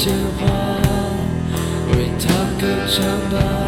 [0.00, 0.46] 他鲜花，
[1.92, 3.59] 为他歌唱吧。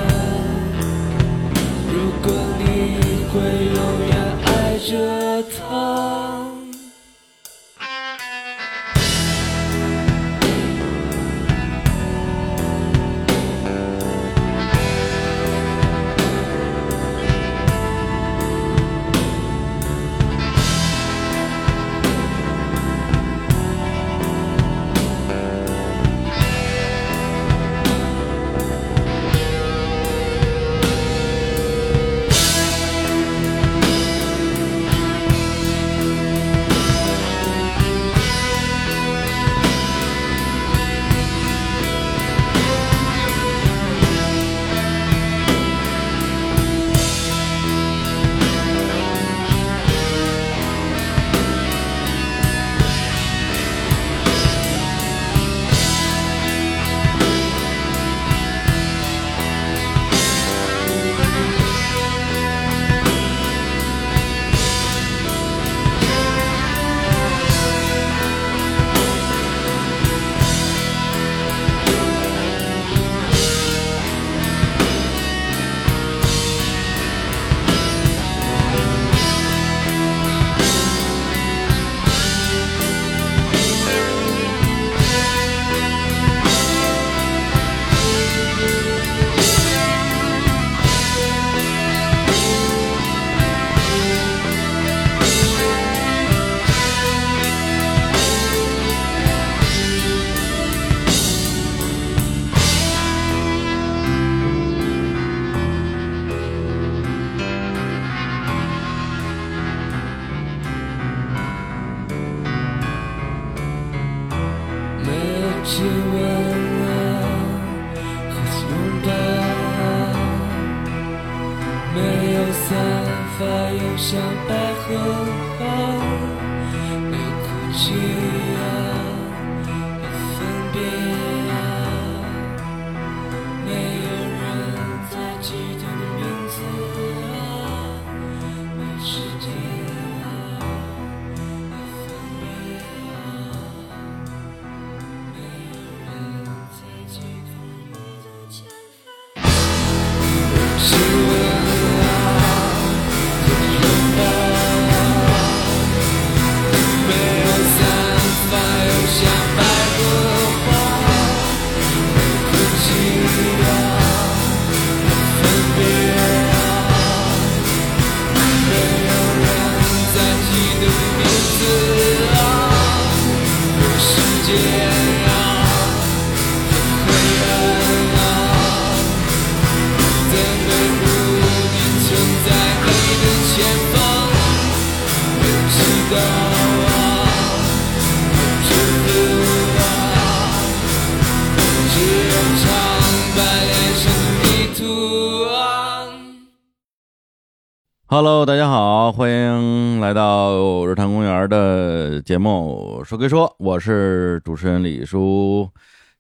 [198.25, 203.03] Hello，大家好，欢迎来到日坛公园的节目。
[203.05, 205.69] 说归说，我是主持人李叔。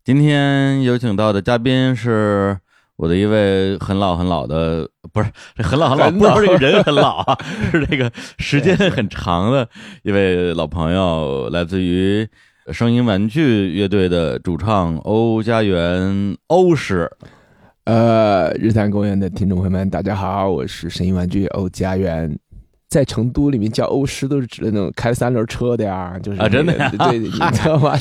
[0.02, 2.58] 今天有请到的嘉宾是
[2.96, 7.38] 我的一位很老很老的，不是这 很老很老，很老不是这个人很老啊，
[7.70, 9.68] 是这个时间很长的
[10.02, 12.28] 一位老朋友，来自于
[12.72, 17.08] 声音玩具乐队的主唱欧家园欧师。
[17.84, 22.38] 呃，日坛公园的听众朋友们，大家好，我是声音玩具欧家园。
[22.88, 27.94] 在成都里面叫欧师，都是指的那种开三轮车的呀，就是啊真的呀对， 你知道吗？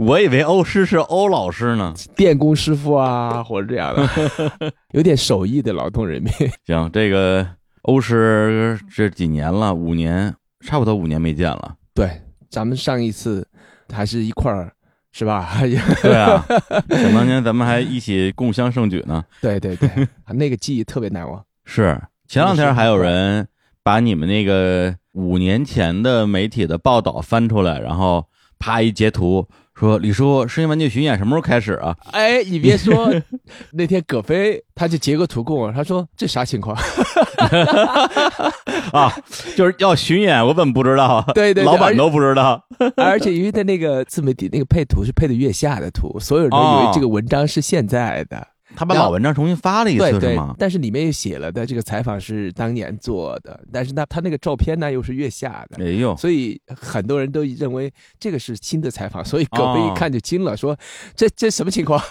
[0.00, 1.94] 我以为欧师是欧老师呢。
[2.16, 6.32] 电工师傅啊，或者这样的，有点手艺的劳动人民。
[6.66, 7.46] 行，这个
[7.82, 10.34] 欧师这几年了，五年，
[10.66, 11.76] 差不多五年没见了。
[11.94, 12.10] 对，
[12.48, 13.46] 咱们上一次
[13.92, 14.72] 还是一块儿，
[15.12, 15.48] 是吧？
[16.02, 16.44] 对啊，
[16.90, 19.24] 想当年咱们还一起共襄盛举呢。
[19.42, 19.88] 对对对，
[20.32, 21.44] 那个记忆特别难忘。
[21.64, 23.46] 是，前两天还有人
[23.82, 28.24] 把你们那个五年前的媒体的报道翻出来，然后
[28.58, 29.46] 啪一截图，
[29.80, 31.96] 说李叔声音玩具巡演什么时候开始啊？
[32.12, 33.10] 哎，你别说，
[33.72, 36.76] 那天葛飞他就截个图给我，他说这啥情况？
[38.92, 39.10] 啊，
[39.56, 41.24] 就是要巡演，我怎么不知道啊？
[41.32, 42.62] 对对对老板都不知道。
[42.94, 48.46] 而且因为他那个自媒体那个配图是配的月下的图，所有人都以哦为这个文章是现在的。
[48.76, 50.54] 他把老文章重新发了一对对次是吗，？
[50.58, 60.76] 但是里面也写了的，这个采访是当年做的，但是呢，他那个照片呢又是月下的，哎呦，所以很多人都认为这个是新的采访，所以葛飞哦一看就惊了，说
[61.14, 62.00] 这这什么情况？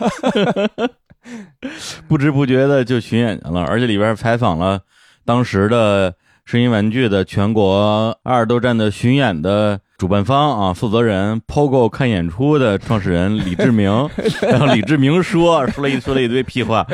[2.07, 4.81] 不知不觉的就巡演去了，而且里边采访了
[5.25, 13.91] 当时的声音玩具的全国二十多站的巡演的主办方啊，负责人 POGO 看演出的创始人李志明，
[14.41, 16.87] 然后李志明说说了一说了一堆屁话，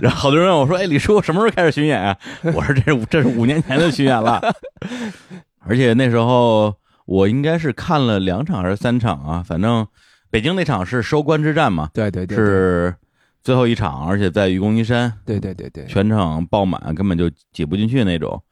[0.00, 2.16] 然后好多人问我说：“哎，李叔什么时候开始巡演啊？”
[2.54, 4.40] 我说：“这是这是五年前的巡演了。
[5.66, 6.72] ”而且那时候
[7.04, 9.84] 我应该是看了两场还是三场啊，反正
[10.30, 12.94] 北京那场是收官之战嘛，对对对，是
[13.42, 18.40] 最后一场，而且在愚公移山，对对对对，全场爆满，根本就挤不进去那种，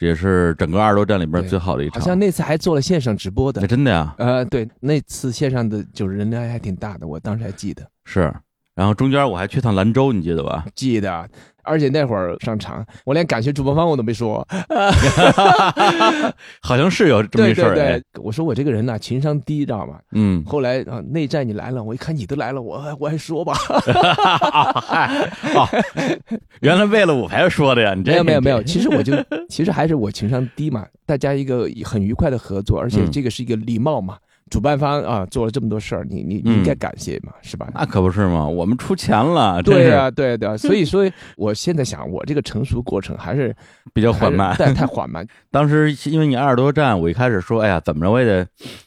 [0.00, 2.00] 也是整个二楼站里边最好的一场。
[2.00, 3.66] 好像那次还做了线上直播的哎，。
[3.66, 7.88] 真的呀，呃，对，那次线上的就是人流还挺大的，我当时还记得。
[8.04, 8.32] 是。
[8.78, 10.64] 然后中间我还去趟兰州，你记得吧？
[10.72, 11.28] 记得，
[11.64, 14.46] 而且那会儿上场，我连感谢主办方我都没说。
[16.62, 17.74] 好像是有这么对一事儿。
[17.74, 19.98] 对哎对，我说我这个人呐、情商低，知道吗？
[20.12, 23.58] 嗯，后来啊，内战你来了，我一看你都来了，我还我还说吧。
[26.62, 27.94] 原来为了舞台说的呀？
[27.96, 29.12] 你这没有没有没有，其实我就
[29.48, 34.18] 其实还是我情商低嘛，大家一个很愉快的合作，而且嗯这个是一个礼貌嘛。
[34.50, 37.68] 主办方啊做了这么多事儿，你你你嗯应该感谢嘛，是吧？
[37.74, 43.54] 那可不是嘛，我们出钱了， 对呀、对的，所以 说我现在想，我这个成熟过程还是
[43.92, 44.74] 比较缓慢但。
[44.74, 45.26] 太太缓慢。
[45.50, 48.46] 当时因为你二十多站，我一开始说，哎呀，怎么着我也得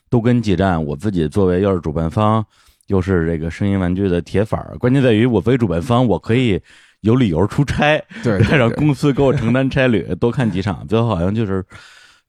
[0.09, 0.83] 多跟几站。
[0.83, 2.45] 我自己作为又是主办方，
[2.87, 6.59] 又是这个声音玩具的铁粉儿，关键在于我作为主办方，我可以
[7.01, 10.85] 有理由出差，对让公司给我承担差旅，多看几场。
[10.87, 11.63] 最后好像就是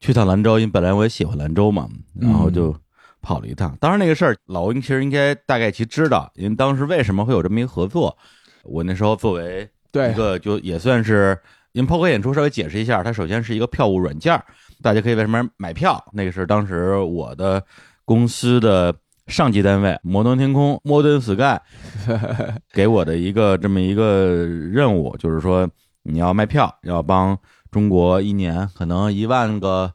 [0.00, 2.74] 去趟兰州，因为本来我也喜欢兰州嘛，然后就
[3.22, 3.74] 跑了一趟。
[3.80, 8.14] 当然那个事儿，老翁其实应该大概其知道，因为当时为什么会有这么一个合作。
[8.64, 11.38] 我那时候作为一个就也算是，
[11.72, 14.38] 因为抛开演出稍微解释一下，它首先是一个票务软件，
[14.82, 16.04] 大家可以为什么买票？
[16.12, 17.64] 那个是当时我的
[18.04, 18.94] 公司的
[19.28, 21.60] 上级单位摩登天空 Modern Sky
[22.74, 25.68] 给我的一个这么一个任务，就是说
[26.02, 27.38] 你要卖票，要帮
[27.70, 29.92] 中国一年可能一万个。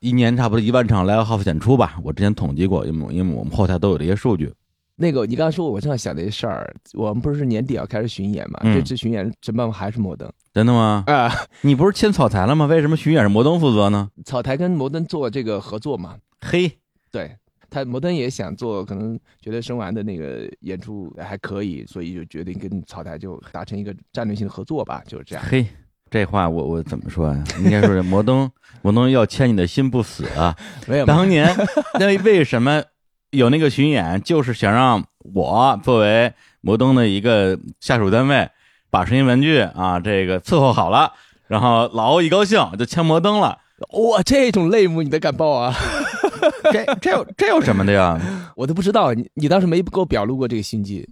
[0.00, 4.52] 一年差不多一万场 live house 演出吧，我之前统计过，因为因为我们后台都有这些数据。
[4.98, 6.74] 那个，你刚刚说，我正在想这事儿。
[6.94, 8.60] 我们不是年底要开始巡演嘛？
[8.62, 11.04] 嗯这次巡演承办还是摩登真的吗？
[11.06, 12.64] 啊、你不是签草台了吗？
[12.64, 14.10] 为什么巡演是摩登负责呢？
[14.24, 16.16] 草台跟摩登做这个合作嘛？
[16.40, 16.78] 嘿，
[17.10, 17.36] 对
[17.68, 25.44] 他，摩登也想做，可能觉得生完的那个演出还可以，所以就决定跟草台就达成一个战略性的合作吧，就是这样。
[25.46, 25.66] 嘿，
[26.16, 27.44] 这话我我怎么说呀？
[27.58, 30.56] 应该说是摩登 摩登要牵你的心不死啊！
[30.86, 31.54] 没有，当年
[32.00, 32.82] 那为什么
[33.32, 35.04] 有那个巡演，就是想让
[35.34, 36.32] 我作为
[36.62, 38.48] 摩登的一个下属单位，
[38.88, 41.12] 把声音玩具啊这个伺候好了，
[41.48, 43.58] 然后老欧一高兴就签摩登了。
[43.90, 45.74] 哇，这种类目你都敢报啊？
[46.72, 48.18] 这这有这有什么的呀？
[48.56, 51.06] 我都不知道，你你当时没给我表露过这个心迹。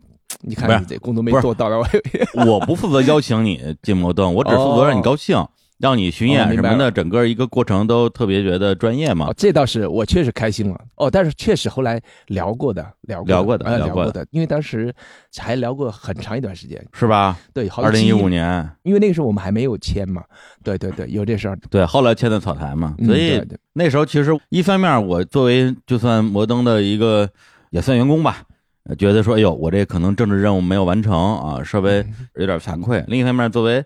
[0.46, 1.88] 你看你这工作没做到位。
[2.46, 5.44] 我不负责邀请你进摩登，我只负责让你高兴。
[5.76, 9.34] 让你巡演什么的，整个一个过程都特别觉得专业嘛哦，。
[9.36, 14.94] 这倒是我确实开心了哦，但是确实后来聊过的，聊过聊过的呃聊过的因为当时
[15.36, 17.36] 还聊过很长一段时间，是吧？
[17.52, 20.22] 对，好二零一五年，因为那个时候我们还没有签嘛，
[20.62, 27.28] 对对对，有这事儿，对，后来签的草台嘛，嗯所以那时候其实一方面我作为就算摩登的一个
[27.70, 28.53] 也算员工吧，呃
[28.98, 33.02] 觉得说，哎呦，我这可能政治任务没有完成啊，稍微嗯有点惭愧。
[33.08, 33.82] 另一方面，作为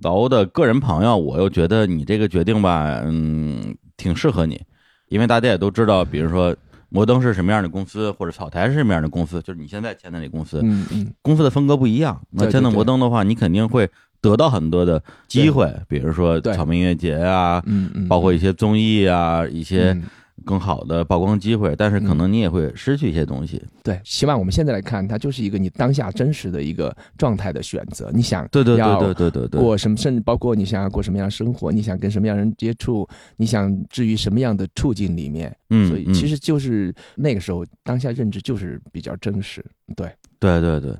[0.00, 4.60] 老欧的个人朋友，我又觉得你这个决定吧，嗯，挺适合你，
[5.08, 6.54] 因为大家也都知道，比如说
[6.88, 12.20] 摩登是什么样的公司，或者草台是什么样的公司，就是你现在签的那公司，嗯嗯，公司的风格不一样。
[12.30, 13.88] 那签到摩登的话，你肯定会
[14.20, 20.02] 得到很多的机会，比如说对草莓音乐节啊，嗯嗯，包括一些综艺啊，一些嗯
[20.44, 23.62] 更好的曝光机会，但是可能你也会失去一些东西。
[23.82, 28.10] 对，起码我们现在来看，它就是一个你当下真实的一个状态的选择。
[28.12, 39.64] 你想对对要对对对对对，过什么，甚至包括你想要过什么样的生活，你想跟什么样人接触，你想置于什么样的处境里面，嗯，所以嗯其实就是那个时候当下认知就是比较真实。
[39.96, 40.92] 对，对对对，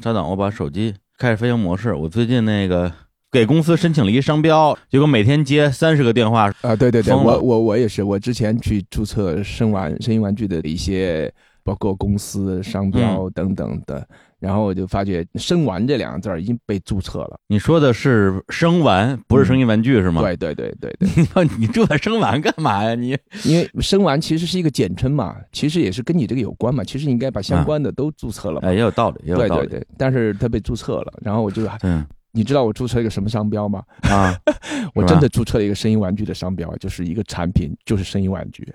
[0.00, 1.94] 稍等，我把手机开始飞行模式。
[1.94, 2.92] 我最近那个
[3.34, 6.44] 给公司申请了一商标，结果每天接三十个电话。
[6.60, 11.28] 啊，对对对，我我我也是，我之前去注册声玩声音玩具的一些，
[11.64, 14.06] 包括公司商嗯标等等的，
[14.38, 17.36] 然后我就发觉“声玩”这两个字儿已经被注册了。
[17.48, 20.22] 你说的是声玩，不是声音玩具是吗？
[20.22, 21.08] 对对对对对，
[21.44, 22.94] 你你注册声玩干嘛呀？
[22.94, 28.68] 你因为声玩其实是一个简称嘛，其实也是跟你这个有关嘛，其实应该把相关的都注册了嘛。
[28.68, 29.66] 哎，也有道理，也有道理。
[29.66, 33.82] 对对对，但是它被注册了，然后我就，嗯你知道我注册一个什么商标吗？
[34.10, 34.36] 啊，
[34.94, 38.66] 我真的注册了一个声音玩具的商标，就是一个产品，就是声音玩具，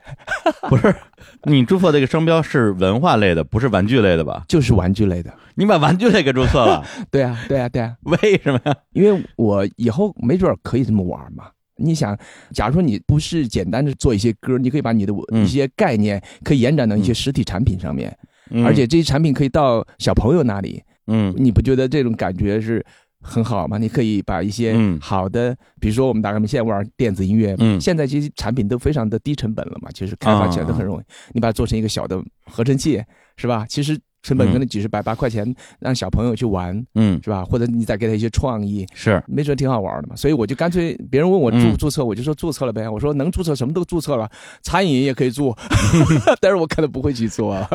[0.69, 0.95] 不是，
[1.43, 4.45] 你注册这个商标是文化类的，不是玩具类的吧？
[4.47, 5.31] 就是玩具类的。
[5.55, 8.75] 你把玩具类给注册了， 对啊，对啊，对啊，为什么呀？
[8.93, 11.49] 因为我以后没准儿可以这么玩嘛。
[11.81, 12.17] 你想，
[12.53, 18.17] 假如说你不是简单的做一些歌，你可以把你的嗯一些概念可以延展到一些实体产品上面，
[18.51, 22.85] 嗯而且这些产品可以到小朋友那里，嗯你不觉得这种感觉是
[23.21, 23.77] 很好嘛？
[23.77, 31.03] 你可以把一些嗯好的，比如说我们大概现在玩电子音乐，嗯现在这些产品都非常的低成本了嘛，其实开发起来都很容易。
[31.33, 33.03] 你把它做成一个小的合成器，
[33.37, 33.65] 是吧？
[33.69, 37.43] 其实成本可能几十百八块钱，让小朋友去玩，嗯是吧？
[37.45, 40.15] 或者你再给他一些创意，是没准挺好玩的嘛。
[40.15, 42.87] 所以我就干脆别人问我注嗯不注册，我就说注册了呗。
[42.89, 44.29] 我说能注册什么都注册了，
[44.61, 45.57] 餐饮也可以做，
[46.41, 47.67] 但是我可能不会去做啊。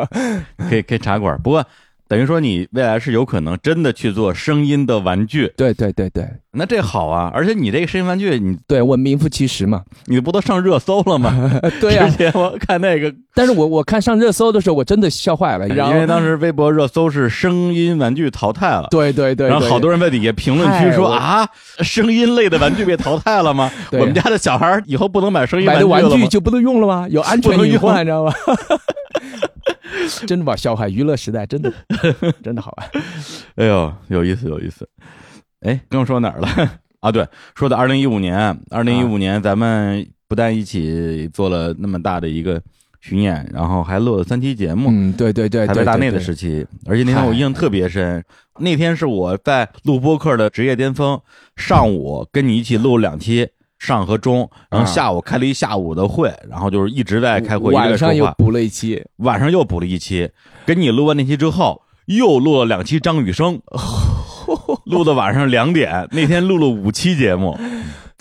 [0.59, 1.65] 可以可以茶馆，不过
[2.07, 7.31] 等于说你未来是有可能真的去做声音的玩具，对对对对那这好啊！
[7.35, 9.83] 而且你这个声音玩具，你对，我名副其实嘛。
[10.07, 11.59] 你不都上热搜了吗？
[11.81, 15.67] 对呀、之前我看那个，但是我我看上热搜的时候，我真的笑坏了。
[15.67, 18.87] 然后因为当时微博热搜是声音玩具淘汰了。
[18.91, 21.49] 对对对，然后好多人在底下评论区说啊，
[21.81, 23.71] 声音类的玩具被淘汰了吗？
[23.91, 26.09] 对 我们家的小孩以后不能买声音玩具了吗？
[26.09, 27.09] 玩具就不能用了吗？
[27.11, 28.33] 有安全隐患，你知道吗？
[30.27, 30.55] 真的吧？
[30.57, 31.73] 小海，娱乐时代真的
[32.43, 32.91] 真的好玩。
[33.57, 34.89] 哎呦，有意思，有意思。
[35.61, 36.49] 哎，刚说哪儿了？
[37.01, 42.61] 啊，对，说的二零一五年，二零一五年咱们不但一起做了那么大的一个
[43.01, 48.25] 巡演，然后还录了三期节目，嗯，对对对，对台北大内的时期，而且那天我印象特别深。
[48.61, 51.21] 那天是我在录播客的职业巅峰，
[51.57, 53.49] 上午跟你一起录两期
[53.85, 57.97] 上和中，然后啊下午开了一下午的会，然后就是一直在开会，晚。
[57.99, 60.31] 上又补了一期，晚上又补了一期，
[60.65, 63.61] 给你录完那期之后，又录了两期张雨生，
[64.87, 66.09] 录到晚上两点。
[66.13, 67.59] 那天录了五期节目，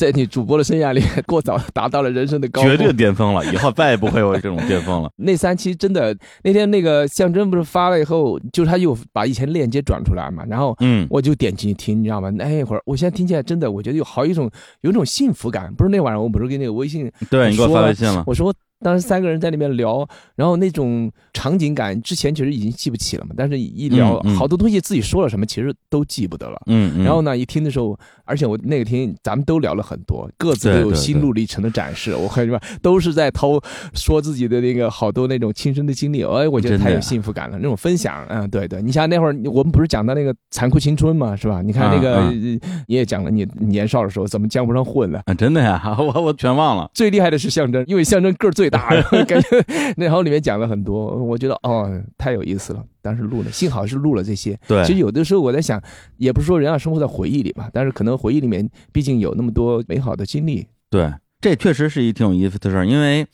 [0.03, 2.69] 在你主播的生涯里过早达到了人生的高峰。
[2.69, 5.09] 绝对巅峰了，以后再也不会有这种巅峰了。
[5.15, 6.13] 那三期真的，
[6.43, 12.29] 那天那个象征不是发了以后，就是他又把以前链接转出来嘛，然后嗯，我就点进去听，你知道吗？
[12.31, 15.73] 那一会儿我现在听起来真的，我觉得有好一种有一种幸福感。
[15.73, 26.61] 不是那晚上我不是给那个微信对你给我发微信了，我说当时三个人在那边聊，然后那种场景感，之前其实已经记不起了嘛，但是一聊、好多东西自己说了什么，其实都记不得了。
[26.65, 27.97] 嗯，嗯然后呢，一听的时候，
[28.33, 32.15] 而且我那个天咱们都聊了很多，各自都有心路历程的展示。
[32.15, 33.61] 我看是吧，都是在偷
[33.93, 37.57] 说自己的那个好多那种亲身的经历，哎，我觉得太有幸福感了。
[37.57, 41.61] 那种分享，嗯，对对，你像那会儿我们不是讲到那个残酷青春嘛，是吧？
[41.61, 45.21] 你看那个、你也讲了你年少的时候怎么江湖上混的。
[45.27, 46.89] 啊，真的呀， 我我全忘了。
[46.95, 49.63] 最厉害的是象征，因为象征个儿最大，然 后感觉，
[49.95, 52.83] 然后里面讲了很多，我觉得哦，太有意思了。
[53.03, 54.57] 当时录了，幸好是录了这些。
[54.67, 55.79] 对，其实有的时候我在想，
[56.17, 60.65] 也不是说人要生活在回忆里吧，但是可能回忆里面毕竟有那么多美好的经历。
[60.89, 63.27] 对，这确实是一挺有意思的事儿，因为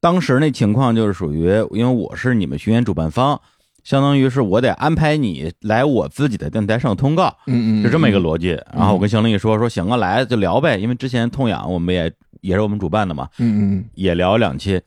[0.00, 3.38] 当时那情况就是属于，因为我是你们巡演主办方，
[3.84, 8.58] 相当于是我得安排你来我自己的电台上通告，嗯嗯，是这么一个逻辑。
[8.74, 14.80] 然后我跟邢林一说，说行啊，来就聊呗，因为之前痛痒我们也也是我们主办的嘛，嗯嗯也聊两期，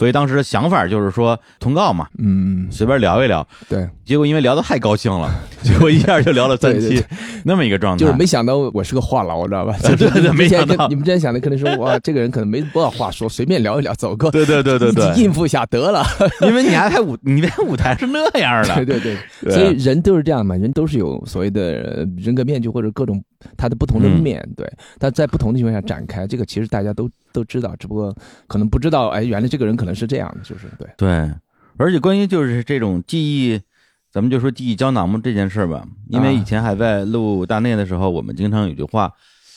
[0.00, 3.46] 所以当时的想法就是说通告嘛，嗯，嗯随便聊一聊。
[3.68, 5.30] 对，结果因为聊得太高兴了，
[5.62, 7.04] 结果一下就聊了三期，
[7.44, 8.00] 那么一个状态。
[8.00, 9.76] 就是没想到我是个话痨，知道吧？
[9.84, 16.02] 对对对没想到你们之前想的可能说哇，这个人可能没多少话说，随便聊一聊，走个对对对对对，应付一下得了。
[16.40, 23.22] 因为你还在舞，你在舞台是那样的，对对对，对所以人都是这样嘛，人都是有所谓的呃人格面具或者各种
[23.56, 28.14] 他的不同的嗯面对，它在不同的情况下展开，这个其实大家都都知道，只不过
[28.46, 31.30] 可能不知道，哎，原来这个人可能是这样的，就是对，对，
[31.76, 33.60] 而且关于就是这种记忆，
[34.12, 39.12] 咱们就说记忆胶囊嘛这件事儿吧，因为啊以前还在录大内的时候，我们经常有句话，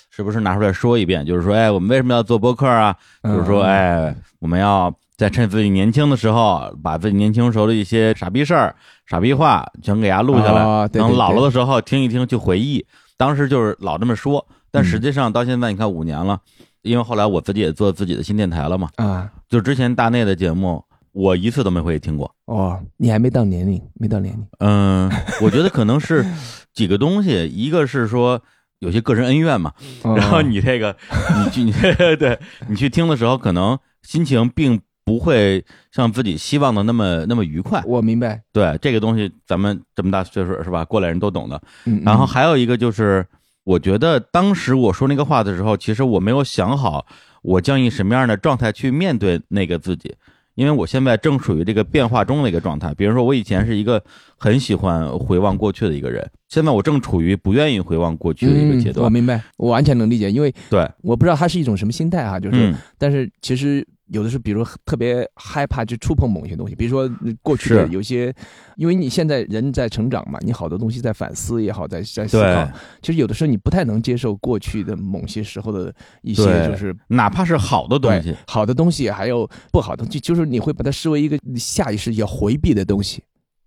[0.09, 1.25] 是不是拿出来说一遍？
[1.25, 2.95] 就是说，哎，我们为什么要做播客啊？
[3.23, 8.75] 就是说，嗯哎，我们要在趁自己年轻的时候，把自己年轻时候的一些傻逼事儿、
[9.07, 12.85] 傻逼话全给它录下来，等老了的时候听一听去回忆。
[13.23, 14.85] 当时就是老这么说，但嗯。
[14.85, 16.37] 实际上到现在你看五年了，
[16.81, 20.83] 因为后来我自己也做自己的新电台了嘛，啊，就之前大内的节目，
[21.13, 22.29] 我一次都没回去听过。
[22.47, 25.09] 哦，你还没到年龄，没到年龄，嗯，
[25.41, 26.25] 我觉得可能是
[26.73, 28.41] 几个东西，一个是说
[28.79, 29.71] 有些个人恩怨嘛，
[30.03, 30.17] 哦。
[30.17, 30.93] 然后你这个
[31.37, 31.71] 你去你
[32.19, 37.83] 对你去听的时候，可能心情并不会像自己希望的那么那么愉快。
[37.85, 40.85] 我明白，对这个东西，咱们这么大岁数是吧？
[40.85, 41.61] 过来人都懂的。
[41.85, 43.25] 嗯，然后嗯还有一个就是，
[43.63, 47.05] 我觉得当时我说那个话的时候，其实我没有想好
[47.41, 50.15] 我将以什么样的状态去面对那个自己，
[50.55, 52.93] 因为我现在正处于这个变化中的一个状态。
[52.93, 54.01] 比如说，我以前是一个
[54.37, 59.03] 很喜欢回望过去的一个人，现在我正处于不愿意回望过去的一个阶段。
[59.03, 68.33] 嗯我明白，我完全能理解，因为对，我不知道他是一种什么心态啊，就是，嗯，但是其实有的时候，比如特别害怕去触碰某些东西，比如说呃过去的有些，
[68.75, 72.69] 因为你现在人在成长嘛，你好多东西在反思也好，在在思对考，，
[73.01, 76.95] 其实有的时候你不太能接受过去的某些时候的一些就是。
[77.07, 83.23] 哪怕是好的东西，好的东西，还有不好的东西，就是你会把它视为一个下意识要回避的东西，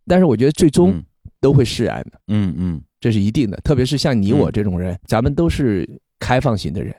[0.06, 1.04] 但是我觉得最终嗯
[1.40, 3.56] 都会释然的，嗯嗯，这是一定的。
[3.58, 6.94] 特别是像你嗯我这种人，咱们都是开放型的人，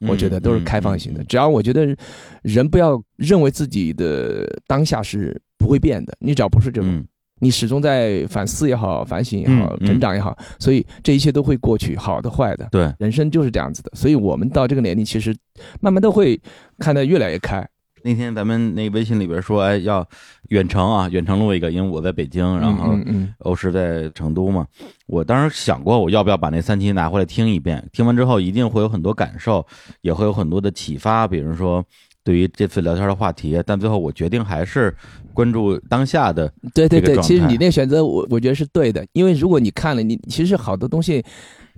[0.00, 1.22] 我觉得都是开放型的。
[1.22, 1.26] 嗯。
[1.28, 1.96] 只要我觉得
[2.42, 7.06] 人不要认为自己的当下是不会变的，你只要不是这种，嗯
[7.40, 12.66] 你始终在反思也好、反省也好、成长也好，所以这一切都会过去，好的、坏的。
[12.72, 15.32] 对，人生就是这样子的，所以我们到这个年龄，其实
[15.80, 16.40] 慢慢都会
[16.80, 17.64] 看得越来越开。
[18.08, 20.06] 那天咱们那微信里边说，哎，要
[20.48, 22.96] 远程啊，远程录一个，因为我在北京，然后
[23.40, 24.66] 欧石在成都嘛。
[25.06, 27.86] 我当时想过，我要不要把那三期拿回来听一遍？
[27.92, 29.66] 听完之后一定会有很多感受，
[30.00, 31.28] 也会有很多的启发。
[31.28, 31.84] 比如说，
[32.24, 34.96] 对于这次聊天的话题，但最后我决定还是
[35.34, 36.46] 关注当下的。
[36.62, 41.22] 嗯，对对对，其实你那选择，我我觉得是对的，因为如果你看了，你其实好多东西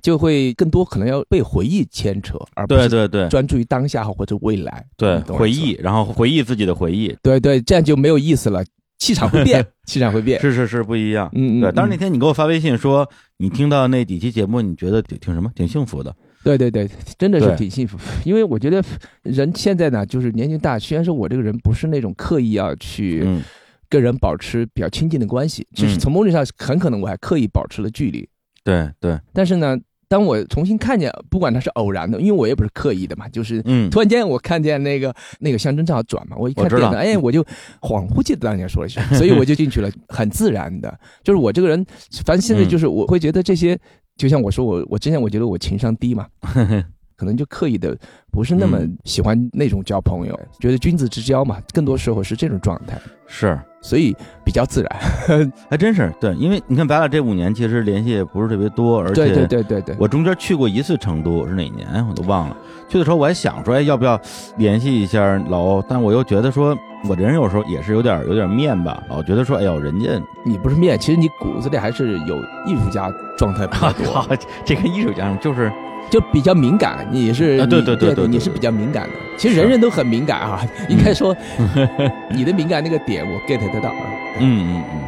[0.03, 4.85] 就会更多可能要被回忆牵扯，而不是对对对专注于当下或者未来。
[4.97, 8.65] 对，回忆，然后回忆自己的回忆，对对，这样就没有意思了，
[8.99, 10.41] 气场会变， 气场会变。
[10.41, 11.31] 是是是不一样。
[11.35, 13.09] 嗯嗯，对，当时那嗯天你给我发微信说，
[13.39, 15.51] 你听到那几期节目，你觉得挺挺什么？
[15.55, 16.15] 挺幸福的。
[16.43, 18.83] 对对对，真的是挺幸福，因为我觉得
[19.23, 23.43] 人现在呢，就是年纪大，虽然说我这个人不是那种刻意要去嗯
[23.91, 28.27] 跟人保持比较亲近的关系，其实嗯从某种意义上很可能我还刻意保持了距离，
[28.65, 29.77] 对对，但是呢，
[30.11, 33.89] 当我重新看见，不管它是偶然的，因为我也不是刻意的嘛，就是嗯。
[33.91, 37.45] 突然间我看见那个那个象征正好转嘛，我一看电脑，哎，我就
[37.81, 40.93] 恍惚记得当年说了一句， 所以我就进去了，很自然的。
[41.23, 41.87] 就是我这个人，
[42.25, 43.79] 反正现在就是我会觉得这些，
[44.17, 46.27] 就像我说我我之前我觉得我情商低嘛，
[47.15, 47.97] 可能就刻意的
[48.33, 48.99] 不是那么嗯。
[49.05, 53.57] 喜欢那种交朋友，觉得君子之交嘛，更多时候是这种状态，是。
[53.81, 55.51] 所以比较自然。
[55.71, 62.57] 还真是对，因为你看咱俩这五年其实联系也不是特别多，而且对对对对对，我中间去过一次成都，是哪年我都忘了。
[62.89, 64.21] 去的时候我还想说，哎，要不要
[64.57, 65.85] 联系一下老欧？
[65.89, 66.77] 但我又觉得说，
[67.09, 70.11] 我这人有时候也是有点有点面吧，老觉得说，哎呦，人家
[70.45, 74.13] 你不是面，其实你骨子里还是有艺术家状态比较多。
[74.13, 74.27] 靠，
[74.65, 75.71] 这跟艺术家就是
[76.11, 79.11] 就比较敏感，你也是啊对你对对对你是比较敏感的。
[79.39, 81.35] 其实人人都很敏感啊，应该说
[82.35, 84.03] 你的敏感那个点我 get 得到啊。
[84.41, 85.01] 嗯嗯嗯，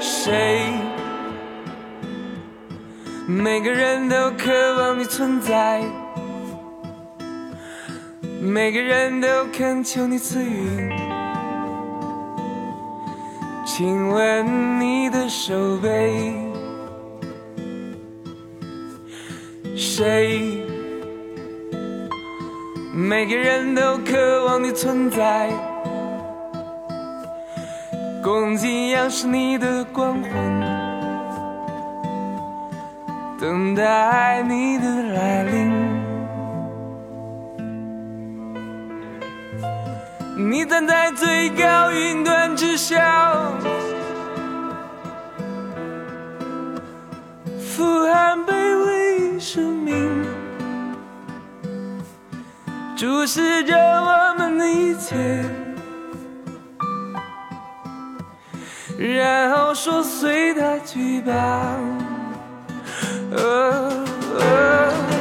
[0.00, 0.62] 谁？
[3.26, 5.82] 每个人都渴望你存在，
[8.40, 10.90] 每个人都恳求你赐予。
[13.66, 16.32] 亲吻你的手背，
[19.78, 20.64] 谁？
[22.92, 25.48] 每个人都渴望你存在，
[28.24, 30.30] 空气样是你的光环，
[33.40, 35.72] 等待你的来临。
[40.50, 43.52] 你站在最高云端之上，
[47.60, 48.52] 俯瞰卑
[48.86, 49.07] 微
[49.38, 50.24] 生命，
[52.96, 55.44] 注视着我们的一切，
[58.98, 61.76] 然后说随它去吧。
[63.30, 64.04] 呃
[64.40, 65.17] 呃。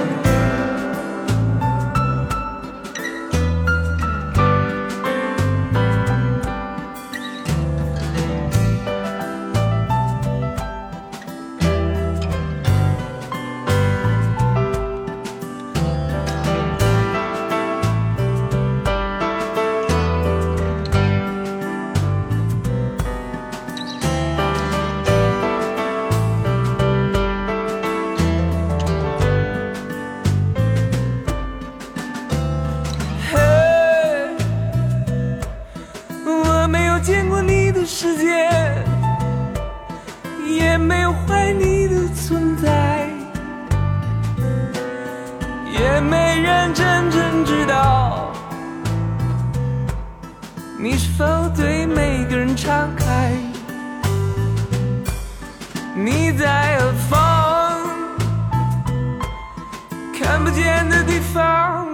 [38.00, 38.48] 世界，
[40.48, 43.10] 也没有怀你的存在，
[45.66, 48.32] 也没人真正知道
[50.78, 53.32] 你是否对每个人敞开。
[55.96, 57.18] 你在何方？
[60.14, 61.88] 看不见的地方。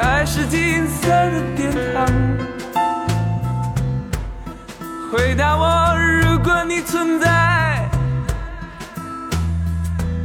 [0.00, 2.05] 爱是金色的殿堂。
[5.10, 7.88] 回答我，如果你存在，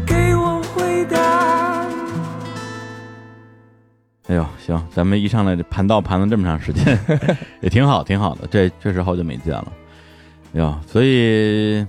[0.05, 1.19] 给我回答。
[4.27, 6.97] 哎呦，行，咱们一上来盘道盘了这么长时间，
[7.61, 8.47] 也挺好，挺好的。
[8.49, 9.71] 这确实好久没见了，
[10.55, 11.85] 哎呦，所以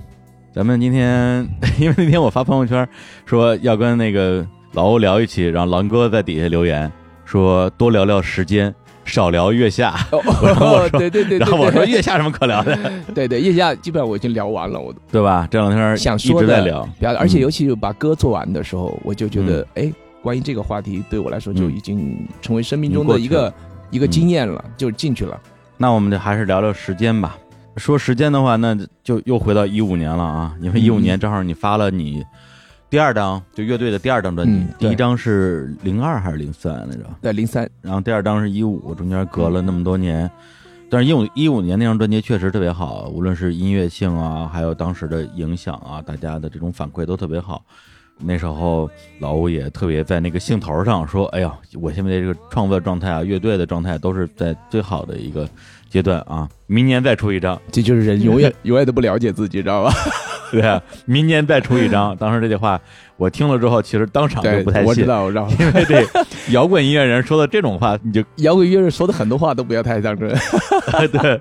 [0.53, 1.49] 咱们今天，
[1.81, 2.87] 因为那天我发朋友圈
[3.25, 6.93] 说要跟那个老欧聊一期，然后狼哥在底下留言
[7.25, 9.95] 说多聊聊时间，少聊月下。
[10.43, 12.77] 然后我说对对对，对然后我说月下什么可聊的，
[13.15, 14.99] 对对，月下基本上我已经聊完了，我都。
[15.11, 15.47] 对吧？
[15.51, 16.89] 这两天想说的直在聊，
[17.19, 17.41] 而且嗯。
[17.41, 21.77] 尤其是把歌做完的时候，我就觉得，哎，关于这个话题对我来说就嗯。
[21.77, 23.53] 已经成为生命中的一个
[23.91, 25.39] 一个经验了，就进去了。
[25.77, 27.37] 那我们就还是聊聊时间吧。
[27.79, 31.03] 说时间的话，那就又回到一五年了啊，因为一五嗯。
[31.03, 32.23] 年正好你发了你
[32.93, 37.07] 第二张就乐队的第二张专辑，嗯对第一张是零二还是零三来着？
[37.23, 40.31] 对，零三，然后第二张是一五，中间隔了那么多年。
[40.91, 47.65] 但是一五一五年那张专辑确实特别好，无论是音乐性啊，还有当时的影响啊，大家的这种反馈都特别好。
[48.19, 51.51] 那时候老吴也特别在那个兴头上说：“哎呀，
[51.81, 55.49] 我现在这个创作状态啊，乐队的状态都是在最好的一个
[55.93, 59.93] 阶段啊，明年再出一张，这就是人 永远永远都不了解自己，知道吧？
[60.51, 62.17] 对啊，明年再出一张。
[62.19, 62.81] ”当时这句话
[63.19, 65.47] 我听了之后，其实当场就不太，信，我知道，我知道。
[65.61, 66.03] 因为这
[66.53, 70.29] 摇滚音乐人说的这种话，你就摇滚音乐人说的很多话都不要太当真
[71.13, 71.39] 对，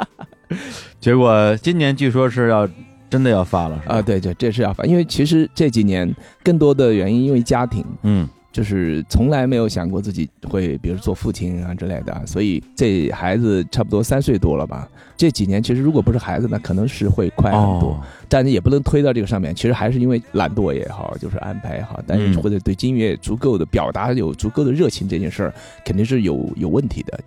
[1.00, 2.68] 结果今年据说是要
[3.10, 4.02] 真的要发了，啊！
[4.02, 14.88] 对对，这是要发，因为其实这几年更多的原因，因为家庭，嗯就是从来没有想过自己会，比如做父亲啊之类的，所以这孩子差不多三岁多了吧。
[15.16, 19.54] 这几年其实如果不是孩子呢，可能是会快很多，哦，但是也不能推到这个上面。
[19.54, 25.54] 其实还是因为懒惰也好，就是安排也好，但是嗯或者对音乐足够的表达有足够的热情这件事儿，
[25.86, 27.20] 肯定是有有问题的。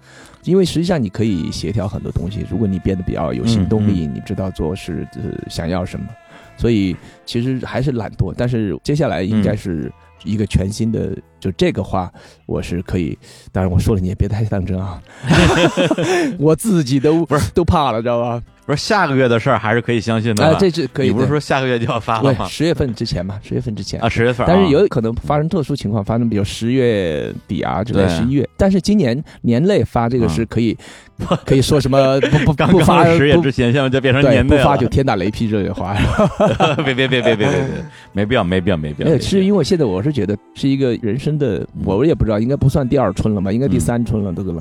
[0.43, 6.07] 因为实际上你可以协调很多东西，如果你变得比较有行动力，你知道做是呃想要什么，
[6.57, 8.35] 所以其实还是懒惰。
[8.37, 9.91] 但是接下来应该是
[10.25, 12.13] 一个全新的，就这个话
[12.47, 13.17] 我是可以，
[13.53, 15.01] 当然我说了你也别太当真啊，
[16.39, 18.43] 我自己都不是都怕了，知道吧？
[18.67, 20.57] 不是下个月的事儿还是可以相信的？
[20.59, 21.09] 这是可以。
[21.09, 22.47] 你不是说下个月就要发了吗？
[22.47, 24.09] 十月份之前嘛，十月份之前啊，。
[24.09, 28.49] 十月份啊，但是有可能发生特殊情况，发生比如十月底啊之类，十一月。
[28.57, 30.77] 但是今年年内发这个是可以，
[31.45, 34.57] 可以说什么不不 刚不发十月不之前，现在就变成年内。
[34.57, 35.95] 不发就天打雷劈这个话。
[36.85, 39.07] 别别别别别别别，没必要没必要没必要。
[39.07, 44.61] 没有，没必要是因为现在我是觉得是一个人生的，我也不知道，应该不算第二春了吧，应该第三春了，对不对。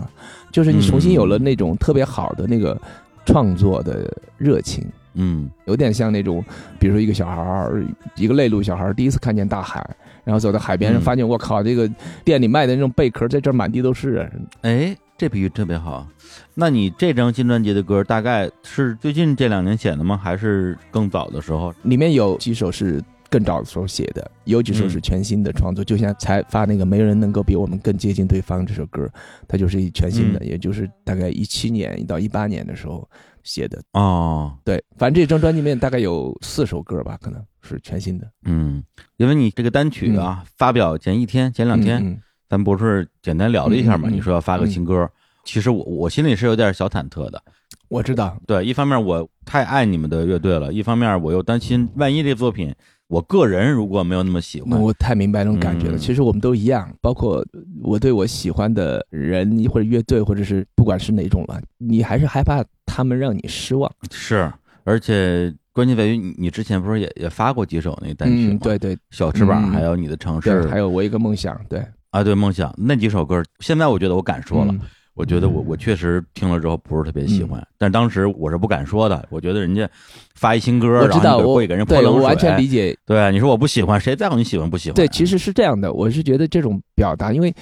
[0.52, 2.80] 就是你重新有了那种特别好的那个
[3.26, 4.86] 创作的热情。
[5.16, 6.44] 嗯有点像那种，
[6.80, 9.88] 比如说一个小孩儿，一个内陆小孩儿，第一次看见大海，
[10.24, 11.88] 然后走到海边，嗯发现我靠，这个
[12.26, 14.30] 店里卖的那种贝壳在这儿满地都是啊。
[14.62, 16.08] 哎，这比喻特别好。
[16.56, 20.18] 那你这张新专辑的歌，大概是最近这两年写的吗？
[20.18, 21.72] 还是更早的时候？
[21.84, 23.00] 里面有几首是
[23.34, 29.10] 更早的时候写的，有几首是全新的创作，就像才发那个《没人能够比我们更接近对方》这首歌，
[29.48, 33.10] 它就是一全新的，也就是大概一七年到一八年的时候
[33.42, 33.82] 写的。
[33.94, 38.32] 哦，对，反正这张专辑里面大概有四首歌吧，可能是全新的。
[38.46, 38.84] 嗯，
[39.18, 44.10] 因为你这个单曲啊，发表前一天、前两天，嗯咱不是简单聊了一下嘛？
[44.12, 45.10] 你说要发个新歌，
[45.44, 47.42] 其实我我心里是有点小忐忑的。
[47.90, 52.74] 我知道，对，一方面我太爱你们的乐队了，一方面我又担心，万一这作品
[53.14, 55.96] 我个人如果没有那么喜欢，我太明白那种感觉了。
[55.96, 55.98] 嗯。
[56.00, 57.46] 其实我们都一样，包括
[57.84, 63.92] 我对我喜欢的人或者乐队，或者是不管是哪种了，你还是害怕他们让你失望。
[64.10, 64.52] 是，
[64.84, 68.54] 而且关键在于你你之前不是也也发过几首那单曲吗？
[68.54, 68.98] 嗯，对对。
[69.12, 69.70] 小翅膀，嗯。
[69.70, 72.74] 还有你的城，市，还有我一个梦想，对，啊，对梦想。
[72.76, 74.80] 那几首歌，现在我觉得我敢说了，嗯
[75.16, 79.88] 我觉得我我确实听了之后不是特别喜欢，但当时我是不敢说的，我觉得人家
[80.34, 82.98] 发一新歌，我知道，然后会给人泼冷水，我完全理解。
[83.06, 84.96] 对，你说我不喜欢，谁在乎你喜欢不喜欢？
[84.96, 87.54] 对，其实是这样的，我是觉得这种表达，因为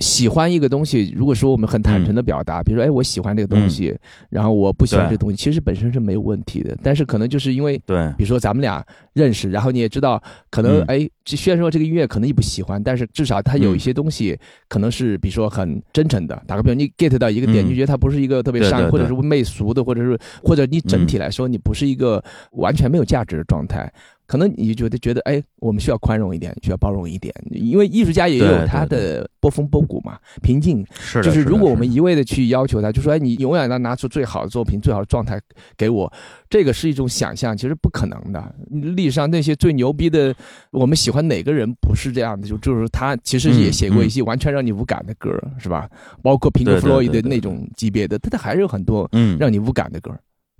[0.00, 3.96] 喜欢一个东西，如果说我们很坦诚的表达，比如说，哎，我喜欢这个东西，
[4.28, 8.12] 然后我不喜欢这个东西，其实本身是没有问题的，但是可能就是因为对。
[8.18, 10.84] 比如说咱们俩认识，然后你也知道，可能嗯。
[10.88, 14.36] 哎，虽然说这个音乐可能你不喜欢，但是至少它有一些东西
[14.68, 16.42] 可能是比如说很真诚的。
[16.46, 17.68] 打个比方，你 get 到一个点，嗯。
[17.68, 23.90] 你觉得它不是一个特别对对伤，或者是媚俗的，或者是或者你整体来说你不是一个完全没有价值的状态。
[24.26, 35.38] 可能你就觉得觉得，哎，我们需要宽容一点，需要包容一点，因为艺术家也有他的波峰波谷嘛，平静是的，就是如果我们一味的去要求他，就说哎，你永远要拿出最好的作品、最好的状态
[35.76, 36.10] 给我，
[36.48, 38.54] 这个是一种想象，其实不可能的。
[38.70, 40.34] 历史上那些最牛逼的，
[40.70, 42.48] 我们喜欢哪个人不是这样的？
[42.48, 45.88] 就就是他其实也写过一些完全让你无感的歌，是吧？
[46.22, 50.10] 包括平克·对对弗洛伊对对的那种级别的，他他还是有很多嗯，让你无感的歌。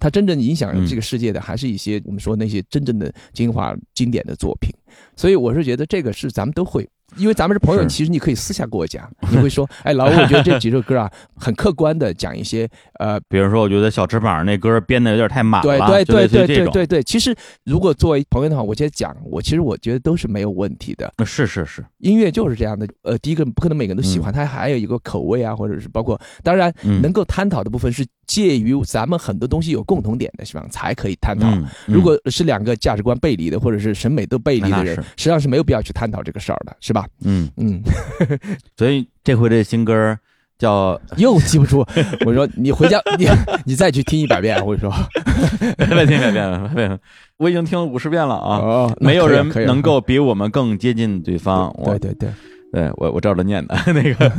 [0.05, 4.71] 他真正影响嗯这个世界的，还是一些我们说那些真正的精华经典的作品。
[5.17, 6.87] 所以我是觉得这个是咱们都会，
[7.17, 17.03] 因为咱们是朋友，其实你可以私下跟我讲，你会说， 哎，老吴，我觉得这几首歌啊， 很客观的讲一些，呃，比如说，我觉得小翅膀那歌编的有点太满了，对对对对对对对。
[17.03, 21.13] 其实如果作为朋友的话，我觉得讲，我其实我觉得都是没有问题的。
[21.25, 31.49] 是是是，音乐就是这样的，呃，第一个不可能每个人都喜欢，它还有一个口味啊，或者是包括，当然嗯能够探讨的部分是介于咱们很多东西有共同点的地方才可以探讨。
[31.87, 37.04] 如果是两个价值观背离的，或者是审美都背离的人，实际上是没有必要去探讨这个事儿的，是吧？
[37.25, 37.83] 嗯，嗯，
[38.77, 40.17] 所以这回这新歌
[40.59, 41.85] 叫 又记不住。
[42.25, 43.27] 我说你回家，你
[43.65, 44.65] 你再去听一百遍。
[44.65, 44.93] 我说
[45.79, 46.99] 再听改变了，别听，
[47.39, 48.57] 我已经听了五十遍了啊。
[48.59, 51.73] 哦，没有人能够比我们更接近对方。
[51.79, 52.31] 我对对对，
[52.73, 54.33] 对我我照着念的那个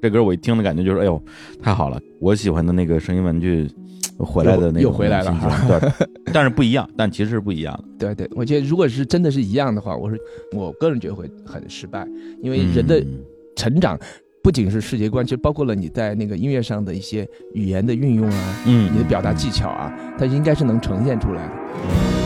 [0.00, 1.22] 这歌，我一听的感觉就是，哎呦，
[1.62, 2.00] 太好了！
[2.20, 3.70] 我喜欢的那个声音玩具
[4.24, 8.06] 回来的那种又又回来了心情对， 但是不一样，但其实是不一样的。
[8.06, 10.18] 对对，我觉得如果是真的是一样的话，我是
[10.52, 12.06] 我个人觉得会很失败，
[12.42, 13.24] 因为人的嗯。
[13.56, 13.98] 成长
[14.42, 22.19] 不仅是世界观，其实包括了你在那个音乐上的一些语言的运用啊，嗯，你的表达技巧啊，它应该是能呈现出来的。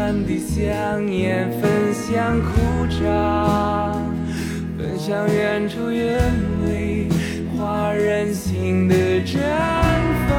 [0.00, 3.94] 满地香烟，焚香苦茶，
[4.78, 6.18] 奔向远处园
[6.64, 7.10] 里
[7.54, 8.94] 花人心的
[9.26, 9.36] 绽
[10.26, 10.29] 放。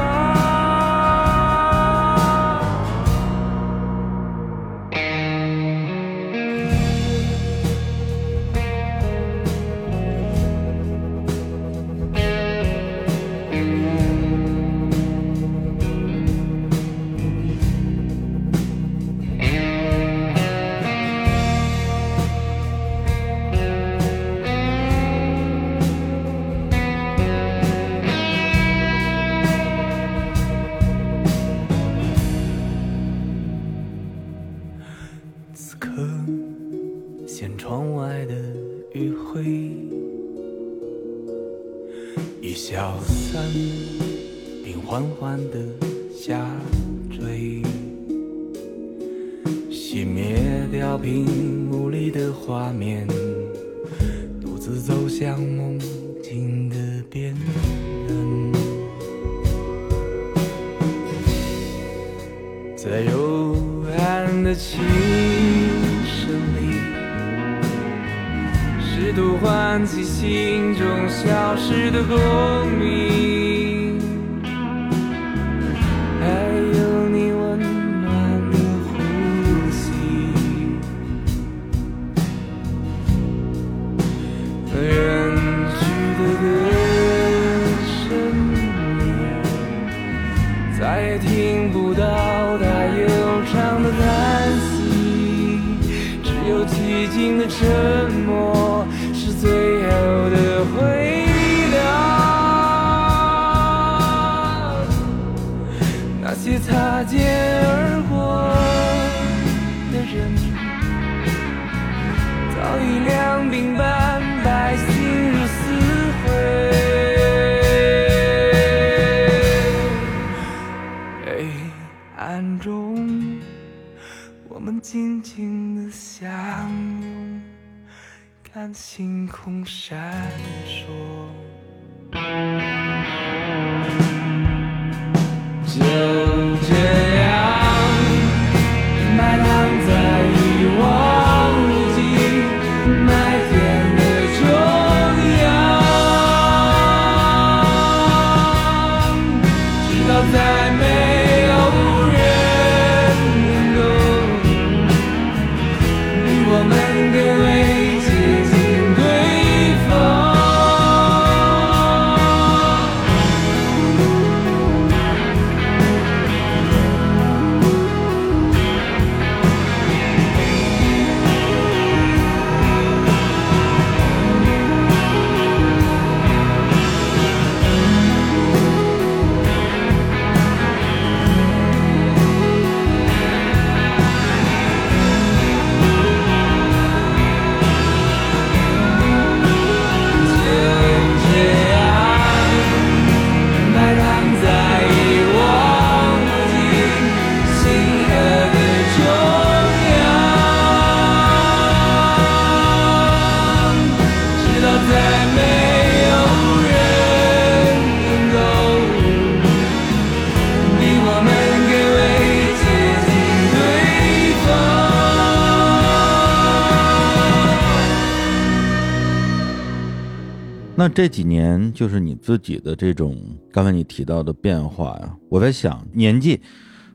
[220.94, 223.16] 这几年就是你自己的这种
[223.50, 226.40] 刚才你提到的变化呀，我在想年纪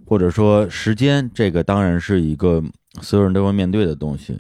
[0.06, 2.64] 或者说时间，这个当然是一个
[3.02, 4.38] 所有人都会面对的东西。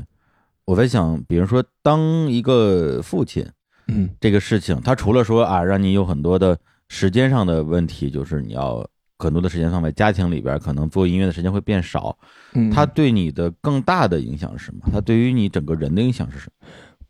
[0.65, 1.99] 我在想，比如说当
[2.29, 3.45] 一个父亲
[3.87, 6.57] 嗯这个事情，他除了说啊让你有很多的
[6.89, 8.87] 时间上的问题，就是你要
[9.17, 12.17] 很多的时间放在家庭里边，可能做音乐的时间会变少。
[12.53, 14.81] 嗯，它对你的更大的影响是什么？
[14.91, 16.67] 他对于你整个人的影响是什么？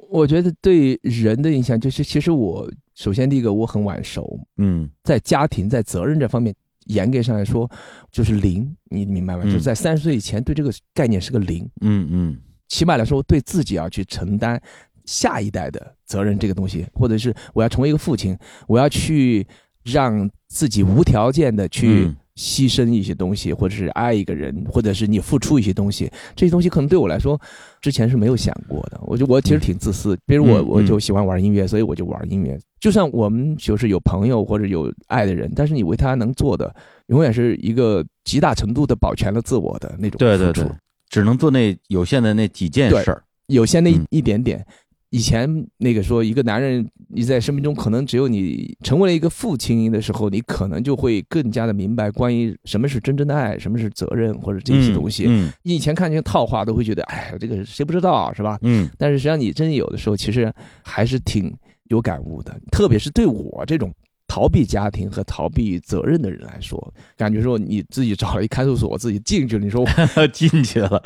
[0.10, 4.90] 我觉得对人的影响就是，其实我首先第一个我很晚熟，嗯。
[5.04, 6.54] 在家庭在责任这方面，
[6.86, 7.70] 严格上来说
[8.12, 9.44] 就是零，你明白吗？
[9.46, 12.42] 嗯就是在三十岁以前对这个概念是个零，嗯嗯。
[12.68, 14.62] 起码来说对自己要去承担
[15.06, 18.38] 下一代的责任这个东西，或者是我要成为一个父亲，
[18.68, 19.48] 我要去
[19.84, 27.40] 让自己无条件的去嗯牺牲一些东西，或者是爱一个人，或者是你付出一些东西，这些东西可能对我来说
[27.82, 29.00] 之前是没有想过的。
[29.02, 32.58] 我就我其实挺自私，比如我嗯我就喜欢玩音乐，所以我就玩音乐。
[32.80, 36.74] 就算我们就是有朋友或者有爱的人，但是你为他能做的，
[37.08, 40.20] 永远是一个极大程度的保全了自我的那种付出。
[40.20, 40.72] 对对对，
[41.10, 43.24] 只能做那有限的那几件事儿。
[43.48, 44.64] 有限的一点点。
[45.10, 55.26] 以前那个说一个男人你在生命中可能只有你成为了一个父亲的时候，你可能就会更加的明白关于什么是真正的爱，什么是责任或者这些东西。
[55.28, 58.58] 嗯你以前看见套话都会觉得，哎，这个谁不知道啊是吧？
[58.62, 60.54] 嗯但是实际上你真有的时候其实
[60.84, 61.56] 还是挺
[61.86, 63.92] 有感悟的，特别是对我这种。
[64.30, 69.64] 逃避家庭和逃避责任的人来说，感觉说你自己找了一看守所，自己进去了。
[69.64, 71.02] 你说我嗯， 进去了。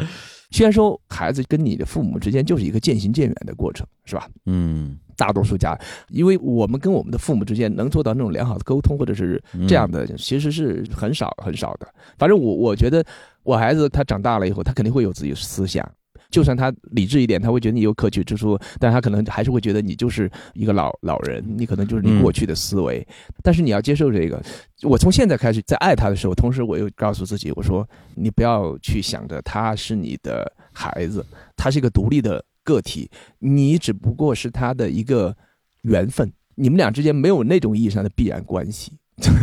[0.51, 4.29] 虽然说孩子跟你的父母之间就是一个渐行渐远的过程，是吧？
[4.45, 5.77] 嗯，大多数家，
[6.09, 11.87] 因为我们跟我们的父母之间能做到那种良好的沟通，或者是这样的，其实是很少很少的。
[12.17, 13.03] 反正我我觉得，
[13.43, 15.89] 我孩子他长大了以后，他肯定会有自己的思想。
[16.31, 23.05] 就算他理智一点，他会觉得你有可取之处，但他可能还是会觉得你就是一个老老人，你可能就是你过去的思维。
[23.43, 24.41] 但是你要接受这个。
[24.83, 31.23] 我从现在开始在爱他的时候，同时我又告诉自己，我说你不要去想着他是你的孩子，
[31.55, 35.35] 他是一个独立的个体，你只不过是他的一个
[35.81, 38.93] 缘分，你们俩之间没有那种意义上的必然关系。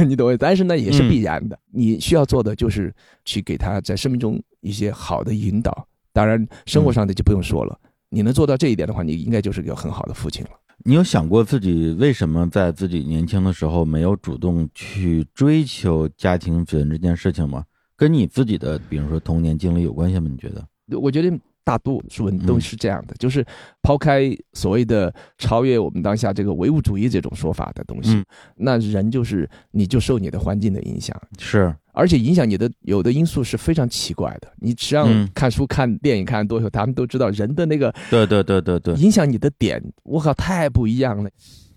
[0.09, 0.37] 你懂我？
[0.37, 1.57] 但是呢，也是必然的。
[1.71, 2.93] 你需要做的就是
[3.25, 5.87] 去给他在生命中一些好的引导。
[6.19, 7.79] 当然，生活上的就不用说了。
[8.09, 10.51] 你能做到这一点的话，你应该就是个很好的父亲了。
[10.85, 17.63] 你有想过自己为什么在自己年轻的时候没有主动去追求家庭责任这件事情吗？
[17.97, 20.27] 跟你自己的，比如说童年经历有关系吗？
[20.29, 20.99] 你觉得？
[20.99, 21.31] 我觉得
[21.69, 23.45] 大多数人都是这样的，就是
[23.83, 28.25] 抛开所谓的超越我们当下这个唯物主义这种说法的东西，嗯。
[28.57, 34.51] 那人就是你就受你的环境的影响，是，而且影响你的有的因素是非常奇怪的。
[34.57, 35.29] 你实际上嗯。
[35.35, 41.29] 看书、看电影看多久，他们都知道人的那个对对对对对，影响你的点，我靠，太不一样了。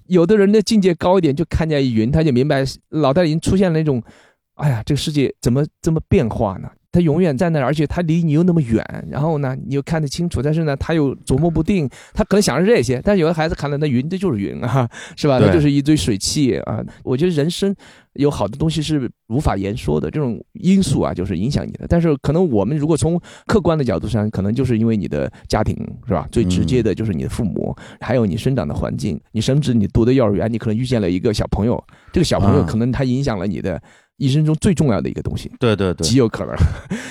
[0.07, 4.01] 有的人的境界高一点，就看见云，他就明白脑袋里已经出现了那种，
[4.61, 6.69] 哎呀，这个世界怎么这么变化呢？
[6.93, 15.39] 他永远在那儿，而且他离你又那么远，然后呢，你又看得清楚，但是呢，他又琢磨不定，他可能想着这些，但是有的孩子看了那云，这就是云啊， 是吧？
[15.39, 16.83] 那就是一堆水汽啊。
[17.03, 17.73] 我觉得人生
[18.15, 21.85] 有好多东西是无法言说的，这种因素啊，就是影响你的。
[21.87, 25.73] 但是可能我们如果从客观的角度上，可能就是因为你的家庭
[26.05, 26.27] 是吧？
[26.29, 31.81] 最直接的就是你的父母，还有你生长的环境，你甚至你读的幼儿园，你可能遇见了一个小朋友，
[32.11, 33.81] 这个小朋友啊可能他影响了你的
[34.21, 35.51] 一生中最重要的一个东西。
[35.59, 36.55] 对对对，极有可能，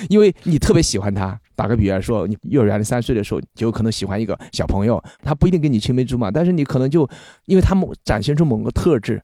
[0.09, 1.37] 因为你特别喜欢他。
[1.53, 7.07] 打个比方说，你幼儿园三岁的时候，就有可能喜欢一个小朋友，他不一定跟你青梅竹马，但是你可能就
[7.45, 9.21] 因为他们展现出某个特质，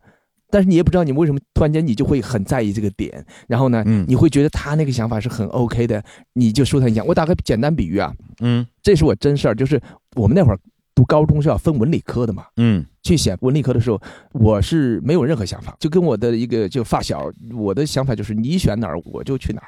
[0.51, 7.07] 但是你也不知道你为什么突然间你就会很在意这个点，然后呢，嗯你会觉得他那个想法是很 OK 的，你就受他影响。
[7.07, 9.81] 我打个简单比喻啊，嗯这是我真事儿，就是
[10.15, 10.59] 我们那会儿
[10.97, 14.01] 读高中是要分文理科的嘛，嗯去选文理科的时候，
[14.33, 19.67] 我是没有任何想法，就跟我的一个就发小，我的想法就是你选哪儿我就去哪儿。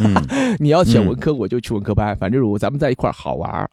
[0.00, 0.14] 嗯，
[0.58, 3.68] 你要选文科，我就去文科班，反正我咱们在一块儿好玩儿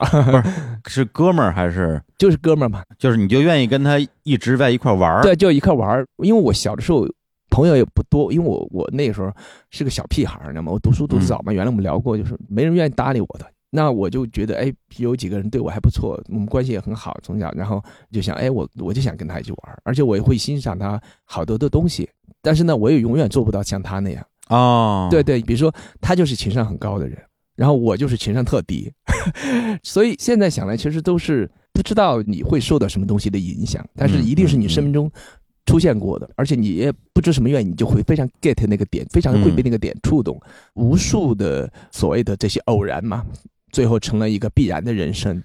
[0.83, 2.83] 不，是是哥们儿还是就是哥们儿嘛。
[2.97, 5.21] 就是你就愿意跟他一直在一块玩儿？
[5.23, 6.05] 对，就一块儿玩儿。
[6.17, 7.07] 因为我小的时候
[7.49, 9.31] 朋友也不多，因为我我那个时候
[9.71, 10.71] 是个小屁孩儿，你知道吗？
[10.73, 13.45] 我读书读的早嘛，原来我们聊过，就是没人愿意搭理我的。
[13.69, 22.09] 那我就觉得，哎，有几个人对我还不错，我们关系也很好，从小，然后就想，哎，我我就想跟他一起玩儿，而且我也会欣赏他好多的东西。
[22.41, 24.25] 但是呢，我也永远做不到像他那样。
[24.49, 27.17] 哦，对对，比如说他就是情商很高的人，
[27.55, 28.91] 然后我就是情商特低，
[29.83, 35.11] 所以现在想来，其实都是不知道你会受到什么东西的影响，但是一定是你生命中
[35.67, 40.41] 出现过的，而且你也不知什么原因，你就会非常 get 那个点，非常会被那个点触动，
[40.73, 43.23] 无数的所谓的这些偶然嘛，
[43.71, 45.41] 最后成了一个必然的人生。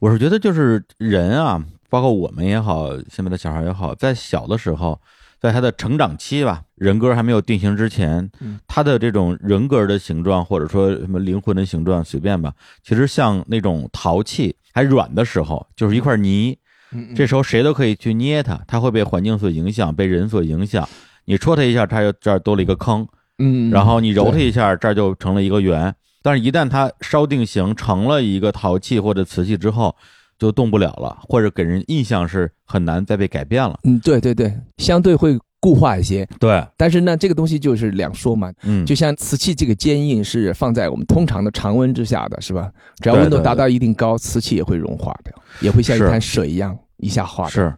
[0.00, 5.00] 我是觉得就是人啊，包括我们也好，现在的小孩也好，在小的时候，
[5.40, 12.52] 在他的成长期吧，人格还没有定型之前，嗯他的这种人格的形状，或者说什么灵魂的形状，随便吧，
[12.82, 16.58] 其实像那种陶器还软的时候，就是一块泥，
[16.92, 20.88] 嗯这时候谁都可以去捏它，它会被环境所影响，被人所影响。
[21.24, 23.06] 你戳它一下，它就这儿多了一个坑，
[23.38, 25.94] 嗯，然后你揉它一下，这儿就成了一个圆。
[26.26, 29.94] 但是，一旦它烧定型成了一个陶器或者瓷器之后，
[30.36, 33.78] 就动不了了，或者给人印象是很难再被改变了。
[33.84, 42.72] 嗯，对对对，相对会固化一些，对，但是呢，这个东西就是两说嘛，嗯，就像瓷器这个坚硬是放在我们通常的常温之下的，是吧？
[43.00, 46.08] 只要温度达到一定高，瓷器也会融化掉，也会像一是。
[46.08, 47.50] 滩水一样一下化掉。
[47.50, 47.72] 是，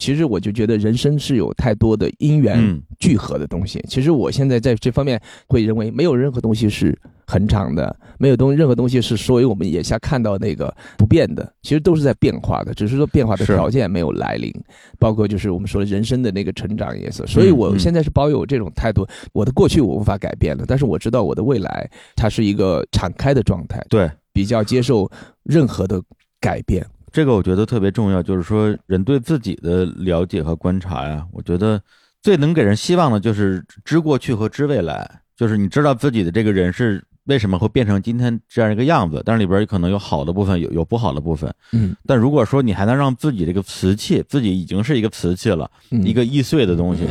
[0.00, 3.84] 其实我就觉得人生是有太多的因缘嗯聚合的东西。
[3.86, 14.50] 其实我现在在这方面会认为，没有任何东西是恒常的，没有东任何东西是所谓我们眼下看到那个不变的，其实都是在变化的，只是说变化的条件没有来临。
[14.98, 17.26] 包括就是我们说人生的那个成长也是。
[17.26, 25.10] 所以我嗯现在是抱有这种态度，我的过去我无法改变了，但是我知道我的未来它是一个敞开的状态，对，比较接受
[25.44, 26.02] 任何的
[26.40, 26.82] 改变。
[27.12, 31.80] 这个我觉得特别重要，就是说人对自己的了解和观察呀，我觉得
[32.22, 41.52] 最能给人希望的就是知过去和知未来，就是你知道自己的这个人是为什么会变成今天这样一个样子，但是里边可能有好的部分，有有不好的部分。
[41.72, 47.06] 嗯，但如果说你还能让自己这个瓷器，自己已经是一个瓷器了，嗯一个易碎的东西，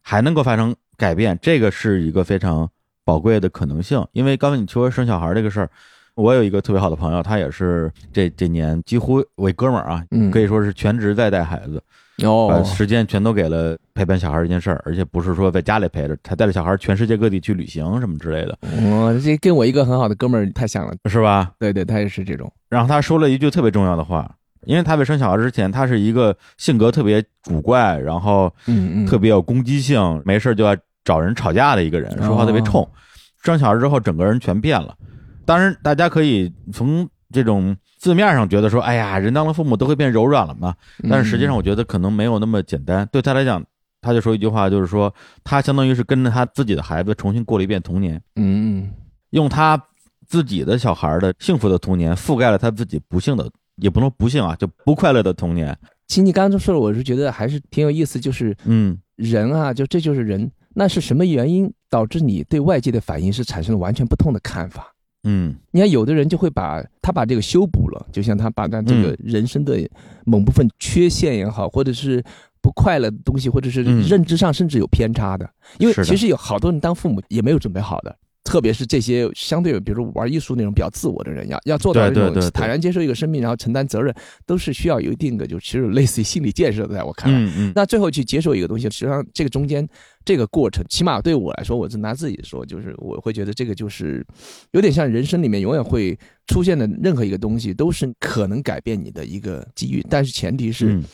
[0.00, 2.68] 还能够发生改变，这个是一个非常
[3.04, 4.04] 宝贵的可能性。
[4.12, 5.70] 因为刚才你说生小孩这个事儿，
[6.14, 11.82] 我有一个特别好的朋友，他也是这这年几乎我一哥们儿啊，嗯可以说是全职在带孩子，
[12.18, 20.94] 把哦，时间全都给了陪伴小孩这件事儿，而且不是说在家里陪着，他带着小孩全世界各地去旅行什么之类的，哦，这跟我一个很好的哥们儿太像了。
[21.08, 21.52] 是吧？
[21.58, 22.52] 对对，他也是这种。
[22.68, 24.30] 然后他说了一句特别重要的话，
[24.66, 28.52] 因为他在生小孩之前，他是一个性格特别古怪，然后
[29.08, 32.86] 特别有攻击性，没事就要找人吵架的一个人，说话特别冲。
[33.42, 34.94] 生小孩之后，整个人全变了。
[35.50, 40.72] 当然，大家可以从这种字面上觉得说，哎呀，人当了父母都会变柔软了嘛。
[41.08, 43.04] 但是实际上，我觉得可能没有那么简单。
[43.10, 43.60] 对他来讲，
[44.00, 48.92] 他就说一句话，就是说他相当于是跟着他自己的孩子重新过了一遍童年，嗯嗯
[49.30, 49.76] 用他
[50.28, 55.76] 自己的小孩的幸福的童年覆盖了他自己不幸的，也不能不幸啊，就不快乐的童年。
[56.06, 60.48] 其实你刚刚说的，我是觉得还是挺有意思，就是嗯人啊，就这就是人。
[60.72, 64.94] 那是什么原因导致你对外界的反应是产生了完全不同的看法？
[65.24, 69.78] 嗯你看，有的人就会把他把这个修补了，就像他把他这个人生的
[70.24, 72.22] 某部分缺陷也好，或者是
[72.62, 75.48] 不快乐的东西，或者是嗯认知上甚至有偏差的。
[75.78, 78.16] 因为其实有好多人当父母也没有准备好的，
[78.50, 84.12] 特别是这些相对比如说玩艺术那种比较自我的人，要要做到这种坦然接受一个生命，然后承担责任，
[84.44, 87.38] 都是需要有一定的就其实类似于心理建设的，在我看来。
[87.38, 89.88] 嗯嗯，那最后去接受一个东西，实际上这个中间
[90.24, 94.26] 这个过程，起码对我来说，我是拿自己说，就是我会觉得这个就是
[94.72, 101.04] 有点像人生里面永远会出现的任何一个东西，都是可能改变你的一个机遇，但是前提是、嗯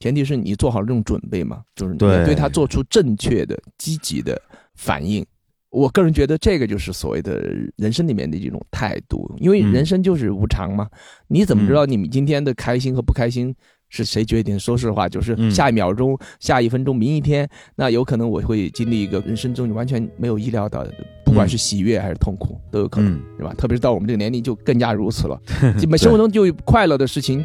[0.00, 4.40] 前提是你做好了这种准备嘛，就是你对对它做出正确的、积极的
[4.74, 5.22] 反应。
[5.70, 7.40] 我个人觉得这个就是所谓的
[7.76, 10.88] 人生里面的一种态度，因为嗯人生就是无常嘛，
[11.28, 13.54] 你怎么知道你们今天的开心和不开心
[13.88, 14.58] 是谁决定？
[14.58, 20.92] 说实话，就是嗯下一秒钟、下一分钟、明一天，那有可能我会经历一个人生中你完全没有意料到的，
[21.24, 23.54] 不管是喜悦还是痛苦都有可能，嗯对吧？
[23.54, 25.40] 特别是到我们这个年龄就更加如此了。
[25.78, 27.44] 基本生活中就快乐的事情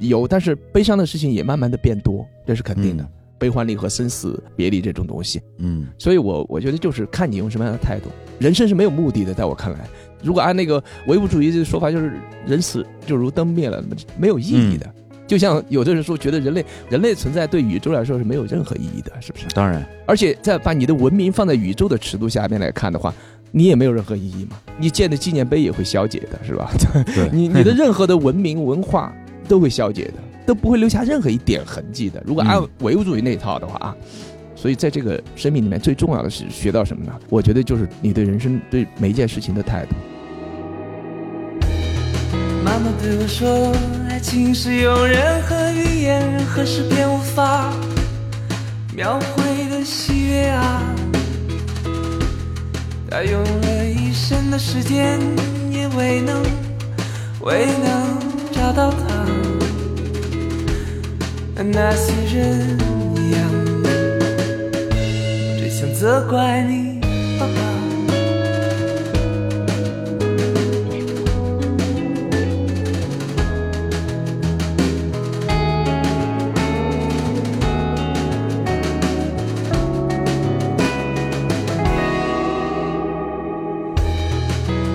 [0.00, 3.06] 有，但是悲伤的事情也慢慢的变多，这是肯定的。
[3.38, 8.10] 嗯悲欢离合、生死别离这种东西，嗯所以我我觉得就是看你用什么样的态度。
[8.38, 9.78] 人生是没有目的的，在我看来，
[10.22, 13.82] 如果按那个唯物主义这个说法，就是人死就如灯灭了，
[14.16, 14.88] 没有意义的。
[15.26, 19.46] 就像有的人说，觉得人类人类存在对宇宙来说是没有任何意义的，是不是？
[19.54, 23.12] 当然，而且再把你的文明放在宇宙的尺度下面来看的话，
[23.50, 24.56] 你也没有任何意义嘛。
[24.78, 26.70] 你建的纪念碑也会消解的，是吧？
[27.14, 29.14] 对 你你的任何的文明文化
[29.48, 30.14] 都会消解的，
[30.46, 32.22] 都不会留下任何一点痕迹的。
[32.26, 33.96] 如果按嗯唯物主义那一套的话啊，
[34.54, 37.12] 所以在这个生命里面最重要的是学到什么呢？
[37.28, 39.96] 我觉得就是你对人生对每一件事情的态度。
[42.64, 43.72] 妈妈对我说，
[44.10, 47.72] 爱情是用任何语言、任何诗篇无法
[48.94, 50.82] 描绘的喜悦啊。
[53.10, 55.18] 她用了一生的时间，
[55.70, 56.42] 也未能
[57.40, 58.98] 未能找到他。
[61.70, 62.76] 那些人
[63.14, 63.40] 一样，
[65.58, 67.00] 只想责怪你，
[67.38, 67.52] 爸爸。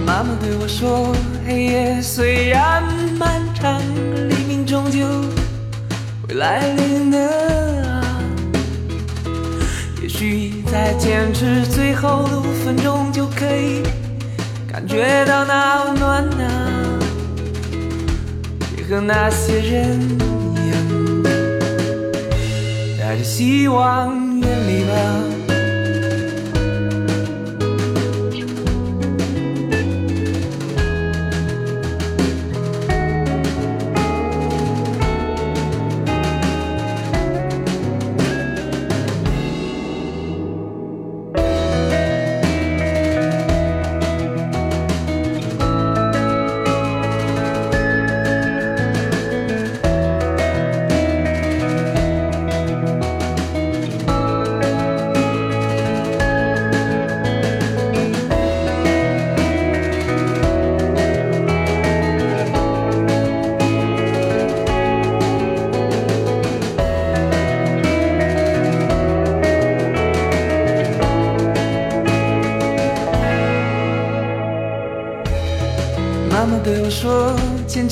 [0.05, 1.15] 妈妈对我说
[1.47, 2.83] ：“黑夜虽然
[3.63, 3.81] 漫长，
[4.27, 5.07] 黎明终究
[6.27, 7.17] 会来临的
[7.87, 8.03] 啊。
[10.01, 13.81] 也许再坚持最后的五分钟，就可以
[14.69, 16.99] 感觉到那温暖啊。
[18.75, 21.23] 也和那些人一样，
[22.99, 24.93] 带着希望远离吧。”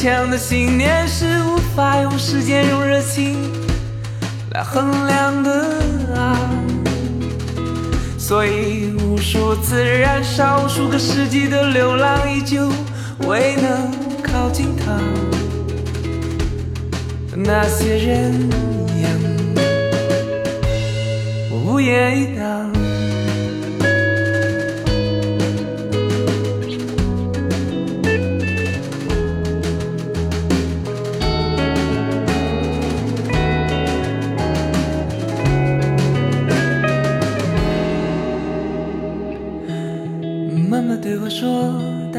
[0.01, 3.37] 强的信念是无法用时间、用热情
[4.49, 5.51] 来衡量的
[6.15, 6.35] 啊。
[8.17, 12.67] 所以无数次燃烧无，数个世纪的流浪，依旧
[13.27, 13.91] 未能
[14.23, 14.99] 靠近他。
[17.35, 18.49] 那些人
[19.03, 19.11] 样，
[21.51, 22.30] 我无言以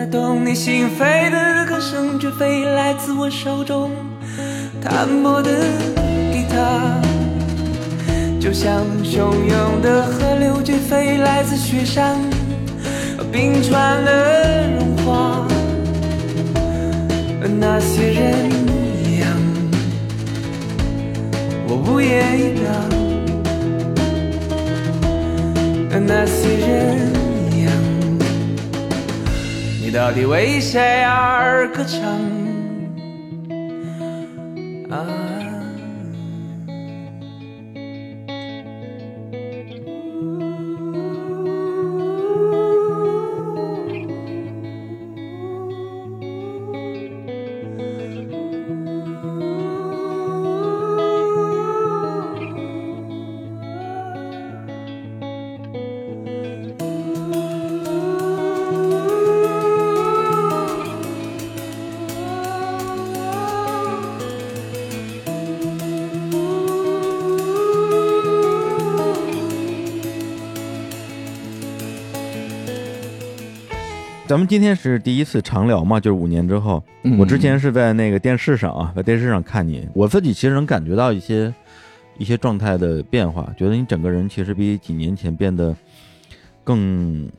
[0.03, 3.93] 打动你心扉的歌声，绝非来自我手中
[4.81, 5.49] 弹拨的
[6.33, 7.01] 吉他，
[8.41, 12.19] 就像汹涌的河流，绝非来自雪山
[13.31, 15.47] 冰川的融化。
[17.61, 18.51] 那些人
[19.07, 19.29] 一样，
[21.69, 22.73] 我无言以答。
[25.97, 27.12] 那些人。
[29.93, 32.32] 到底为谁而歌唱？
[74.33, 81.53] 咱们今天是第一次长聊嘛，就是五年之后，嗯我之前是在那个电视上啊，在电视上看你，我自己其实能感觉到一些
[82.17, 85.77] 一些状态的变化，觉得你整个人其实比几年前变得
[86.65, 87.31] 更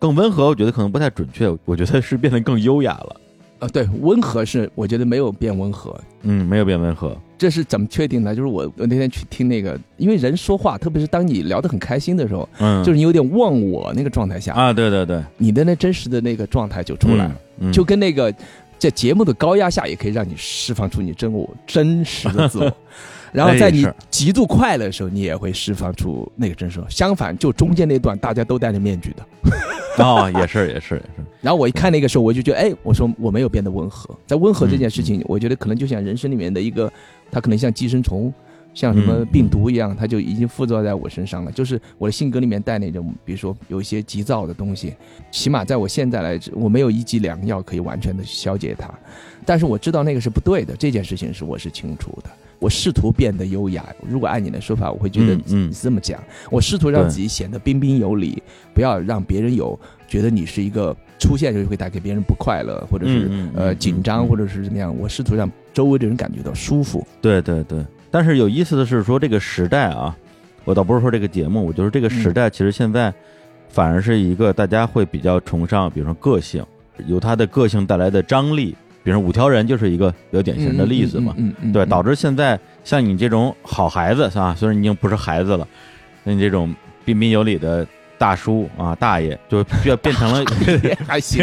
[0.00, 3.20] 更温和，我觉得可能不太准确，我觉得是变得更优雅了。
[3.60, 7.16] 呃，对，温和是我觉得没有变温和，嗯，没有变温和。
[7.40, 8.36] 这是怎么确定的？
[8.36, 18.30] 就是我我那天去听那个，因为人说话，特别是当你聊得很开心的时候，嗯，就是你有点忘我那个状态下，啊，对对对，你的那真实的那个状态就出来了，嗯，就跟那个
[18.78, 22.70] 在节目的高压下，也可以让你释放出你真我真实的自我。
[23.32, 26.82] 然后在你极度快乐的时候，你也会释放出那个真实。
[26.90, 29.24] 相反，就中间那段大家都戴着面具的。
[30.04, 34.12] 哦，也是也是也是，然后我一看那个时候，我就觉得，哎，我说我没有变得温和。
[34.26, 36.92] 在温和这件事情，我觉得可能就像人生里面的一个，
[37.30, 38.32] 它可能像寄生虫，
[38.74, 41.52] 像什么嗯病毒一样，它就已经附着在我身上了。
[41.52, 44.94] 就是我的性格里面带那种，比如说有一些急躁的东西，
[45.30, 48.92] 起码在我现在来，我没有一剂良药可以完全的消解它。
[49.44, 52.30] 但是我知道那个是不对的，这件事情是我是清楚的。
[52.58, 53.86] 我试图变得优雅。
[54.06, 56.22] 如果按你的说法，我会觉得嗯嗯是这么讲。
[56.50, 58.42] 我试图让自己显得彬彬有礼，
[58.74, 64.92] 不要让别人有觉得你是一个出现就会带给别人不快乐，或者是、呃嗯紧张，嗯或者是怎么样。
[64.98, 67.06] 我试图让周围的人感觉到舒服。
[67.20, 70.16] 对对对，但是有意思的是说这个时代啊，
[70.64, 73.12] 我倒不是说这个节目，我就是这个时代，其实现在
[73.68, 76.64] 反而是一个大家会比较崇尚，比如说个性，
[77.06, 81.34] 由他的个性带来的张力，比如说五条人就是一个比较典型的例子嘛。
[81.36, 84.54] 嗯嗯，对，导致现在像你这种好孩子是吧？
[84.56, 85.68] 虽然你已经不是孩子了，
[86.24, 87.86] 那你这种彬彬有礼的
[88.20, 90.44] 大叔啊大爷，就变变成了
[91.08, 91.42] 还行。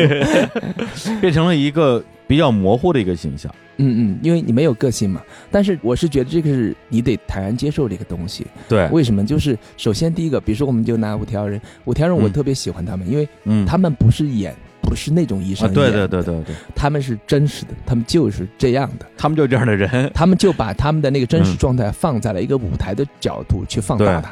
[1.20, 3.52] 变成了一个比较模糊的一个形象。
[3.78, 5.20] 嗯嗯，因为你没有个性嘛。
[5.50, 8.46] 但是我是觉得这个是你得坦然接受这个东西。
[8.70, 9.26] 对，为什么？
[9.26, 20.12] 就是首先第一个，比如说我们就拿五条人，五条人我嗯特别喜欢他们，因为嗯，他们不是演，不是那种医生啊，对对对对对，他们是真实的，他们就是这样的，他们就是这样的人。
[20.14, 24.32] 他们就把他们的那个真实嗯状态放在了一个舞台的角度去放大它，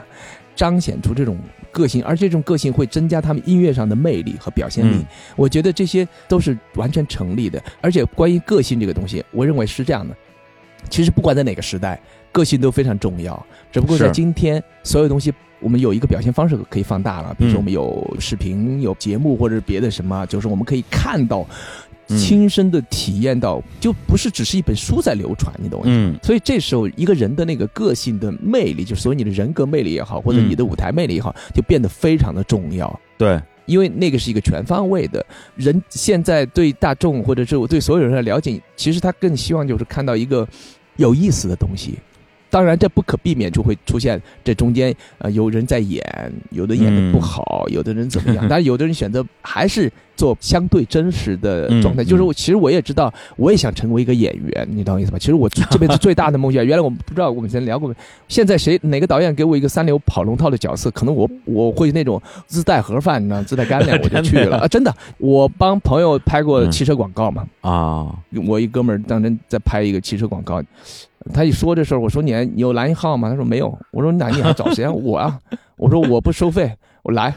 [0.55, 1.37] 彰显出这种
[1.75, 4.95] 个性，而这种个性会增加他们音乐上的魅力和表现力。
[4.95, 5.05] 嗯
[5.35, 7.61] 我觉得这些都是完全成立的。
[7.81, 10.15] 而且关于个性这个东西，我认为是这样的。
[10.89, 11.99] 其实不管在哪个时代，
[12.31, 13.45] 个性都非常重要。
[13.71, 21.47] 只不过在今天，所有东西我们有一个表现方式可以放大了，比如说嗯我们有视频、有节目或者是别的什么，就是我们可以看到、嗯
[22.07, 26.11] 亲身的体验到，就不是只是一本书在流传，你懂我意思吗？
[26.13, 32.99] 嗯所以这时候，一个人的那个个性的魅力，就是所谓你的人格魅力也好，或者嗯你的舞台魅力也好，就变得非常的重要。
[33.17, 35.25] 对，因为那个是一个全方位的
[35.55, 40.47] 人，现在对大众或者是我对所有人的了解，其实他更希望就是看到一个
[40.97, 41.95] 有意思的东西。
[42.55, 46.01] 当然这不可避免就会出现这中间呃有人在演，
[46.51, 52.01] 有的演的不好，有的人怎么样，但是有的人选择还是做相对真实的状态。
[52.01, 55.17] 嗯就是我其实我也知道，我也想成为一个演员，你懂我意思吧？
[55.19, 57.95] 其实我这辈子最大的梦想，原来我们不知道我们以前聊过没，
[58.29, 64.67] 现在谁哪个导演给我一个三流跑龙套的角色，可能我我会那种自带盒饭，你知道自带干粮 我就去了啊！
[64.69, 67.45] 真的，我帮朋友拍过嗯汽车广告嘛。
[67.59, 68.15] 啊，
[68.47, 70.63] 我一哥们儿当真在拍一个汽车广告，
[71.33, 73.29] 他一说这事儿，我说你你有蓝一号吗？
[73.29, 73.77] 他说没有。
[73.91, 74.91] 我说那你还找谁啊？
[74.91, 75.39] 我啊，
[75.77, 76.71] 我说我不收费，
[77.03, 77.33] 我来。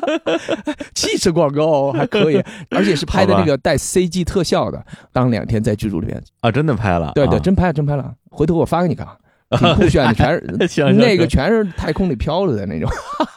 [0.94, 9.06] 汽车广告还可以，而且是拍的那个带 CG 特效的，当两天在剧组里面，啊，真的拍了，对对，啊真拍了真拍了，回头我发给你看。
[9.58, 12.88] 挺酷炫的，全是 那个全是太空里飘着的那种。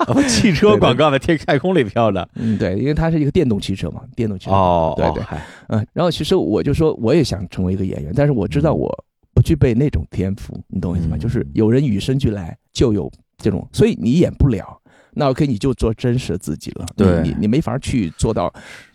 [0.06, 4.51] 哦汽车广告的天太空里飘着，嗯，对，因为它是一个电动汽车嘛，电动汽车。
[4.51, 5.24] 哦，对对，
[5.70, 9.12] 嗯，然后其实我就说，我也想成为一个演员，但是我知道我不
[9.44, 11.16] 具备那种天赋，你懂我意思吗？
[11.16, 14.82] 嗯就是有人与生俱来就有这种，所以你演不了，
[15.14, 16.86] 那 OK，你就做真实的自己了。
[16.96, 18.52] 对你你没法去做到，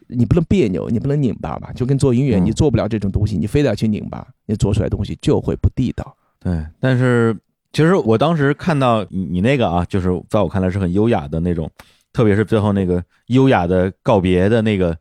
[0.09, 1.71] 你不能别扭，你不能拧巴吧？
[1.75, 6.17] 就跟做音乐，嗯你做不了这种东西，你非得要去拧巴，你做出来的东西就会不地道。
[6.41, 7.37] 对，但是
[7.73, 11.71] 其实我当时看到你你那个啊，就是在我看来是很优雅的那种，
[12.13, 14.97] 特别是最后那个优雅的告别的那个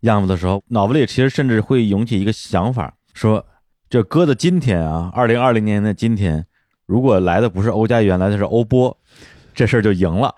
[0.00, 3.44] 样子的时候，脑子里其实甚至会涌起一个想法，说
[3.90, 6.46] 这搁的今天啊，二零二零年的今天，
[6.86, 8.96] 如果来的不是欧家园，来的是欧波，
[9.52, 10.32] 这事儿就赢了。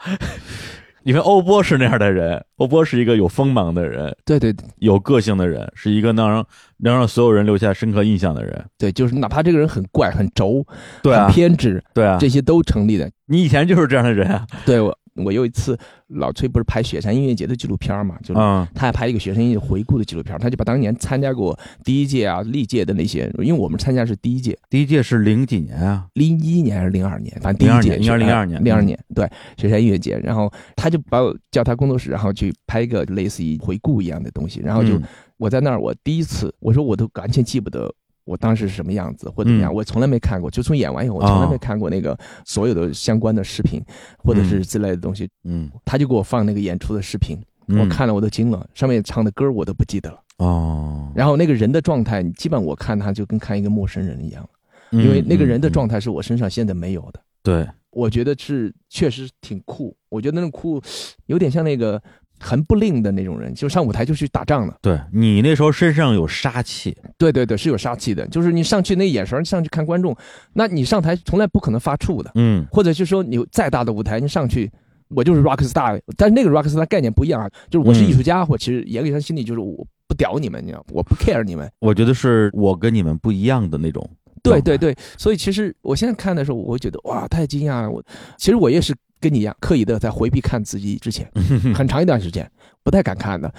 [1.04, 6.46] 因为欧波是那样的人，欧波是一个有锋芒的人，对对对有个性的人，是一个能让
[6.78, 8.64] 能让所有人留下深刻印象的人。
[8.78, 10.66] 对，就是哪怕这个人很怪、很轴、
[11.02, 13.10] 对啊很，偏执，对啊，这些都成立的。
[13.26, 14.46] 你以前就是这样的人啊。
[14.64, 26.06] 对我，我有一次老崔不是拍雪山音乐节的纪录片嘛，就是嗯他还拍一个学生音乐回顾的纪录片，他就把当年参加过第一届啊、历届的那些，因为我们参加是第一届，第一届是零几年啊？
[26.14, 35.02] 零一年还是零二年，反正第一届02年应该是02年嗯零二年对雪山音乐节，然后他就把我叫他工作室，然后去拍一个类似于回顾一样的东西，然后就、嗯。
[35.38, 37.92] 我在那儿，我第一次我说我都完全记不得。
[38.24, 40.50] 我当时是什么样子，或者怎么样，嗯我从来没看过。
[40.50, 43.82] 就从演完以后，我从来没哦看过那个所有的相关的视频，
[44.18, 45.28] 或者是嗯之类的东西。
[45.44, 50.20] 嗯，他就给我放那个演出的视频，嗯我看了我都惊了，上面唱的歌我都不记得了。
[50.38, 54.48] 哦，然后那个人的状态，基本我看他就跟看一个陌生人一样，
[54.92, 57.20] 嗯因为那个人的嗯状态是我身上现在没有的。
[57.42, 60.80] 对，我觉得是确实挺酷，我觉得那种酷
[61.26, 62.00] 有点像那个
[62.42, 64.76] 很不吝的那种人，就上舞台就去打仗的。
[64.82, 70.16] 对你那时候身上有杀气，对对对，是有杀气的，就是你上去那眼神上去看观众，
[70.54, 74.70] 那你上台从来不可能发怵的，嗯或者是说你有再大的舞台，你上去。
[75.14, 84.08] 我就是 rock star，但是那个 rock star 概念不一样啊，就是我是嗯艺术家，我其实严格上心里就是我不屌你们，你知道，我不 care 你们，我觉得是我跟你们不一样的那种。
[84.42, 87.90] 对对，对，所以其实我现在看的时候，我会觉得哇，太惊讶了。
[87.90, 88.02] 我
[88.38, 91.30] 其实我也是跟你一样，刻意的在回避看自己之前
[91.74, 92.50] 很长一段时间
[92.82, 93.50] 不太敢看的，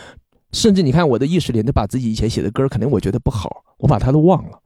[0.51, 4.59] 甚至你看我的意识里都把自己以前写的歌，可能我觉得不好，我把它都忘了，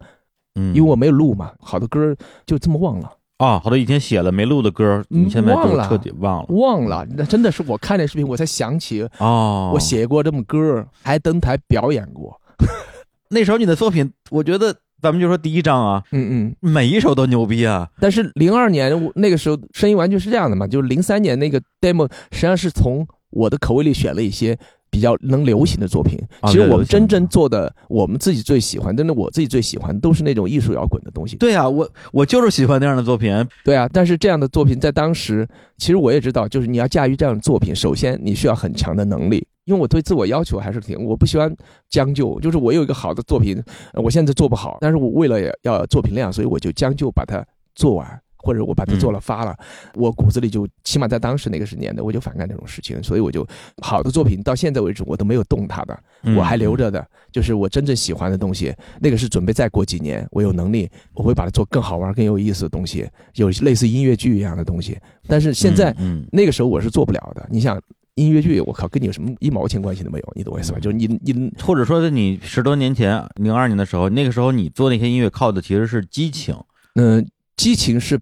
[0.55, 6.45] 嗯，因为我没有录嘛，好的歌就这么忘了，啊，好多以前写了没录的歌，嗯你现在就忘了彻底忘了。
[6.49, 7.07] 忘了。
[7.15, 12.41] 那真的是我看那视频，我才想起哦，我写过这么歌，还登台表演过。
[13.29, 16.55] 那时候你的作品，我觉得咱们就说第一张啊，嗯嗯。
[16.59, 17.87] 每一首都牛逼啊。
[17.99, 24.57] 但是零二年我那个时候声音完全是这样的嘛，就是零三年那个 demo 实际上是从我的口味里选了一些
[24.89, 26.19] 比较能流行的作品。
[26.39, 31.35] 啊其实我们真正做的，我们自己最喜欢，真的我自己最喜欢都是那种艺术摇滚的东西。
[31.35, 33.45] 对啊，我我就是喜欢那样的作品。
[33.63, 39.45] 对啊，但是这样的作品在当时，其实我也知道，就是你要驾驭这样的作品，首先你需要很强的能力。
[39.67, 41.53] 因为我对自我要求还是挺，我不喜欢
[41.89, 43.61] 将就，就是我有一个好的作品，
[43.93, 47.45] 呃我现在做不好，但是我为了要作品量，所以我就将就把它
[47.75, 48.07] 做完，
[48.37, 49.53] 或者我把它做了发了，
[49.95, 53.45] 我骨子里就起码在当时那个时年的，我就反感这种事情，所以我就
[53.81, 63.05] 好的作品到现在为止我都没有动它的，嗯我还留着的，就是我真正喜欢的东西，那个是准备再过几年，我有能力，我会把它做更好玩、更有意思的东西，
[63.35, 64.97] 有类似音乐剧一样的东西。
[65.27, 67.45] 但是现在、嗯，那个时候我是做不了的。
[67.51, 67.77] 你想
[68.17, 70.79] 音乐剧，我靠，跟你有什么一毛钱关系都没有，你懂我意思吧？
[70.79, 76.55] 就是你你嗯或者说是你十多年前零二年的时候，那个时候你做那些音乐靠的其实是激情。
[76.95, 78.19] 嗯、激情是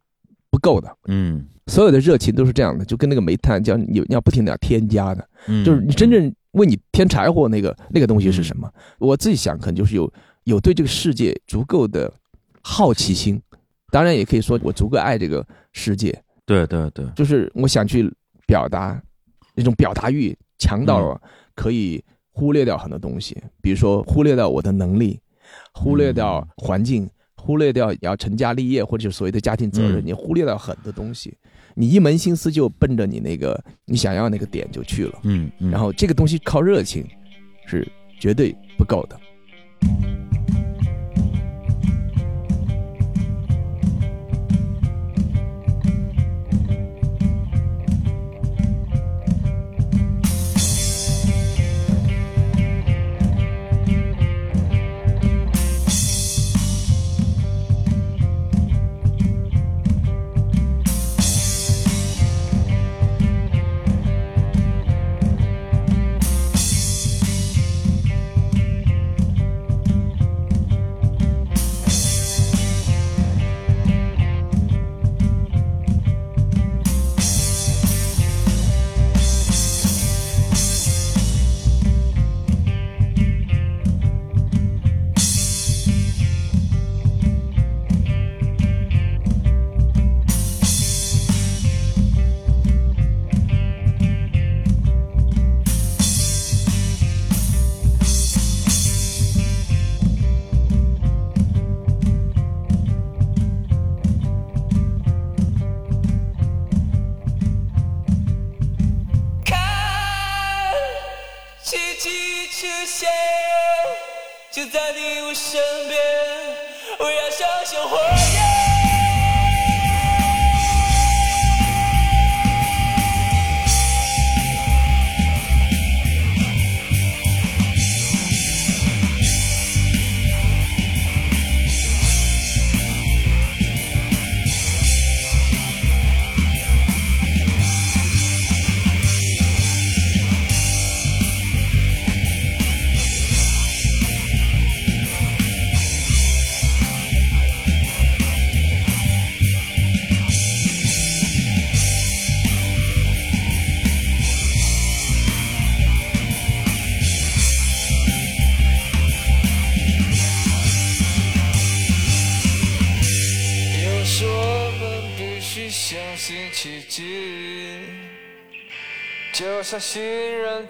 [0.52, 0.96] 不够的。
[1.08, 8.72] 嗯所有的热情都是这样的，就跟那个煤炭，叫你你要不停的要添加的，嗯，就是你真正为你添柴火那个那个东西是什么？
[9.00, 10.12] 我自己想，可能就是有
[10.43, 12.14] 有对这个世界足够的
[12.62, 13.41] 好奇心，
[13.89, 15.43] 当然也可以说我足够爱这个
[15.74, 16.16] 世界，
[16.46, 18.14] 对对对，就是我想去
[18.46, 19.02] 表达
[19.56, 21.20] 那种表达欲强到了
[21.56, 25.20] 可以忽略掉很多东西，比如说忽略掉我的能力，
[25.74, 30.06] 忽略掉环境，忽略掉要成家立业或者所谓的家庭责任，嗯。
[30.06, 31.38] 你忽略掉很多东西，
[31.74, 37.08] 你一门心思就奔着你那个你想要那个点就去了，嗯嗯，然后这个东西靠热情
[37.66, 37.88] 是
[38.20, 39.18] 绝对不够的。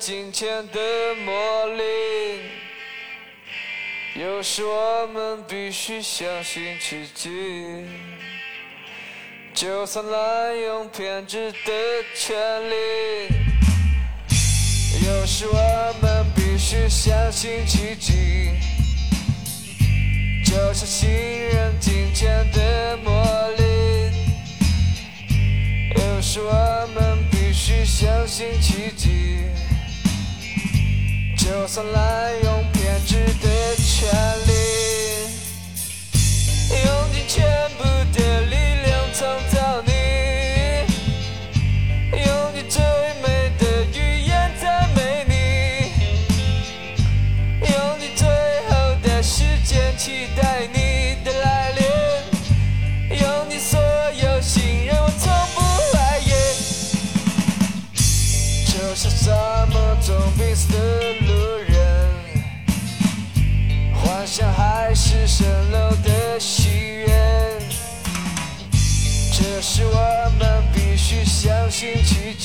[0.06, 0.80] 金钱的
[1.26, 1.84] 魔力。
[4.14, 7.88] 有时我们必须相信奇迹，
[9.56, 11.72] 就算滥用偏执的
[12.16, 12.38] 权
[12.70, 12.76] 利。
[15.08, 18.52] 有时我们必须相信奇迹。
[20.46, 21.10] 就像信
[31.46, 34.10] 就算滥用偏执的权
[34.45, 34.45] 利，
[71.78, 72.45] 须相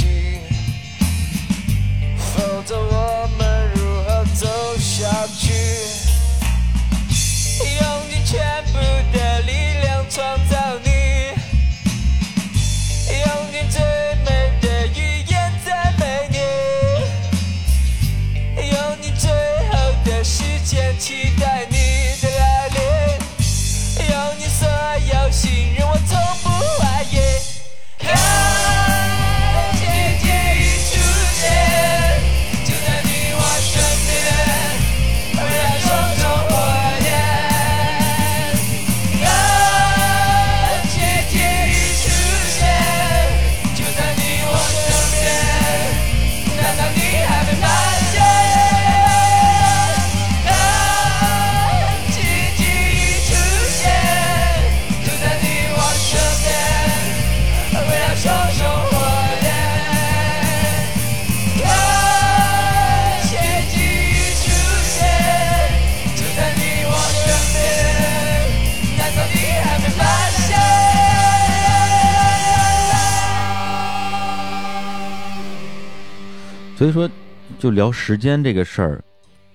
[77.60, 79.04] 就聊时间这个事儿，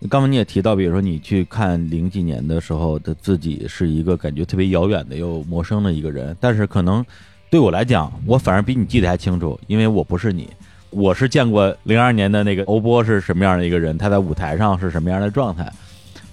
[0.01, 6.37] 刚刚你也提到，比如说你去看零几年的时候的自己，是一个感觉特别遥远的又陌生的一个人。
[6.39, 7.03] 但是可能
[7.49, 10.47] 对我来讲，我反而比你记得还清楚，因为我不是你，
[10.91, 15.67] 我是见过零二年的那个欧波是什么样的一个人，他在舞台上是什么样的状态，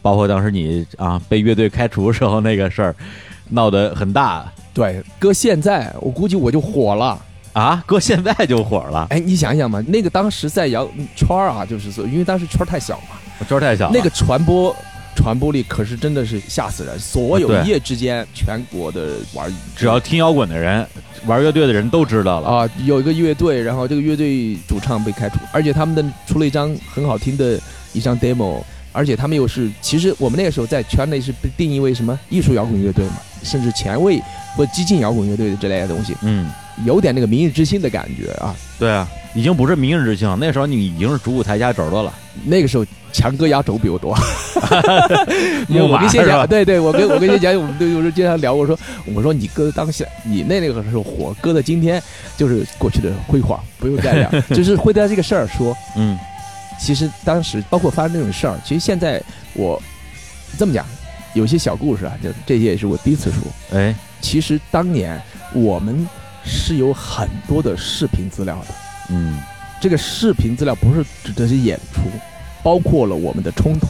[0.02, 2.94] 包括当时你啊被乐队开除时候那个事儿，
[3.48, 7.18] 闹得很大对，搁现在我估计我就火了。
[7.53, 14.74] 啊，搁现在就火了，哎，你想想嘛，那个当时在摇圈儿啊，就是说，因为当时圈儿太小嘛，圈儿太小，那个传播
[15.14, 16.98] 传播力可是真的是吓死人。
[16.98, 20.86] 所有一夜之间，全国的玩，只要听摇滚的人、
[21.26, 22.48] 玩乐队的人都知道了。
[22.48, 27.61] 啊，有一个乐队，然后这个乐队主唱被开除，而且他们的出了一张很好听的
[27.92, 34.18] 一张 demo，而且他们又是，其实我们那个时候在圈内是被定义为什么艺术摇滚乐队嘛，甚至前卫
[34.57, 36.50] 或激进摇滚乐队之类的东西，嗯，
[36.84, 38.54] 有点那个明日之星的感觉啊。
[38.78, 42.12] 对啊，已经不是明日之星了，那时候你已经是主舞台压轴的了。
[42.44, 44.12] 那个时候强哥压轴比我多，
[45.68, 46.46] 我跟谢强，是吧？
[46.46, 48.78] 对对，我跟我跟谢强，我们都有时候经常聊，我说
[49.14, 52.02] 我说你哥当下，你那那个时候火，搁在今天
[52.36, 56.18] 就是过去的辉煌，不用再聊， 就是会在这个事儿说，嗯
[56.80, 59.80] 其实当时包括发生这种事儿，其实现在我
[60.58, 60.84] 这么讲，
[61.34, 63.78] 有些小故事啊，就这些也是我第一次说。
[63.78, 65.20] 哎，其实当年
[65.52, 66.08] 我们
[66.45, 68.74] 是有很多的视频资料的，
[69.11, 69.38] 嗯。
[69.80, 72.03] 这个视频资料不是指这些演出，
[72.62, 73.88] 包括了我们的冲突，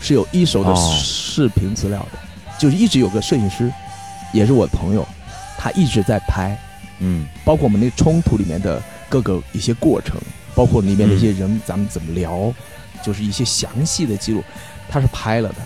[0.00, 1.00] 是有一手的哦。
[1.00, 2.18] 视频资料的，
[2.58, 3.72] 就是一直有个摄影师，
[4.32, 5.06] 也是我的朋友，
[5.56, 6.58] 他一直在拍，
[6.98, 7.24] 嗯。
[7.44, 10.20] 包括我们那冲突里面的各个一些过程，
[10.56, 12.52] 包括里面的一些人咱们怎么聊，
[13.00, 14.42] 就是一些详细的记录，
[14.88, 15.56] 他是拍了的。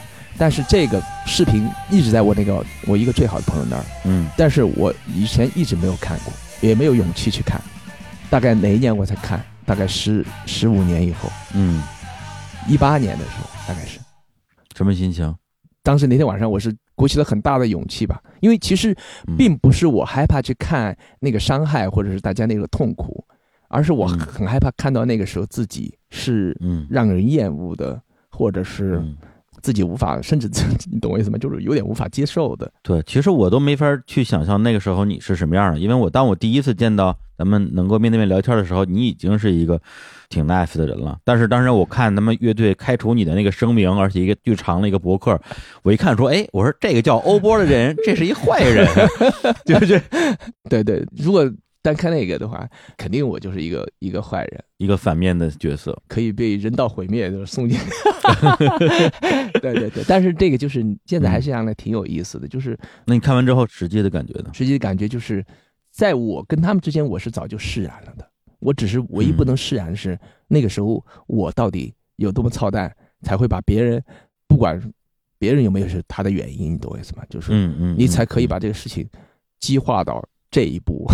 [0.42, 4.26] 但是这个视频一直在我那个我一个最好的朋友那儿，嗯。
[4.36, 7.62] 但是我以前一直没有看过，也没有勇气去看。
[8.28, 9.40] 大概哪一年我才看？
[9.64, 11.80] 大概十十五年以后，嗯，
[12.66, 14.00] 一八年的时候，大概是。
[14.76, 15.32] 什么心情？
[15.84, 18.92] 当时那天晚上，我是鼓起了很大的勇气吧，因为其实
[19.28, 19.36] 嗯。
[19.36, 23.24] 并不是我害怕去看那个伤害或者是大家那个痛苦，
[23.68, 24.18] 而是我嗯。
[24.18, 26.84] 很害怕看到那个时候自己是嗯。
[26.90, 29.16] 让人厌恶的，或者是嗯，
[29.62, 30.48] 自己无法，甚至
[30.90, 31.38] 你懂我意思吗？
[31.38, 32.70] 就是有点无法接受的。
[32.82, 39.80] 对，其实我都没法去想象那个时候你是什么样的，因为我当我第一次见到咱们能够面对面聊天的时候，你已经是一个
[40.28, 41.18] 挺 nice 的人了。
[41.24, 45.40] 但是当时我看他们乐队开除你的那个声明，而且一个巨长的一个博客，
[45.82, 48.86] 我一看说，哎，我说这个叫欧波的人，这是一坏人，
[49.64, 50.02] 就是
[50.68, 51.48] 对对，如果
[51.82, 54.64] 单看那个的话，肯定我就是一个一个坏人。
[54.78, 56.00] 一个反面的角色。
[56.06, 57.78] 可以被人道毁灭，就是送进。
[59.60, 64.50] 对对对，但是这个就是现在还是让来挺有意思的，就是那你看完之后实际的感觉呢？
[64.54, 65.44] 实际感觉就是，
[65.90, 68.28] 在我跟他们之间，我是早就释然了的。
[68.60, 74.00] 我只是唯一不能释然是、那个时候我到底有多么操蛋，才会把别人
[74.46, 74.80] 不管
[75.36, 77.24] 别人有没有是他的原因，你懂我意思吗？
[77.28, 79.04] 就是嗯嗯，你才可以嗯把这个事情
[79.58, 81.06] 激化到这一步。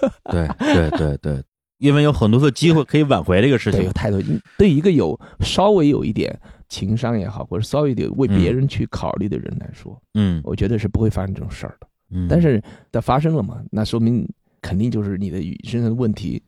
[0.30, 1.42] 对对对对，
[1.78, 3.92] 因为有很多的机会可以挽回这个事对，情有。
[3.92, 4.20] 太多。
[4.58, 11.86] 对一个有稍微有一点情商也好，或者稍微有点为别人去考虑的人来说，嗯我觉得是不会发生这种事儿的。
[12.12, 14.28] 嗯，但是它发生了嘛，那说明
[14.60, 16.42] 肯定就是你的身上的问题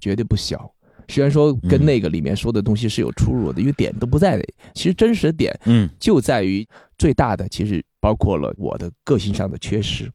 [0.00, 0.70] 绝对不小。
[1.10, 4.38] 虽然说跟嗯那个里面说的东西是有出入的，因为点都不在。
[4.74, 6.66] 其实真实的点嗯就在于
[6.98, 10.10] 最大的，其实包括了我的个性上的缺失，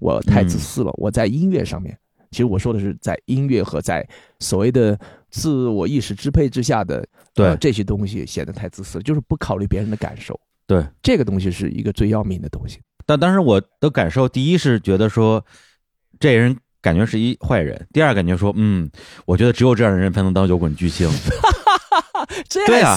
[0.00, 0.90] 我太自私了。
[0.96, 1.96] 我在音乐上面，
[2.30, 4.06] 其实我说的是在音乐和在
[4.40, 4.98] 所谓的
[5.30, 10.38] 自我意识支配之下的对呃这些东西显得太自私了，就是不考虑别人的感受。
[10.66, 12.78] 对，这个东西是一个最要命的东西。
[13.06, 15.42] 但当时我的感受，第一是觉得说
[16.20, 18.90] 这人感觉是一坏人，第二感觉说，嗯，
[19.24, 21.08] 我觉得只有这样的人才能当摇滚巨星。
[22.66, 22.96] 这对啊，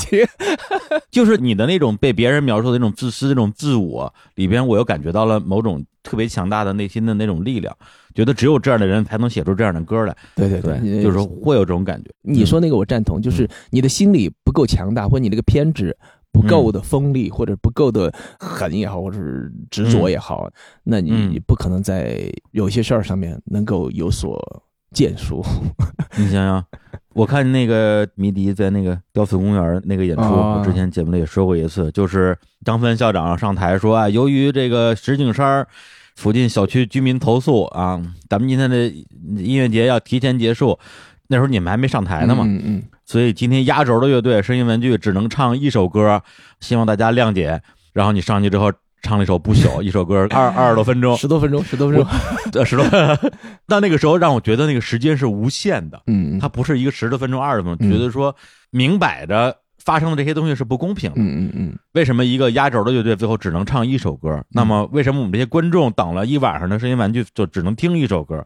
[1.11, 7.75] 就是你的那种被别人描述的那种自私、那种自我里边，我又感觉到了某种特别强大的内心的那种力量，
[8.15, 10.15] 觉得只有这样的人才能写出这样的歌来。
[10.35, 12.09] 对对对，就是会有这种感觉。
[12.21, 15.95] 你说那个我赞同，就是你的心理不够强大，或者你那个偏执
[16.31, 20.49] 不够的锋利，或者不够的狠也好，或者是执着也好，
[20.83, 24.41] 那你不可能在有些事儿上面能够有所
[24.93, 25.43] 建树。
[26.17, 26.63] 你想想，
[27.13, 35.65] 我看那个迷笛在那个雕塑公园那个演出，啊我之前节目里也说过一次，就是张芬校长上台说啊，由于这个石景山
[36.15, 38.87] 附近小区居民投诉啊，咱们今天的
[39.37, 40.77] 音乐节要提前结束。
[41.27, 46.21] 那时候你们还没上台呢嘛，嗯嗯，所以今天压轴的乐队声音文具只能唱一首歌，
[46.59, 47.61] 希望大家谅解。
[47.93, 48.71] 然后你上去之后
[49.01, 52.07] 唱了一首不朽， 一首歌二二十多分钟，十多分钟，十多分钟，
[52.53, 52.85] 呃十多。
[53.67, 58.35] 到那个时候让我觉得那个时间是无限的，嗯，它不是一个十多分钟、二十分钟，嗯觉得说
[58.69, 61.15] 明摆着发生的这些东西是不公平的。
[61.17, 64.43] 嗯嗯嗯，为什么一个压轴的乐队最后只能唱一首歌？
[64.49, 68.45] 那么为什么我们这些观众等了一晚上的声音玩具就只能听一首歌？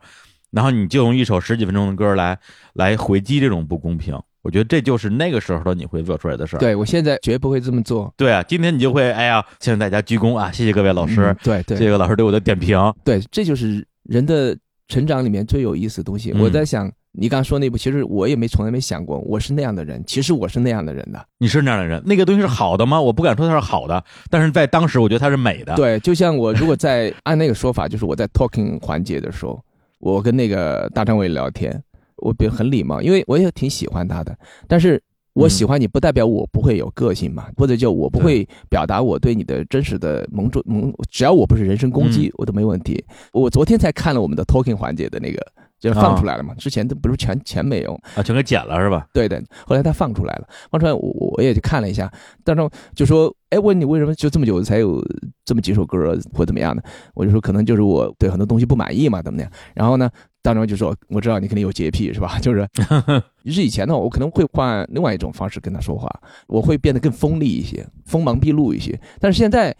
[0.51, 2.37] 然后你就用一首十几分钟的歌来
[2.71, 4.17] 来回击这种不公平？
[4.45, 6.59] 我觉得这就是那个时候的你会做出来的事儿。
[6.59, 8.13] 对我现在绝不会这么做。
[8.15, 12.79] 对啊，今天你就会哎呀，向大家鞠躬啊，谢谢各位老师嗯，对对，谢谢老师对我的点评。
[13.03, 14.55] 对，这就是人的
[14.87, 16.31] 成长里面最有意思的东西。
[16.31, 21.25] 嗯我在想，你刚刚说那部，其实我也没从来没想过我是那样的人，其实我是那样的人的。
[21.39, 23.01] 你是那样的人，那个东西是好的吗？
[23.01, 29.59] 我不敢说它是好的，但是在当时我觉得它是美的。，对，就像我如果在 按那个说法，就是我在 talking 环节的时候，
[29.99, 31.81] 我跟那个大张伟聊天，
[32.17, 34.37] 我比很礼貌，因为我也挺喜欢他的，
[34.67, 35.01] 但是。
[35.35, 43.03] 我喜欢你，不代表我不会有个性嘛，或者就我不会表达我对你的真实的某种某，只要我不是人身攻击，我都没问题。
[43.33, 45.45] 我昨天才看了我们的 talking 环节的那个，
[45.79, 49.07] 就是放出来了嘛，之前都不是全全没有，啊，全给剪了是吧？
[49.13, 50.99] 对的，后来他放出来了，放出来我
[51.35, 52.11] 我也去看了一下，
[52.43, 55.03] 当中就说，哎，问你为什么就这么久才有
[55.43, 56.83] 这么几首歌或怎么样的？
[57.13, 59.51] 我就说可能就是我对很多东西不满意嘛，怎么样？
[59.73, 60.09] 然后呢，
[60.41, 62.39] 当中就说我知道你肯定有洁癖是吧？
[62.41, 62.67] 就是，
[63.43, 66.09] 于是以前呢，我可能会换另外一种方式跟他说话，
[66.47, 68.99] 我会变得更锋利一些，锋芒毕露一些。
[69.19, 69.75] 但是现在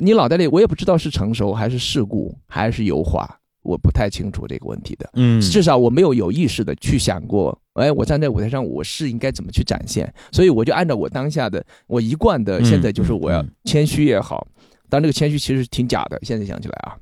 [0.00, 3.28] 你脑袋里我也不知道是成熟还是世故还是油滑，
[3.62, 5.08] 我不太清楚这个问题的。
[5.14, 14.46] 嗯，至少我没有有意识的去想过，哎，我站在舞台上我是应该怎么去展现，所以我就按照我当下的我一贯的，嗯现在就是我要嗯谦虚也好，
[14.88, 16.96] 当这个谦虚其实挺假的，现在想起来啊，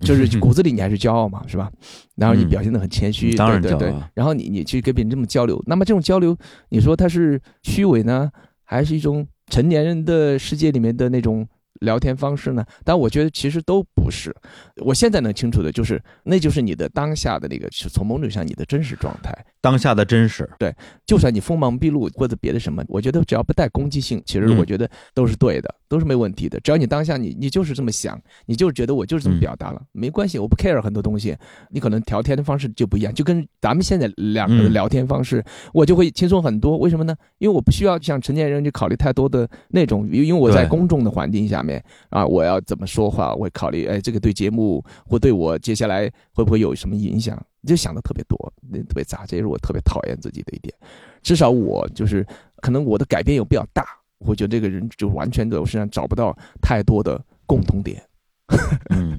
[0.00, 1.70] 就是 骨子里你还是骄傲嘛，是吧？
[2.16, 6.36] 然后你嗯表现的很谦虚，当然对对然后你你去跟别人这么交流，那么这种交流，
[6.68, 8.30] 你说它是虚伪呢，
[8.64, 11.46] 还是一种成年人的世界里面的那种？
[11.82, 12.64] 聊天方式呢？
[12.84, 14.34] 但我觉得其实都不是。
[14.76, 19.32] 我现在能清楚的就是，那就是你的当下的那个，是从某种意义上你的真实状态。
[19.60, 20.48] 当下的真实。
[20.58, 20.74] 对
[21.06, 26.58] 就算你锋芒毕露或者别的什么，我觉得只要不带攻击性，其实嗯我觉得都是对的，都是没问题的。
[26.60, 31.36] 只要你当下你你就是这么想，你就是觉得我就是这么表达了，没关系，我不 care 很多东西。
[31.70, 36.76] 你可能聊天的方式就不一样，就跟咱们现在两个的嗯聊天方式，我就会轻松很多。
[36.78, 37.14] 为什么呢？
[37.38, 41.71] 因为我不需要像成年人去考虑太多的那种，因为我在公众的环境下面
[42.08, 50.74] 啊，我要怎么说话，我会考虑，哎，这个对节目或对我接下来会不会有什么影响，就想的特别多，那特别杂，这也是我特别讨厌自己的一点。
[51.22, 52.26] 至少我就是
[52.56, 53.86] 可能我的改变又比较大，
[54.18, 58.02] 我觉得这个人就完全在我身上找不到太多的共同点。
[58.90, 59.18] 嗯，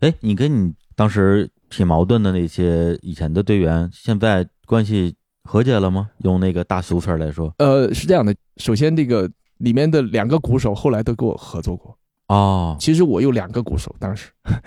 [0.00, 6.10] 哎，你跟你当时挺矛盾的那些以前的队员，现在关系和解了吗？
[6.18, 9.28] 用那个大俗词儿来说，呃，是这样的，首先这个
[9.62, 11.96] 里面的两个鼓手后来都跟我合作过。
[12.28, 14.30] 哦，其实我有两个鼓手，当时。
[14.44, 14.56] 嗯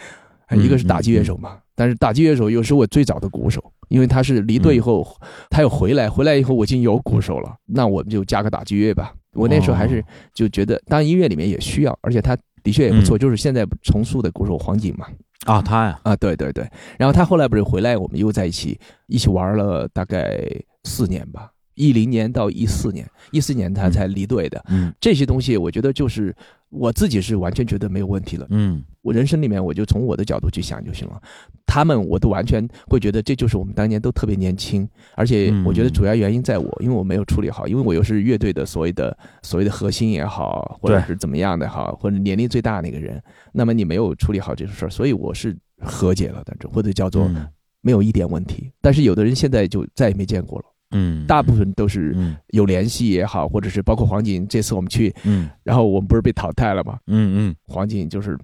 [0.62, 3.60] 一个是打击乐手嘛，但是打击乐手又是我最早的鼓手，
[3.90, 5.04] 因为他是离队以后，
[5.50, 9.12] 他又回来，回来以后我已经有鼓手了，那我们就加个打击乐吧。
[9.34, 10.04] 我那时候还是哦
[10.36, 13.20] 就觉得，当然音乐里面也需要，而且他的确也不错，嗯。
[13.20, 15.08] 就是现在重塑的鼓手黄景嘛，
[15.48, 16.64] 啊，他呀，啊，对对对，
[17.00, 20.40] 然后他后来不是回来，我们又在一起一起玩了大概
[20.84, 24.64] 四年吧，一零年到一四年，一四年他才离队的。
[24.70, 26.36] 嗯这些东西，我觉得就是
[26.70, 28.48] 我自己是完全觉得没有问题了。
[28.50, 31.22] 嗯我人生里面，我就从我的角度去想就行了。
[31.68, 43.22] 他们我都完全会觉得这就是我们当年都特别年轻，而且我觉得主要原因在我，因为我没有处理好，因为我又是乐队的所谓的所谓的核心也好，或者是怎么样的好，或者年龄最大那个人，
[43.52, 47.48] 那么你没有处理好这个事儿，所以我是和解了，但是或者叫做嗯
[47.82, 48.72] 没有一点问题。
[48.82, 50.66] 但是有的人现在就再也没见过了，
[50.98, 56.98] 嗯，大部分都是嗯有联系也好，或者是包括黄景，这次我们去，嗯然后我们不是被淘汰了吗？
[57.08, 58.38] 嗯嗯黄景就是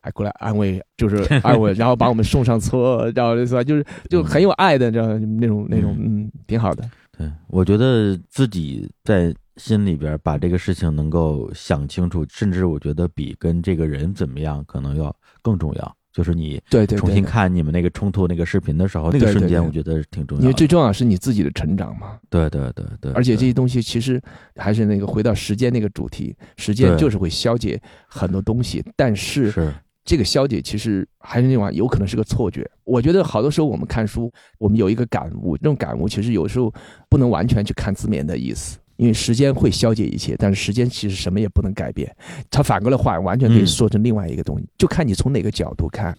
[0.00, 3.34] 还过来安慰，就是 安慰，然后把我们送上车，然后？
[3.64, 6.88] 就是就很有爱的，这样那种那种，嗯，挺好的。
[7.18, 15.96] 对，我觉得自己在心里边把这个事情能够想清楚，甚至我觉得比跟这个人怎么样可能要更重要。
[16.16, 20.42] 就是你对对对，重新看你们那个冲突那个视频的时候，那个瞬间，我觉得挺重要的。
[20.44, 22.18] 因为最重要是你自己的成长嘛。
[22.30, 24.18] 对对对对，而且这些东西其实
[24.54, 27.78] 还是那个回到时间那个主题，时间就是会消解
[28.08, 29.70] 很多东西，但是是
[30.06, 32.66] 这个消解其实还是那话有可能是个错觉。
[32.84, 36.72] 我觉得好多时候我们看书，我们有一个感悟，这种感悟其实有时候
[37.10, 38.78] 不能完全去看字面的意思。
[38.96, 42.14] 因为时间会消解一切，但是时间其实什么也不能改变，
[42.50, 46.16] 它反过来话完全可以嗯说成另外一个东西，就看你从哪个角度看。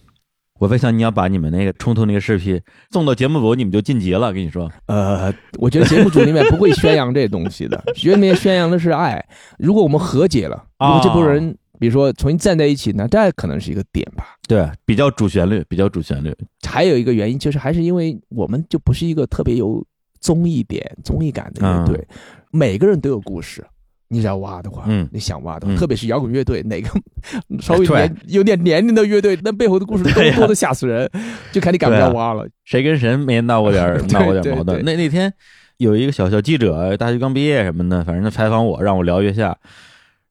[0.59, 2.59] 我在想你要把你们那个冲突那个视频
[2.89, 4.33] 送到节目组，你们就晋级了。
[4.33, 9.23] 跟你说，呃，我觉得节目组里面不会宣扬这东西的，节目里面宣扬的是爱。
[9.59, 14.35] 如果我们和解了，如果这波人，比如说重新站在一起呢，这可能是一个点吧。
[14.47, 16.35] 对，比较主旋律，比较主旋律。
[16.67, 19.85] 还有一个原因就是，还是因为我们就不是一个特别有
[20.19, 22.07] 综艺点、综艺感的乐队，
[22.51, 23.65] 每个人都有故事。
[24.09, 26.89] 你只要挖的话，嗯你想挖的，嗯特别是摇滚乐队，哪个
[27.59, 31.09] 稍微有点有点年龄的乐队，那背后的故事多多的吓死人，
[31.51, 32.47] 就看你敢不敢挖了。
[32.63, 34.81] 谁跟谁没闹过点儿闹过点矛盾？
[34.85, 35.33] 那那天
[35.75, 39.57] 有一个小小记者，大学刚毕业什么的，反正他采访我，让我聊月下，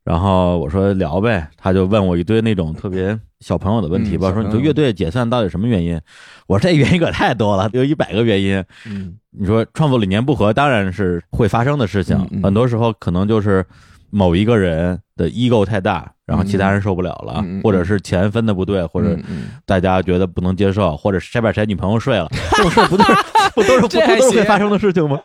[0.07, 6.01] 然后我说聊呗，他就问我一堆那种特别小朋友的问题吧，说你说乐队解散到底什么原因？
[6.47, 8.65] 我说这原因可太多了，有一百个原因。
[8.87, 13.63] 嗯你说创作理念不合，当然是会发生的事情，很多时候可能就是
[14.09, 19.19] 某一个人的 ego 太大，然后其他人受不了了，或者是钱分的不对，或者
[19.67, 23.13] 大家觉得不能接受，或者谁把谁女朋友睡了，这种事不都是
[23.55, 24.01] 不都是 不都
[24.31, 25.21] 是会发生的事情吗？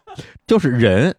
[0.48, 1.16] 就是人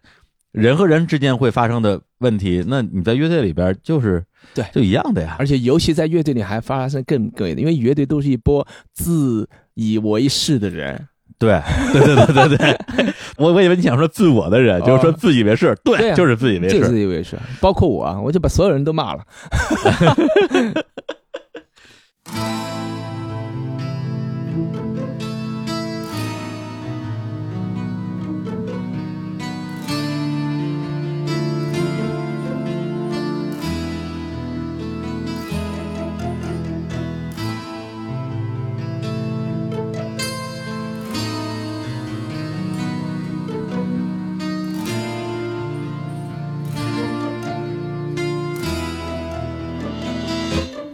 [0.53, 4.23] 人和人之间会发生的问题，那你在乐队里边就是
[4.53, 4.63] 对。
[4.71, 5.35] 就一样的呀。
[5.37, 11.07] 而且尤其在乐队里还发生更更因为乐队都是一波自以为是的人，
[11.39, 11.59] 对
[11.91, 19.25] 对对对对对，我我以为你想说自我的人，哦就是说自以为是，对，对啊就是自以为，就是自以为是，包括我啊，我就把所有人都骂了。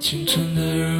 [0.10, 0.98] 青春的人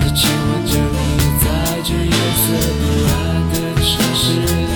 [0.00, 0.96] 我亲吻着你，
[1.42, 1.44] 在
[1.84, 2.44] 这夜色
[2.78, 3.12] 不安
[3.50, 4.70] 的城市里，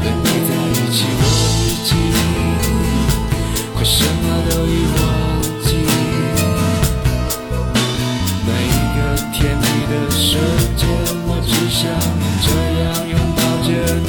[0.00, 1.22] 和你在一起，我
[1.60, 1.90] 已经
[3.74, 5.00] 快什么都已忘
[5.64, 5.68] 记。
[8.46, 8.98] 每一个
[9.32, 10.22] 甜蜜的瞬
[10.76, 10.82] 间，
[11.26, 11.82] 我只想
[12.44, 12.46] 这
[12.82, 13.68] 样拥抱着
[14.00, 14.08] 你，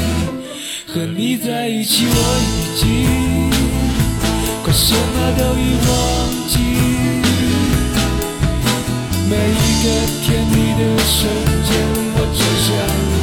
[0.87, 2.83] 和你在一起，我已经
[4.63, 4.97] 快什么
[5.37, 5.89] 都已忘
[9.85, 9.91] 个
[10.23, 11.29] 甜蜜的瞬
[11.61, 11.69] 间，
[12.17, 12.73] 我只想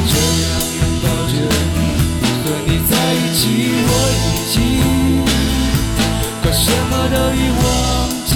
[0.07, 0.47] 这样
[0.79, 1.35] 拥抱着
[1.75, 1.77] 你，
[2.39, 3.43] 和你在一起，
[3.83, 4.55] 我已经
[6.41, 7.67] 快什么都已忘
[8.27, 8.31] 记。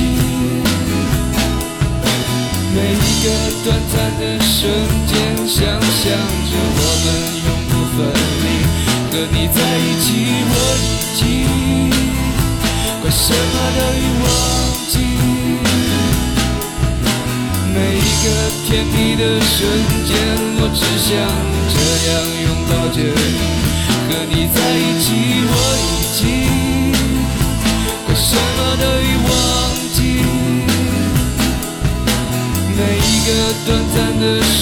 [2.75, 3.25] 每一个
[3.63, 4.59] 短暂的瞬
[5.07, 5.15] 间，
[5.47, 6.03] 想象
[6.51, 7.07] 着我们
[7.47, 7.97] 永不分
[8.43, 8.45] 离。
[9.13, 10.07] 和你在一起，
[10.51, 10.85] 我已
[11.15, 11.23] 经
[13.01, 14.27] 快什么都已忘
[14.91, 14.95] 记。
[18.27, 18.35] 每一个
[18.67, 19.55] 甜蜜的瞬
[20.05, 20.11] 间，
[20.59, 21.15] 我只想
[21.71, 21.75] 这
[22.11, 22.13] 样
[22.43, 23.39] 拥抱着你。
[24.09, 25.07] 和你在一起，
[25.47, 26.21] 我已经
[28.05, 29.31] 快什么都已忘
[29.95, 29.99] 记。
[32.75, 33.29] 每一个
[33.65, 34.59] 短暂的瞬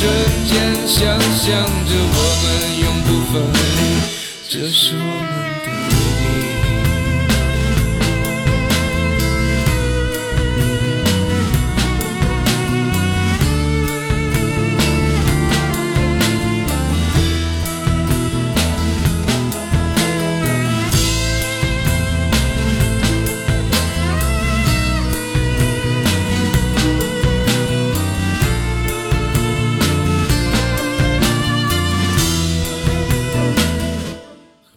[0.47, 0.53] 间，
[0.87, 1.01] 想
[1.41, 2.45] 象着我们
[2.83, 3.81] 永不分离，
[4.47, 5.54] 这是我们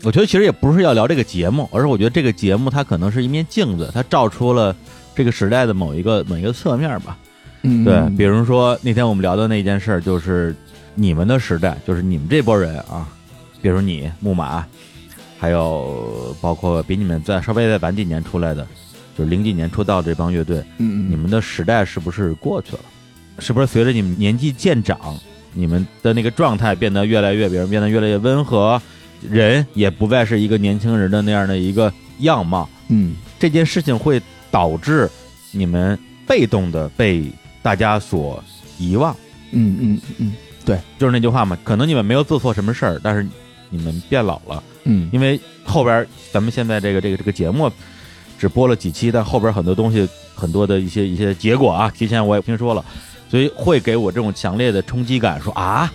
[0.07, 4.73] 我觉得其实也不是要聊这个节目，而是我觉得这个节目它可能是一面镜子，它照出了
[5.13, 7.17] 这个时代的某一个某一个侧面吧。
[7.63, 10.55] 嗯对，比如说那天我们聊的那件事儿，就是
[10.95, 13.05] 你们的时代，就是你们这波人啊，
[13.61, 14.65] 比如你木马，
[15.37, 18.65] 还有包括比你们再稍微再晚几年出来的，
[19.17, 22.79] 就是零几年出道这帮乐队，你们的时代是不是过去了？
[23.39, 24.97] 是不是随着你们年纪渐长，
[25.51, 28.81] 你们的那个状态变得越来越，比如变得越来越温和，
[29.21, 32.67] 人也不再是一个年轻人的那样的一个样貌？
[32.89, 33.15] 嗯。
[33.39, 35.09] 这件事情会导致
[35.51, 37.25] 你们被动的被
[37.61, 38.43] 大家所
[38.77, 39.15] 遗忘。
[39.51, 40.33] 嗯嗯嗯。
[40.65, 40.79] 对。
[40.97, 43.25] 就是那句话嘛，可能你们没有做错什么事儿，但是
[43.69, 45.09] 你们变老了，嗯。
[45.11, 47.71] 因为后边咱们现在这个这个这个节目
[48.39, 52.83] 只播了几期，但后边很多东西很多的一些一些结果啊，提前我也听说了，
[53.29, 55.91] 所以会给我这种强烈的冲击感，说啊，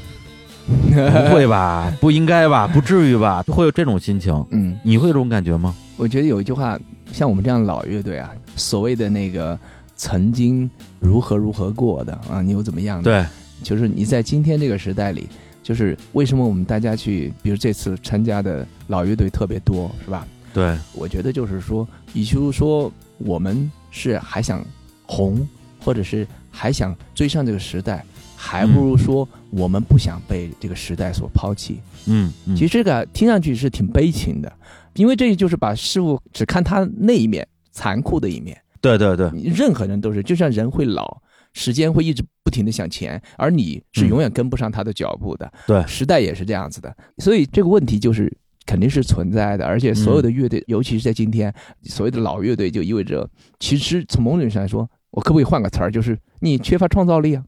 [0.66, 4.32] 不会吧，不应该吧，不至于吧，会有这种心情。
[4.50, 5.74] 嗯，你会有这种感觉吗？
[5.96, 6.78] 我觉得有一句话，
[7.12, 9.58] 像我们这样老乐队啊，所谓的那个
[9.96, 10.68] 曾经
[11.00, 13.04] 如何如何过的啊，你又怎么样的？
[13.04, 13.26] 对，
[13.62, 15.28] 就是你在今天这个时代里，
[15.62, 20.26] 就是为什么我们大家去，比如这次参加的老乐队特别多，是吧？
[20.54, 24.64] 对，我觉得就是说，与其说我们是还想
[25.06, 25.46] 红，
[25.80, 28.04] 或者是还想追上这个时代，
[28.44, 31.78] 还不如说我们不想被这个时代所抛弃。
[32.06, 32.56] 嗯，嗯。
[32.56, 34.52] 其实这个听上去是挺悲情的，
[34.94, 38.60] 因为这就是把事物只看它那一面残酷的一面。
[38.80, 45.50] 对对对，任何人都是，就像人会老，时间会一直不停的向前，而你是永远跟不上他的脚步的。
[45.64, 45.86] 对。
[45.86, 48.36] 时代也是这样子的，所以这个问题就是
[48.66, 51.54] 肯定是存在的，而且所有的乐队，尤其是在今天，
[51.84, 57.44] 所谓的老乐队，就意味着其实从某种意义上来说，我可不可以换个词儿，就是你缺乏创造力啊，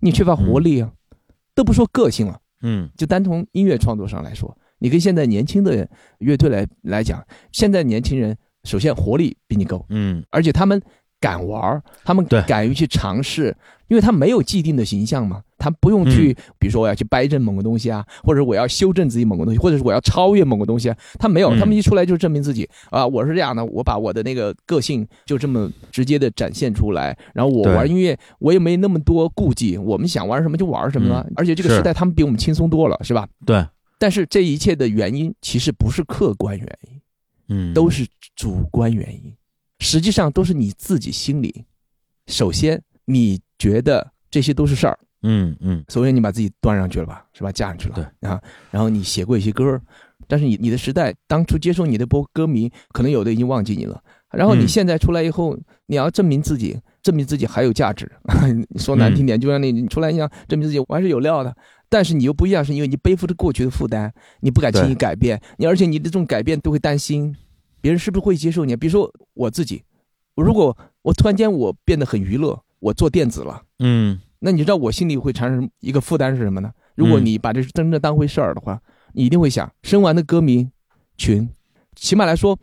[0.00, 0.92] 你缺乏活力啊，
[1.54, 2.40] 都不说个性了。
[2.62, 2.90] 嗯。
[2.96, 5.88] 就单从音乐创作上来说，你跟现在年轻的
[6.18, 10.24] 乐队来来讲，现在年轻人首先活力比你够，嗯。
[10.30, 10.80] 而且他们
[11.20, 13.56] 敢玩，他们敢于去尝试，
[13.88, 21.58] 因为他没有既定的形象嘛，他不用去，比如说我要去掰正某个东西啊，或者我要修正自己某个东西，或者是我要超越某个东西啊，他没有，嗯。
[21.58, 33.28] 他们一出来就证明自己啊，我是这样的，我把我的那个个性就这么直接的展现出来，然后我玩音乐我也没那么多顾忌，我们想玩什么就玩什么了，而且这个时代他们比我们轻松多了，是吧？
[33.44, 33.66] 对，
[33.98, 37.00] 但是这一切的原因其实不是客观原因，
[37.48, 37.74] 嗯。
[37.74, 38.06] 都是
[38.36, 39.34] 主观原因，
[39.80, 41.64] 实际上都是你自己心里。
[42.28, 47.50] 首先，你觉得这些都是事儿，嗯嗯首先你把自己端上去了吧，是吧？
[47.52, 48.40] 架上去了，对啊，
[48.70, 49.80] 然后你写过一些歌，
[50.26, 54.02] 但是你你的时代当初接受你的波歌迷，可能有的已经忘记你了。
[54.30, 58.10] 然后你嗯现在出来以后，你要证明自己，证明自己还有价值。
[58.70, 61.56] 你说难听点，就像你你出来一样，证明自己我还是有料的。
[61.88, 67.34] 但是你又不一样，是因为你背负着过去的负担，你不敢轻易改变，你而且你的这种改变都会担心
[67.80, 68.76] 别人是不是会接受你。
[68.76, 69.82] 比如说我自己，
[70.34, 73.62] 我如果我突然间我变得很娱乐，我做电子了。
[73.78, 76.70] 嗯那你知道我心里会产生一个负担是什么呢？
[76.94, 78.80] 如果嗯你把这真正当回事儿的话，
[79.12, 80.68] 你一定会想，生完的歌迷
[81.16, 81.48] 群，
[81.94, 82.58] 起码来说，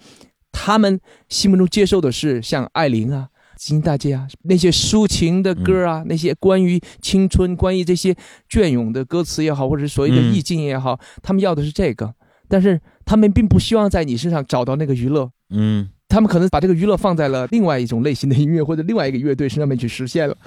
[0.51, 0.99] 他们
[1.29, 8.15] 心目中接受的是像艾琳啊、金大街啊那些抒情的歌啊，那些关于青春、关于这些
[8.47, 12.13] 隽永的歌词也好，或者是所谓的嗯意境也好，他们要的是这个，
[12.47, 20.37] 但是他们并不希望在你身上找到那个娱乐，嗯他们可能把这个娱乐放在了另外一种类型的音乐或者另外一个乐队身上面去实现了。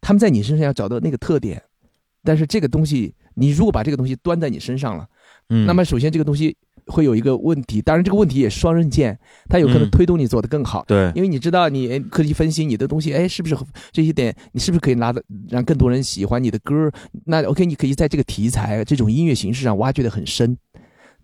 [0.00, 1.62] 他们在你身上要找到那个特点，
[2.24, 5.06] 但是这个东西，你如果把这个东西端在你身上了，
[5.48, 6.56] 嗯，那么首先这个东西
[6.86, 9.18] 会有一个问题，当然这个问题也是双刃剑，
[9.48, 10.84] 它有可能嗯推动你做得更好。
[10.88, 13.56] 对，因为你知道，你科技分析你的东西，哎，是不是
[13.92, 16.90] 这些点，你是不是可以拿的让更多人喜欢你的歌？
[17.26, 20.56] 那 OK，你可以在这个题材、这种音乐形式上挖掘的很深。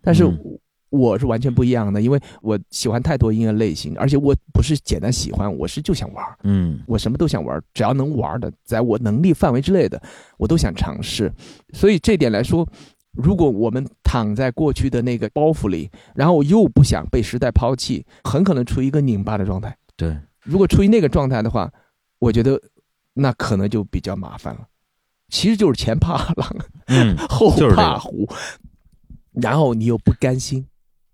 [0.01, 0.59] 但是嗯
[0.89, 10.01] 我是完全不一样的，因为我喜欢太多音乐类型，而且我不是简单喜欢，我是就想玩儿，嗯我什么都想玩儿，只要能玩儿的，在我能力范围之内的，
[10.37, 11.31] 我都想尝试。
[11.73, 12.67] 所以这点来说，
[13.11, 19.75] 如果我们躺在过去的那个包袱里，然后又不想被时代抛弃，很可能处于一个拧巴的状态。
[19.95, 21.69] 对，如果处于那个状态的话，
[22.19, 22.61] 我觉得
[23.13, 24.61] 那可能就比较麻烦了。
[25.29, 26.55] 其实就是前怕狼，
[26.85, 28.25] 嗯， 后怕虎，
[29.33, 30.65] 然后你又不甘心。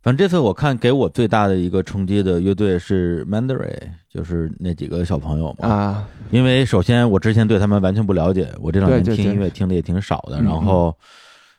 [0.04, 3.74] 反正这次我看给我最大的一个冲击的乐队是 Mandarin，
[4.14, 5.66] 就是那几个小朋友嘛。
[5.66, 10.94] 啊，因为首先我之前对他们完全不了解，我这两年听音乐听的也挺少的，嗯然后，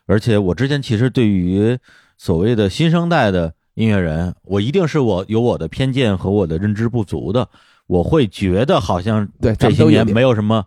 [0.05, 1.75] 而且我之前其实对于
[2.19, 7.49] 所谓的新生代的音乐人，我一定是我有我的偏见和我的认知不足的，
[7.87, 10.63] 我会觉得好像对，这些年没有什么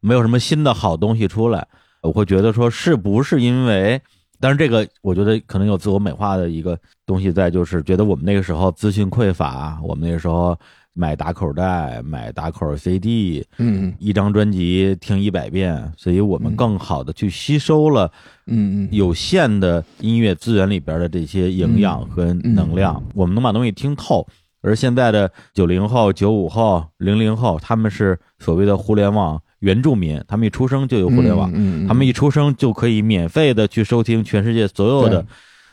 [0.00, 1.66] 没有什么新的好东西出来，
[2.02, 4.02] 我会觉得说是不是因为，
[4.42, 10.58] 但是这个我觉得可能有自我美化的一个东西在，就是觉得我们那个时候资讯匮乏，我们那个时候
[10.94, 18.10] 买打口袋、买打口 CD，嗯一张专辑听一百遍，所以我们嗯更好的去吸收了
[18.46, 24.26] 嗯嗯有限的音乐资源里边的这些营养和能量，我们能把东西听透。
[24.60, 35.24] 而现在的九零后、九五后、零零后，他们是所谓的互联网原住民，他们一出生就有互联网，嗯，嗯他们一出生就可以免费的去收听全世界所有的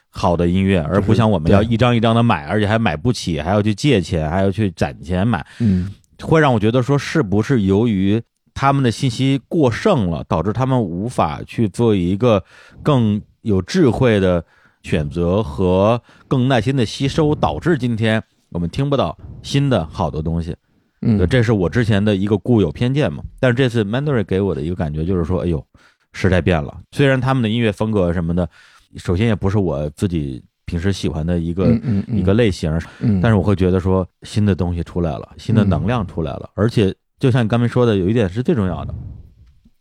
[0.10, 5.46] 好的音乐，而不像我们要一张一张的买，而且还买不起，还要去借钱，还要去攒钱买。
[5.60, 5.92] 嗯
[6.22, 8.22] 会让我觉得说，是不是由于
[8.54, 12.44] 他们的信息过剩了，导致他们无法去做一个
[12.84, 14.44] 更有智慧的
[14.84, 20.54] 选择和更耐心的吸收，导致今天我们听不到新的好的东西。
[21.02, 23.24] 嗯，对，这是我之前的一个固有偏见嘛。
[23.40, 25.66] 但是这次 Mandarin 给我的一个感觉就是说，哎呦，
[26.14, 26.78] 时代变了。
[26.92, 28.50] 虽然他们的音乐风格什么的，
[28.98, 32.18] 首先也不是我自己平时喜欢的一个、嗯嗯嗯。
[32.18, 38.94] 一个类型，嗯，但是我会觉得说新的东西出来了，新的能量出来了，而且就像你刚才说的，有一点是最重要的，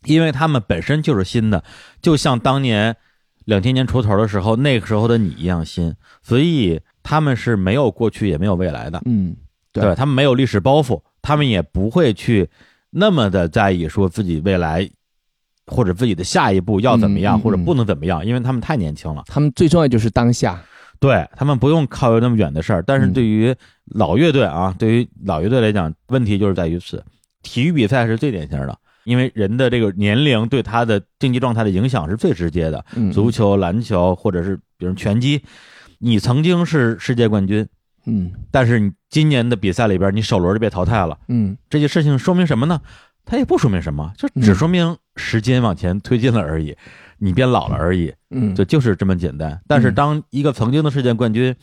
[0.05, 1.65] 因为他们本身就是新的，
[2.01, 2.97] 就像当年
[3.45, 9.37] 两千年出头的时候，那个时候的你一样新，所以他们是没有过去也没有未来的，嗯
[9.73, 9.83] 对。
[9.83, 12.49] 对他们没有历史包袱，他们也不会去
[12.91, 14.89] 那么的在意说自己未来
[15.67, 19.25] 或者自己的下一步要怎么样，嗯嗯或者不能怎么样，因为他们太年轻了。
[19.27, 20.63] 他们最重要就是当下。
[21.01, 23.55] 对他们不用考虑那么远的事儿，但是嗯对于
[23.85, 27.05] 老乐队啊，对于老乐队来讲，问题就是在于此。
[27.41, 32.85] 体育比赛是最典型的，因为人的这个年龄对他的竞技状态的影响是最直接的。
[32.97, 35.41] 嗯，足球、篮球，或者是比如拳击，
[35.99, 37.65] 你曾经是世界冠军，
[38.09, 41.17] 嗯但是你今年的比赛里边，你首轮就被淘汰了。
[41.29, 42.81] 嗯这件事情说明什么呢？
[43.25, 46.75] 它也不说明什么，就只嗯说明时间往前推进了而已，
[47.19, 48.13] 你变老了而已。
[48.31, 49.61] 嗯，就就是这么简单。
[49.67, 51.55] 但是当一个曾经的世界冠军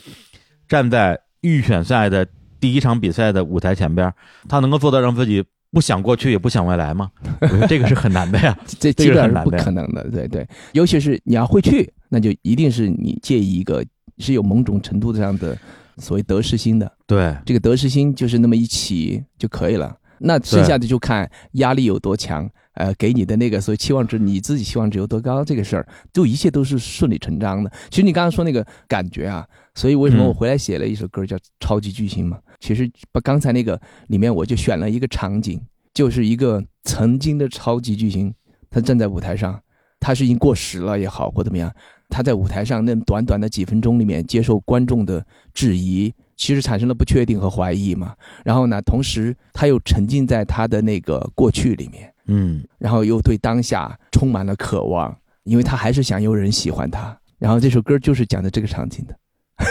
[0.67, 2.27] 站在预选赛的
[2.59, 4.13] 第一场比赛的舞台前边，
[4.47, 7.09] 他能够做到让自己不想过去也不想未来吗？
[7.41, 8.55] 我觉得这个是很难的呀。
[8.67, 10.47] 这这基本上是不个很难的可能的，对对。
[10.73, 13.83] 尤其是你要会去，那就一定是你介意一个
[14.19, 15.57] 是有某种程度上的
[15.97, 16.91] 所谓得失心的。
[17.07, 19.97] 对，这个得失心就是那么一起就可以了。
[20.19, 27.69] 那剩下的就看压力有多强，呃，给你的那个所谓期望值，你自己期望值有多高，这个事儿，就一切都是顺理成章的。
[27.89, 29.45] 其实你刚刚说那个感觉啊，
[29.75, 32.39] 所以为什么嗯我回来写了一首歌叫《超级巨星》嘛？
[32.61, 35.61] 其实把刚才那个里面我就选了一个场景，
[35.93, 38.33] 就是一个曾经的超级巨星，
[38.69, 39.61] 他站在舞台上，
[39.99, 41.69] 他是已经过时了也好，或怎么样，
[42.07, 45.23] 他在舞台上那短短的几分钟里面接受观众的
[45.55, 48.15] 质疑，其实产生了不确定和怀疑嘛。
[48.43, 57.17] 然后呢，同时他又沉浸在他的那个过去里面，嗯，然后又对当下充满了渴望，因为他还是想有人喜欢他。
[57.39, 59.17] 然后这首歌就是讲的这个场景的，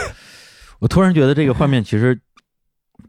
[0.81, 2.21] 我突然觉得这个画面其实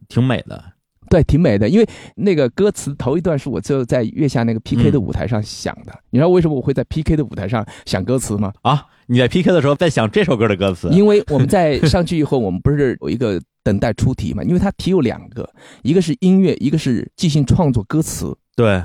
[0.08, 0.75] 挺美的。
[1.16, 1.70] 对，挺美的。
[1.70, 5.94] 因为那个歌词头一段是我最后在月下那个 PK 的嗯舞台上想的。
[6.10, 8.52] 你知道为什么我会在 PK 的舞台上想歌词吗？
[8.64, 14.44] 啊，你在 PK 的时候在想这首歌的歌词，因为我们在上去以后，我们不是有一个等待出题嘛？
[14.44, 15.50] 因为它题有两个，
[15.84, 18.36] 一个是音乐，一个是即兴创作歌词。
[18.58, 18.84] 对，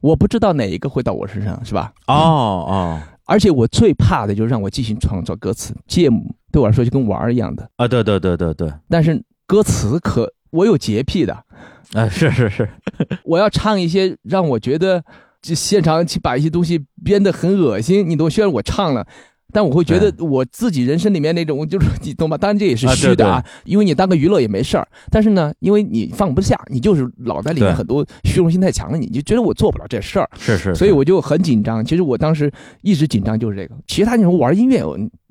[0.00, 1.92] 我不知道哪一个会到我身上，是吧？
[2.06, 7.68] 哦哦而且我最怕的就是让我即兴创作歌词，节目对我来说就跟玩儿一样的。
[7.76, 11.44] 啊，对对对对对，但是歌词可我有洁癖的，
[11.92, 12.68] 啊，是是是，
[13.24, 15.02] 我要唱一些让我觉得
[15.42, 18.30] 就现场去把一些东西编得很恶心，你都？
[18.30, 19.06] 虽然我唱了。
[19.52, 22.36] 但我会觉得我自己人生里面那种，就是你懂吧？
[22.36, 24.88] 当然这也是虚的啊，因为你当个娱乐也没事儿。
[25.12, 30.28] 但是呢，因为你放不下，你就是脑袋里面很多虚荣心太强了，你就觉得我做不了这事儿。
[30.36, 31.84] 是是，所以我就很紧张。
[31.84, 32.50] 其实我当时
[32.82, 33.76] 一直紧张就是这个。
[33.86, 34.82] 其他你说玩音乐，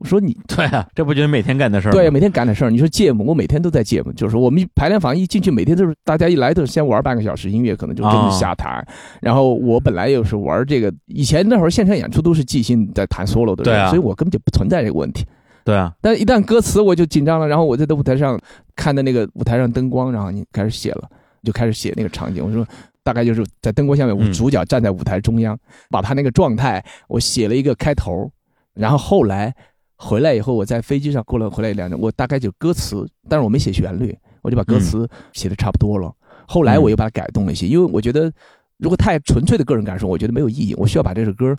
[0.04, 1.92] 我说你 对啊，这不就是每天干的事儿？
[1.92, 2.70] 对，每天干的事儿。
[2.70, 8.80] 你说节目，我每天都在节目，就是我们排练房一进去，每天都是大家一来都是先玩半个小时音乐，可能就真的瞎弹。
[8.80, 8.86] 哦、
[9.22, 15.26] 然后我本来又是玩这个，以前那会儿现场演出都是即兴在弹 solo 的，对啊，所以我根本就不存在这个问题。
[15.64, 18.38] 对啊，但一旦歌词我就紧张了，然后我在舞台上
[18.76, 21.10] 看的那个舞台上灯光，然后你开始写了，
[21.44, 22.46] 就开始写那个场景。
[22.46, 22.68] 我说
[23.02, 25.58] 大概就是在灯光下面，我嗯主角站在舞台中央，
[25.90, 28.30] 把他那个状态，我写了一个开头，
[28.74, 29.56] 然后后来
[29.96, 36.14] 回来以后，我在飞机上过了回来两年，我大概就歌词，但是我没写旋律，我就把歌词写的差不多了。
[36.48, 38.32] 后来我又把它改动了一些，因为我觉得
[38.78, 41.56] 如果太纯粹的个人感受，我觉得没有意义，我需要把这首歌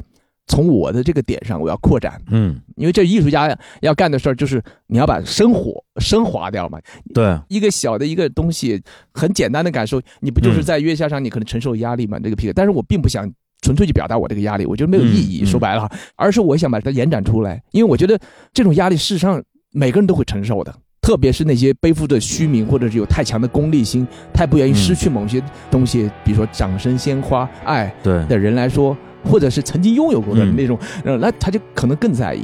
[0.47, 6.79] 从我的这个点上我要扩展，嗯，因为这艺术家要干的事儿就是你要把生活升华掉嘛，
[7.15, 8.83] 对，一个小的一个东西，
[9.15, 10.63] 很简单的感受，你不就是嗯。
[10.63, 12.19] 在月下上你可能承受压力嘛？
[12.19, 13.27] 这个皮革，但是我并不想
[13.65, 15.43] 纯粹去表达我这个压力，我觉得没有意义。
[15.43, 18.21] 说白了，而是我想把它延展出来，因为我觉得
[18.53, 19.43] 这种压力事实上
[19.73, 20.75] 每个人都会承受的。
[21.01, 32.43] 特别是那些背负着虚名，或者是有太强的功利心，太不愿意失去某些东西，比如说掌声、鲜花、爱对，的人来说，或者是曾经拥有过的嗯那种，呃，那他就可能更在意。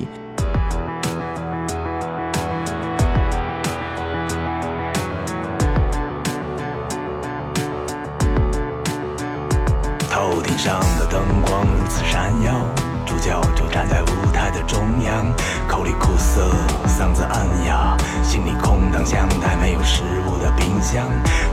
[16.31, 16.47] 涩，
[16.87, 21.05] 嗓子暗哑，心里空荡，像台没有食物的冰箱。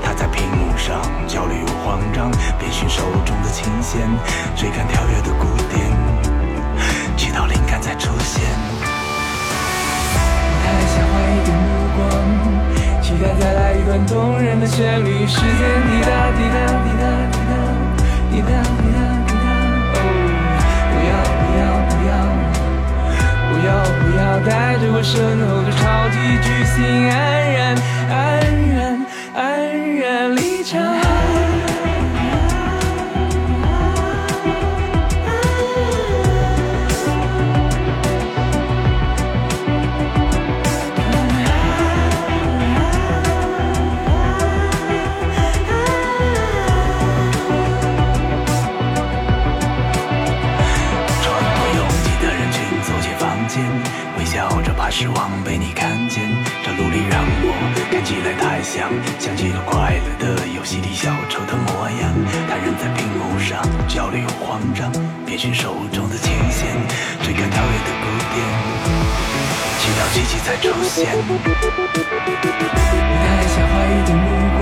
[0.03, 2.29] 他在屏幕上焦虑又慌张，
[2.59, 4.07] 遍寻手中的琴弦，
[4.55, 5.81] 追赶跳跃的鼓点，
[7.17, 8.43] 直到灵感再出现。
[10.61, 10.63] 台
[10.93, 11.65] 下怀疑的目
[11.97, 11.99] 光，
[13.01, 15.57] 期待再来一段动人的旋律，时间
[15.89, 16.55] 滴答滴答
[16.85, 17.51] 滴答滴答
[18.29, 19.16] 滴答滴答
[23.67, 25.13] 要，不要带着我身
[25.45, 26.77] 后的超级巨星
[27.11, 27.75] 安然
[28.09, 28.15] 安
[28.71, 31.06] 然安然离场。
[58.67, 62.13] 起来太像，像极了快乐的游戏里小丑的模样。
[62.49, 64.91] 他人在屏幕上焦虑又慌张，
[65.25, 66.67] 遍寻手中的琴弦，
[67.23, 68.43] 追赶跳跃的鼓点，
[69.79, 71.05] 祈祷奇迹才出现。
[71.07, 71.15] 台
[73.47, 74.27] 下怀疑的目
[74.57, 74.59] 光，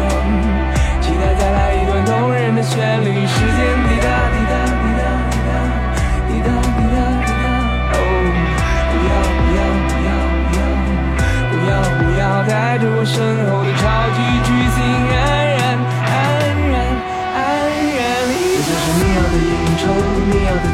[1.02, 3.58] 期待再来一段动人的旋律，时间
[3.90, 5.50] 滴答滴答滴答滴答
[6.28, 6.96] 滴答滴答
[7.26, 7.46] 滴答。
[7.92, 7.94] 哦，
[8.92, 9.60] 不要不要
[9.90, 10.10] 不要
[10.46, 10.58] 不要
[11.50, 13.18] 不要不要带着我身
[13.50, 13.70] 后的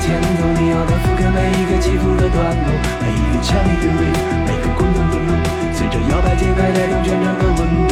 [0.02, 4.02] 前奏，你要的覆盖每一个起伏的段落，每一个强烈的味
[4.48, 5.30] 每个滚动的路
[5.72, 7.91] 随着摇摆节拍带动全场的温度，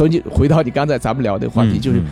[0.00, 2.06] 所以你回到你刚才咱们聊的话题，嗯就是嗯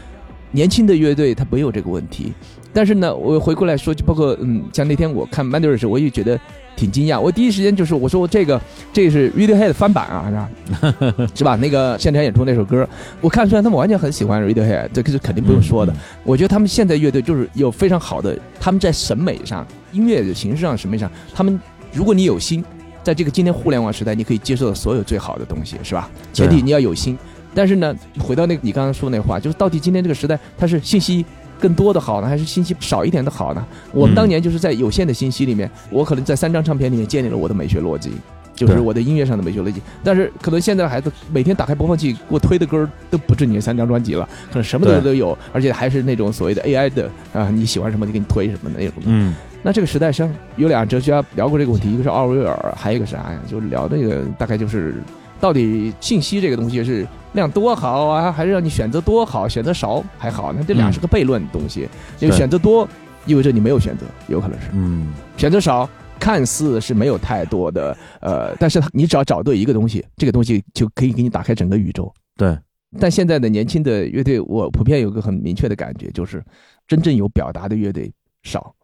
[0.51, 2.35] 年轻的乐队他没有这个问题。
[2.70, 6.39] 但是呢，我回过来说，就包括嗯，像那天我看 Mandarin 的时候，我也觉得
[6.77, 7.19] 挺惊讶。
[7.19, 8.60] 我第一时间就是我说这个
[8.93, 11.27] 这个是 Radiohead 翻版啊，是吧？
[11.35, 11.56] 是吧？
[11.56, 12.86] 那个现场演出那首歌，
[13.23, 15.94] 我看出来他们完全很喜欢 Radiohead，这个是肯定不用说的。
[16.24, 21.59] 我觉得他们现在乐队就是有非常好的，他们在审美上、音乐的形式上、审美上，他们
[21.90, 22.62] 如果你有心，
[23.02, 26.10] 在这个今天互联网时代，你可以接受所有最好的东西，是吧？
[26.35, 27.19] 前提你要有心。
[27.55, 31.25] 但是呢，回到那个你刚刚说那话，就是到底今天这个时代，它是信息。
[31.61, 33.66] 更多的好呢，还是信息少一点的好呢？
[33.91, 38.12] 我们当年就是在有限的信息里面，我可能在三张唱片里面建立了我的美学逻辑，
[38.55, 39.83] 就是我的音乐上的美学逻辑。
[40.05, 48.95] 但是可能现在的孩子每天打开播放器给我推的歌都不止你三张专辑了，可能什么都都有，而且还是那种所谓的 AI 的啊，你喜欢什么就给你推什么的那种。
[49.05, 49.35] 嗯，
[49.65, 53.41] 那这个时代上有俩哲学家聊过这个问题，一个是奥威尔，还有一个啥呀？
[53.49, 55.03] 就聊这个大概就是。
[55.40, 59.48] 到底信息这个东西是量多好啊，还是让你选择多好？
[59.48, 60.52] 选择少还好？
[60.52, 61.89] 那这俩是个悖论的东西。
[62.19, 62.89] 因为选择多
[63.27, 64.69] 意味着你没有选择，有可能是。
[64.73, 65.12] 嗯。
[65.36, 65.89] 选择少
[66.19, 72.12] 看似是没有太多的呃，但是你只要找对一个东西，这个东西就可以给你打开整个宇宙。
[72.36, 72.59] 对。
[72.98, 76.43] 但现在的年轻的乐队，我普遍有个很明确的感觉，就是
[76.86, 78.10] 真正有表达的乐队
[78.44, 78.74] 少，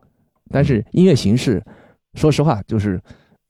[0.50, 1.64] 但是音乐形式，
[2.12, 3.00] 说实话就是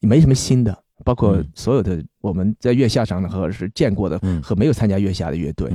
[0.00, 0.83] 没什么新的。
[1.04, 5.70] 包括所有的我们在月下上的，和是见过的和没有参加月下的乐队，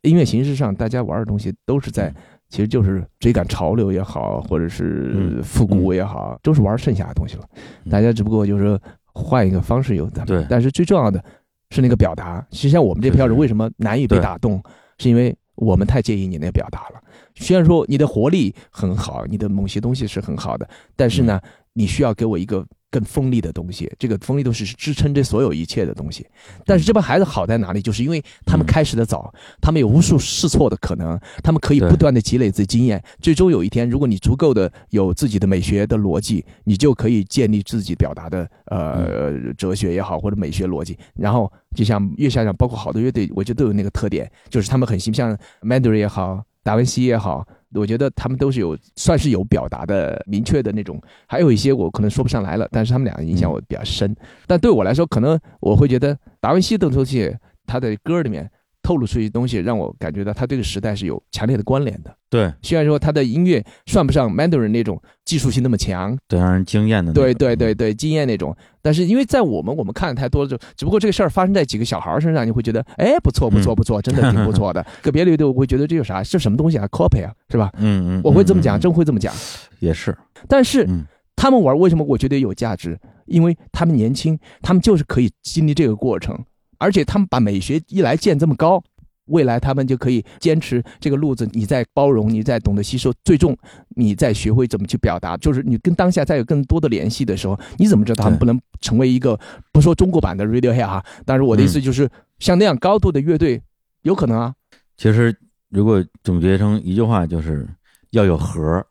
[0.00, 2.12] 音乐形式上大家玩的东西都是在，
[2.48, 7.44] 其实就是追赶潮流也好，或者是复古也好，都是玩剩下的东西了。
[7.90, 8.80] 大家只不过就是
[9.12, 10.44] 换一个方式有的，对。
[10.48, 11.22] 但是最重要的
[11.70, 12.44] 是那个表达。
[12.50, 14.60] 实际上我们这票人为什么难以被打动，
[14.98, 17.00] 是因为我们太介意你那个表达了。
[17.34, 21.40] 虽然说你的活力很好，你的某些东西是很好的，但是呢，
[21.74, 22.66] 你需要给我一个。
[22.92, 26.26] 更锋利的东西，这个锋利东西是支撑这所有一切的东西。
[26.66, 27.80] 但是这帮孩子好在哪里？
[27.80, 29.32] 就是因为他们开始的早，
[29.62, 33.02] 他们有无数试错的可能，他们可以不断的积累自己经验。
[33.20, 40.98] 最终有一天，如果你足够的有自己的美学的逻辑，你就可以建立自己表达的呃哲学也好，或者美学逻辑。
[41.14, 47.46] 然后就像月下讲，包括好多乐队，我觉得都有那个特点，就是他们很形象，Mandarin 也好，达文西也好。
[47.74, 54.14] 我觉得他们都是有算是有表达的明确的那种，还有一些我可能说不上来了，但是他们两个影响我比较深。
[54.46, 57.34] 但对我来说，可能我会觉得达文西邓超西，
[57.66, 58.50] 他的歌里面。
[58.82, 62.14] 透露出一些东西，让我感觉到他这个时代是有强烈的关联的。
[62.28, 67.12] 对，虽然说他的音乐算不上 Mandarin 那种技术性那么强，对，让人惊艳的。
[67.12, 68.56] 对对对对，惊艳那种。
[68.80, 74.84] 但是因为在我们我们看的太多了，就只不过这个事儿发生在几个小孩身上，你会觉得，哎，不错不错不错，真的挺不错的。
[75.02, 76.22] 个别乐队我会觉得这有啥？
[76.22, 77.70] 这什么东西啊？Copy 啊，是吧？
[77.76, 79.32] 嗯嗯，我会这么讲，真会这么讲。
[79.78, 80.16] 也是。
[80.48, 80.88] 但是
[81.36, 82.98] 他们玩为什么我觉得有价值？
[83.26, 86.38] 因为他们年轻，他们就是可以经历这个过程。
[86.82, 88.82] 而且他们把美学一来建这么高，
[89.26, 91.48] 未来他们就可以坚持这个路子。
[91.52, 93.56] 你在包容，你在懂得吸收，最终
[93.90, 95.36] 你在学会怎么去表达。
[95.36, 99.38] 就是你跟当下再有更多的联系的时候，你怎么知道他们不能成为一个
[99.72, 101.04] 不说中国版的 Radiohead 哈？
[101.24, 102.10] 但是我的意思就是
[102.40, 103.62] 像那样高度的乐队，
[104.02, 104.52] 有可能啊。
[104.96, 105.32] 其实
[105.68, 107.64] 如果总结成一句话，就是
[108.10, 108.84] 要有核。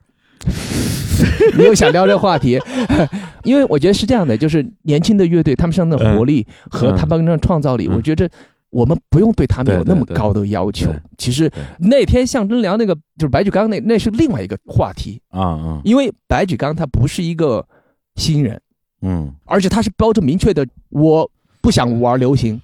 [1.56, 2.58] 你又想聊这个话题，
[3.44, 8.28] 因为我觉得是这样的，就是年轻的乐队，他们身上的活力和他们的创造力，我觉得
[8.70, 10.92] 我们不用对他们有那么高的要求。
[11.18, 15.20] 其实那天象征聊那个就是白举纲那那是另外一个话题。
[15.28, 17.66] 啊啊，因为白举纲他不是一个
[18.16, 18.60] 新人，
[19.02, 21.30] 嗯，而且他是标着明确的，我
[21.60, 22.60] 不想玩流行，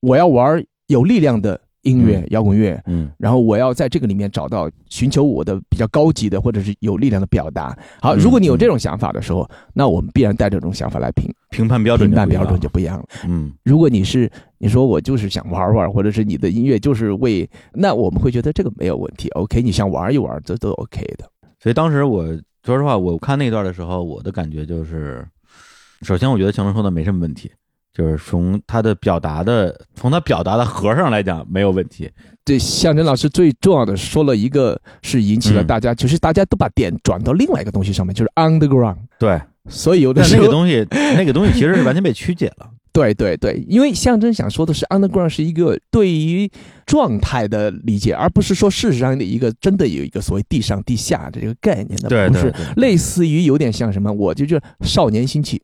[0.00, 1.60] 我要玩有力量的。
[1.88, 7.76] 音乐摇滚乐，嗯，然后我要在这个里面找到寻求我的比较高级的或者是有力量的表达。
[8.00, 13.04] 好，如果你有这种想法的时候，那我们必然带着这种想法来评评判标准，评判标准就不一样了。
[13.26, 19.28] 嗯，如果你是你说我就是想玩玩，或者是你的音乐就是为，那我们会觉得这个没有问题。
[19.30, 21.24] OK，你想玩一玩，这都 OK 的。
[21.60, 22.24] 所以当时我
[22.62, 25.26] 说实话，我看那段的时候，我的感觉就是，
[26.02, 27.50] 首先我觉得强龙说的没什么问题。
[27.98, 32.08] 就是从他的表达的，从他表达的核上来讲没有问题。
[32.44, 38.98] 对，向真老师最重要的说了一个，是引起了大家，就是大家都把点转到另外一个东西上面，就是 underground。
[39.18, 42.70] 对，所以有的时候那个东西，那个东西其实是完全被曲解了。
[42.92, 46.50] 对对对，因为象征想说的是 underground 是一个对于
[46.86, 55.60] 状态的理解，而不是说事实上的一个真的有一个所谓地上地下的这个概念的，不是类似于有点像什么，我就叫少年兴起。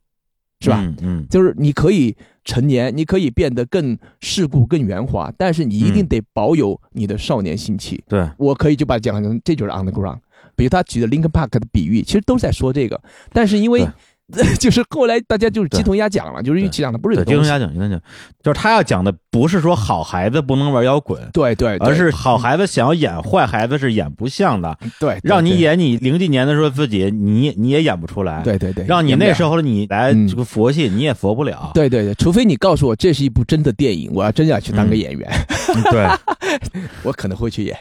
[0.60, 0.94] 是吧？
[1.02, 8.02] 嗯，就是你可以成年，你可以变得更世故、更圆滑，但是你一定得保有你的少年心气。
[8.08, 10.18] 对，我可以就把讲成这就是 underground。
[10.56, 13.00] 比如他举的 Linkin Park 的比喻，其实都在说这个。
[13.32, 13.86] 但是因为
[14.58, 18.00] 就是后来大家就是鸡同鸭讲了，就是对讲的不是鸡同鸭讲，鸡同鸭讲，
[18.42, 35.30] 就是他要讲的不是说好孩子不能玩摇滚，对对，对而是好孩子想要演坏孩子是演不像的，对，对让你演你零几年的时候自己，你你也演不出来，，对对对，让你那时候你来嗯这个佛系，你也佛不了，对对对，除非你告诉我这是一部真的电影，我要真想去当个嗯演员，
[35.74, 36.08] 嗯对，
[37.04, 37.76] 我可能会去演。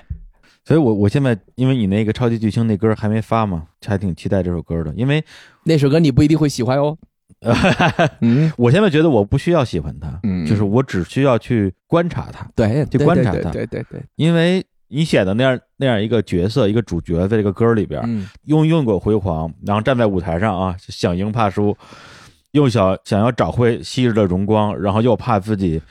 [0.66, 5.24] 所以我我现在因为你那个超级巨星那歌还没发嘛，还挺期待这首歌的，因为
[5.64, 6.98] 那首歌你不一定会喜欢哦。
[8.22, 21.76] 嗯我现在觉得我不需要喜欢他，嗯就是我只需要去观察他，对，去观察他对对对，因为你写的那样那样一个角色，一个主角在这个歌里边，嗯用用过辉煌，然后站在舞台上啊，想赢怕输，
[22.52, 25.82] 又想想要找回昔日的荣光，然后又怕自己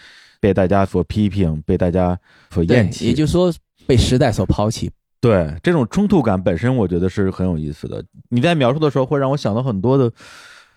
[0.41, 2.19] 被大家所批评，被大家
[2.51, 3.09] 所厌，弃。
[3.09, 3.53] 也就是说
[3.87, 4.91] 被时代所抛弃。
[5.21, 8.05] 对这种冲突感本身，我觉得是很有意思的。
[8.29, 10.11] 你在描述的时候，会让我想到很多的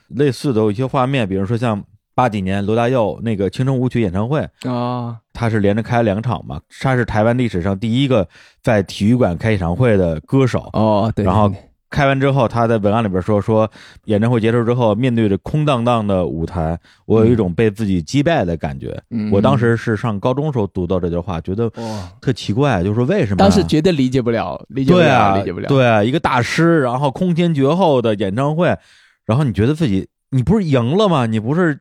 [0.09, 1.83] 类似的一些画面，比如说像
[2.13, 8.27] 八几年罗大佑那个《青春舞曲》演唱会，啊，他是连着开了两场嘛，他是台湾历史上第一个
[8.61, 10.69] 在体育馆开演唱会的歌手。
[10.73, 11.57] 哦，对，然后对
[11.89, 13.69] 开完之后，他在文案里边说说，
[14.05, 19.01] 演唱会结束之后，面对着空荡荡的舞台，我有一种被自己击败的感觉。
[19.11, 21.71] 嗯我当时是上高中时候读到这句话，觉得，
[22.19, 23.47] 特奇怪，就是说为什么啊？
[23.47, 25.67] 当时绝对理解不了，理解不了，对啊，理解不了。
[25.67, 28.75] 对啊，一个大师，然后空前绝后的演唱会，
[29.25, 31.25] 然后你觉得自己你不是赢了吗？
[31.25, 31.77] 你不是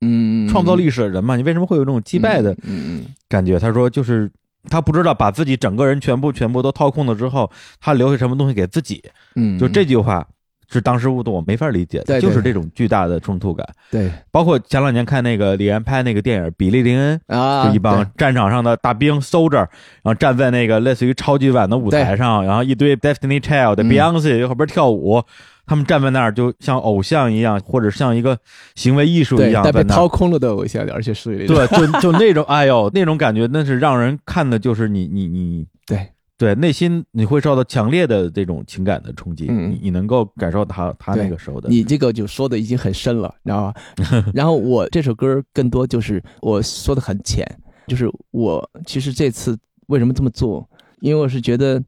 [0.49, 1.35] 创造历史的人吗？
[1.37, 3.59] 你为什么会有这种击败的嗯嗯感觉？
[3.59, 4.31] 他说就是。
[4.71, 7.51] 他不知道把自己整个人全部全部都掏空了之后，
[7.81, 9.03] 他留下什么东西给自己？
[9.37, 10.27] 嗯，就这句话
[10.71, 13.67] 是当时我我没法理解的，对对就是这种巨大的冲突感。
[13.91, 14.11] 对。
[14.31, 23.87] 包括前两年看那个李安拍那个电影《比利林恩》，啊，就一帮战场上的大兵 soldier，然后站在那个类似于超级碗的舞台上，然后一堆 Destiny Child、嗯。
[23.87, 25.23] Beyonce 后边跳舞，
[25.67, 28.39] 他们站在那儿就像偶像一样，或者像一个
[28.75, 29.85] 行为艺术一，样但被。
[29.85, 43.75] 掏空了的偶像，而且是对，就就那种，哎呦，那种感觉，那是让人看的，就是你你你对对内心你会受到强烈的这种情感的冲击，嗯你你能够感受他他那个时候的，你这个就说的已经很深了，你知道吧？
[44.35, 47.47] 然后我这首歌更多就是我说的很浅，
[47.87, 50.69] 就是我其实这次为什么这么做？
[51.01, 51.81] 因为我是觉得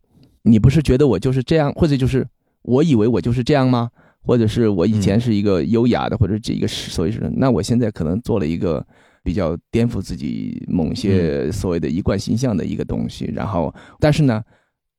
[0.43, 2.27] 你不是觉得我就是这样，或者就是
[2.66, 3.90] 我以为我就是这样吗？
[4.22, 8.84] 或者是我以前是一个优雅的，或者这一个所以是，那我现在可能做了一个
[9.22, 14.43] 比较颠覆自己某些所谓的一贯形象的一个东西，然后但是呢，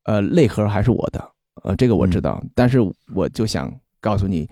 [0.04, 1.22] 呃，内核还是我的，
[1.62, 2.78] 呃，这个我知道，但是
[3.14, 3.70] 我就想
[4.00, 4.48] 告诉你，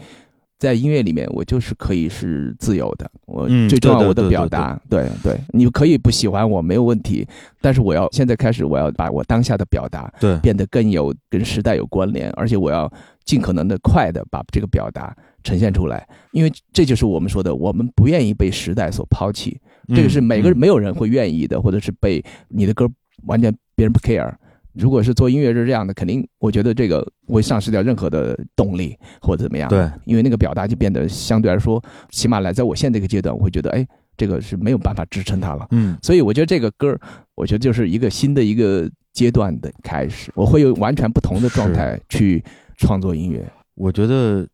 [0.58, 3.10] 在音乐里面，我就是可以是自由的。
[3.26, 7.26] 我嗯最重要我的表达，对对，你可以不喜欢我没有问题，
[7.60, 12.90] 但是我要现在开始，我要把我当下的表达对变得更有跟时代有关联，而且我要
[13.24, 15.14] 尽可能的快的把这个表达
[15.44, 19.60] 呈现出来，因为这就是我们说的，我们不愿意被时代所抛弃，
[19.94, 22.88] 这个是每个人嗯没有人会愿意的，或者是被你的歌
[23.26, 24.32] 完全别人不 care。
[24.78, 29.68] 如果是做音乐是这样的，肯定我觉得这个会丧失掉任何的动力或者怎么样。
[29.68, 33.86] 对，因为那个表达就变得相对来说，起码来在我现在这个阶段，我会觉得，哎，
[34.16, 35.66] 这个是没有办法支撑它了。
[35.70, 37.00] 嗯所以我觉得这个歌儿，
[37.34, 42.44] 我觉得就是一个新的一个阶段的开始，我会有完全不同的状态去
[42.76, 43.44] 创作音乐。
[43.74, 44.46] 我觉得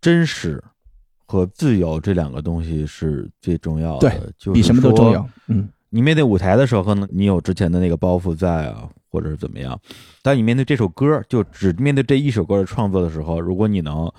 [0.00, 0.62] 真实
[1.26, 5.28] 和自由这两个东西是最重要的，对就是比什么都重要。
[5.48, 9.78] 嗯，你面对舞台的时候，可能你有之前的那个包袱在啊，或者是怎么样。
[10.22, 14.10] 当你面对这首歌，就只面对这一首歌的创作的时候，如果你能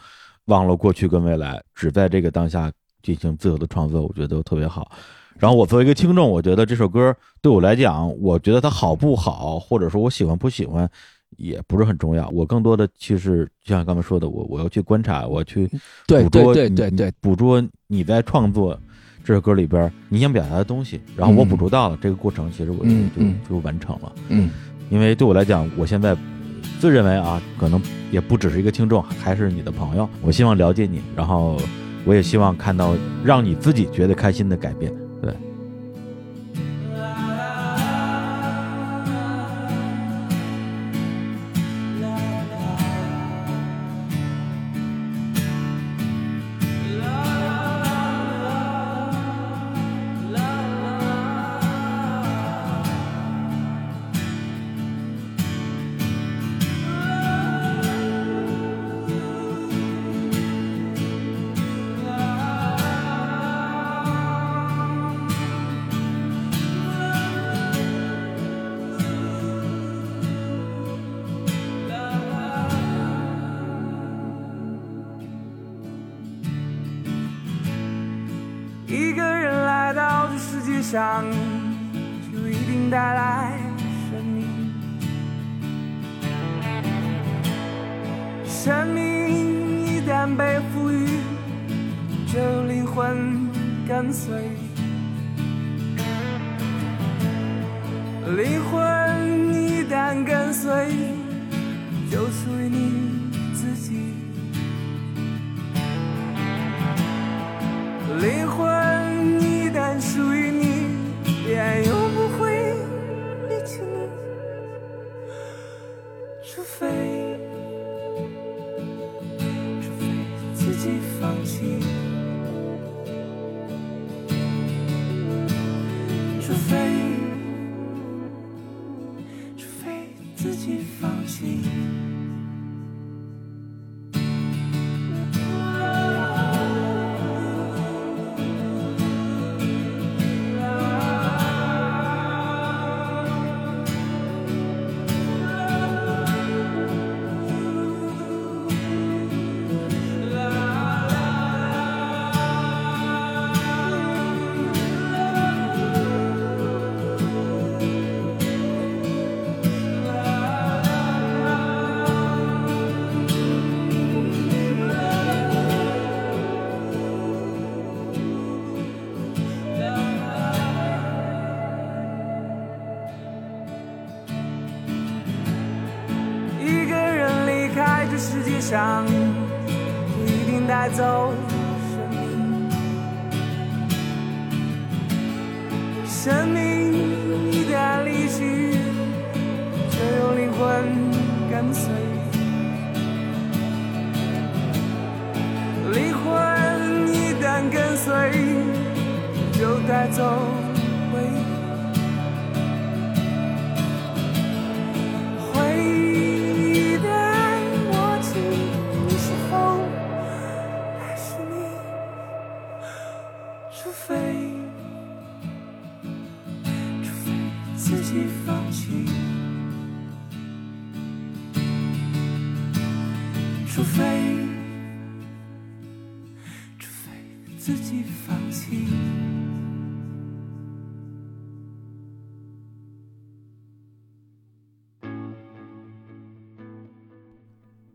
[0.45, 2.71] 忘了过去跟未来，只在这个当下
[3.01, 4.91] 进行自由的创作，我觉得都特别好。
[5.37, 10.89] 然后我作为一个听众，我觉得这首歌对我来讲，我觉得它好不好，或者说我喜欢不喜欢，
[11.37, 12.27] 也不是很重要。
[12.29, 15.65] 我更多的其实就像刚才说的，我我要去观察，我要去
[16.07, 18.77] 捕捉你对对对，捕捉你在创作
[19.23, 24.11] 这首歌里边你想表达的东西，然后我捕捉到了、这个过程，其实我就、嗯嗯就完成了。
[24.27, 24.49] 嗯
[24.89, 26.15] 因为对我来讲，我现在
[26.79, 30.09] 自认为啊，可能也不只是一个听众，还是你的朋友。
[30.21, 31.57] 我希望了解你，然后
[32.05, 34.91] 我也希望看到让你自己觉得开心的改变。
[35.21, 35.33] 对，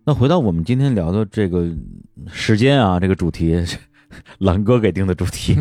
[0.06, 1.66] 那回到我们今天聊的这个
[2.26, 3.56] 时间啊，这个主题，
[4.38, 5.56] 狼哥给定的主题。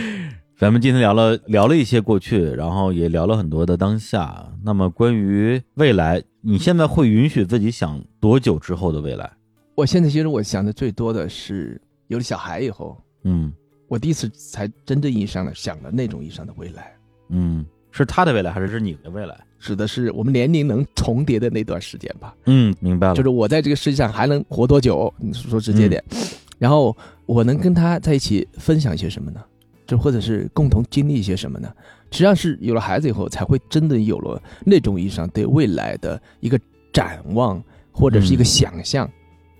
[0.56, 4.50] 咱们今天聊了聊了一些过去，然后也聊了很多的当下。
[4.64, 9.30] 那么关于未来，你现在会允许自己想多久之后的未来？
[9.74, 13.52] 我现在其实我想的最多的是有了小孩以后，嗯
[13.88, 16.94] 我第一次才真正意义上的想了那种意义上的未来，
[17.28, 19.38] 嗯，是他的未来还是是你的未来？
[19.62, 22.34] 指的是我们年龄能重叠的那段时间吧。
[22.46, 23.14] 嗯，明白了。
[23.14, 25.12] 就是我在这个世界上还能活多久？
[25.18, 26.02] 你说直接点，
[26.58, 26.94] 然后
[27.26, 29.40] 我能跟他在一起分享一些什么呢？
[29.86, 31.72] 就或者是共同经历一些什么呢？
[32.10, 36.58] 实际上是有了孩子以后，才会真的有了那种意义上对未来的一个
[36.92, 37.62] 展望，
[37.92, 39.08] 或者是一个想象。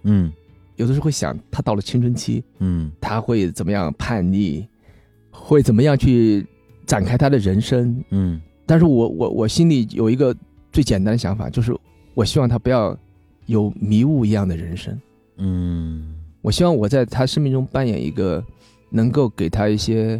[0.02, 0.32] 嗯
[0.76, 4.66] 有的时候会想，他到了青春期，嗯他会怎么样叛逆，
[5.30, 6.44] 会怎么样去
[6.86, 8.02] 展开他的人生？
[8.10, 8.40] 嗯
[8.72, 10.34] 但是我我我心里有一个
[10.72, 11.76] 最简单的想法，就是
[12.14, 12.96] 我希望他不要
[13.44, 14.98] 有迷雾一样的人生。
[15.36, 18.42] 嗯我希望我在他生命中扮演一个
[18.88, 20.18] 能够给他一些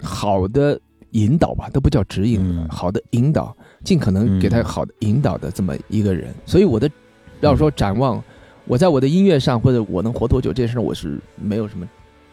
[0.00, 0.80] 好的
[1.10, 3.52] 引导吧，都不叫指引，嗯好的引导，
[3.82, 6.32] 尽可能给他好的引导的这么一个人。
[6.46, 6.88] 所以我的
[7.40, 8.22] 要说展望，
[8.66, 11.84] 我在我的音乐上或者我能活多久这件事，我是没有什么，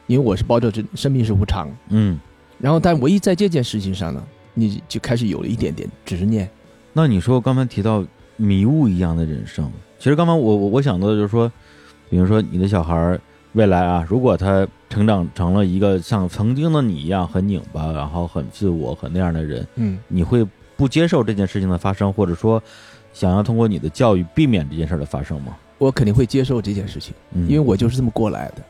[0.05, 1.67] 因为我是抱着这生命是无常。
[1.89, 2.19] 嗯。
[2.59, 4.23] 然后，但唯一在这件事情上呢，
[4.59, 6.49] 你就开始有了一点点执念。
[6.93, 8.03] 那你说刚才提到
[8.37, 11.51] 迷雾一样的人生，其实刚刚我我我想到的就是说，
[12.09, 13.19] 比如说你的小孩
[13.53, 20.43] 未来啊，如果他成长成了一个像曾经的你一样很拧巴，然后很自我、很那样的人，嗯，你会
[20.75, 22.61] 不接受这件事情的发生，或者说
[23.13, 25.55] 想要通过你的教育避免这件事的发生吗？
[25.77, 28.63] 我肯定会接受这件事情，嗯，因为我就是这么过来的。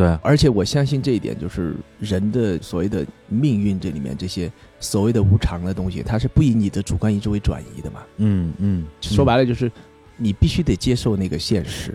[0.00, 8.00] 对，而且我相信这一点，就是人的所谓的命运这里面这些所谓的无常的东西，它是不以你的主观意志为转移的嘛。
[8.16, 9.70] 嗯嗯，说白了就是，
[10.16, 11.94] 你必须得接受那个现实。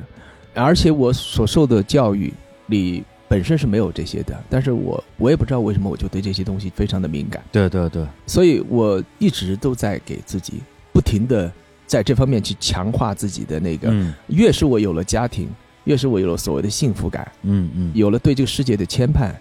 [0.54, 2.32] 而且我所受的教育
[2.68, 10.62] 里本身是没有这些的，但是我我也不知道为什么我就对这些东西非常的敏感，对对对，所以我一直都在给自己
[10.94, 11.52] 不停的
[11.88, 13.90] 在这方面去强化自己的那个。
[13.90, 15.50] 嗯越是我有了家庭，
[15.86, 17.32] 越是我有了所谓的幸福感。
[17.44, 19.32] 嗯嗯，有了对这个世界的牵绊，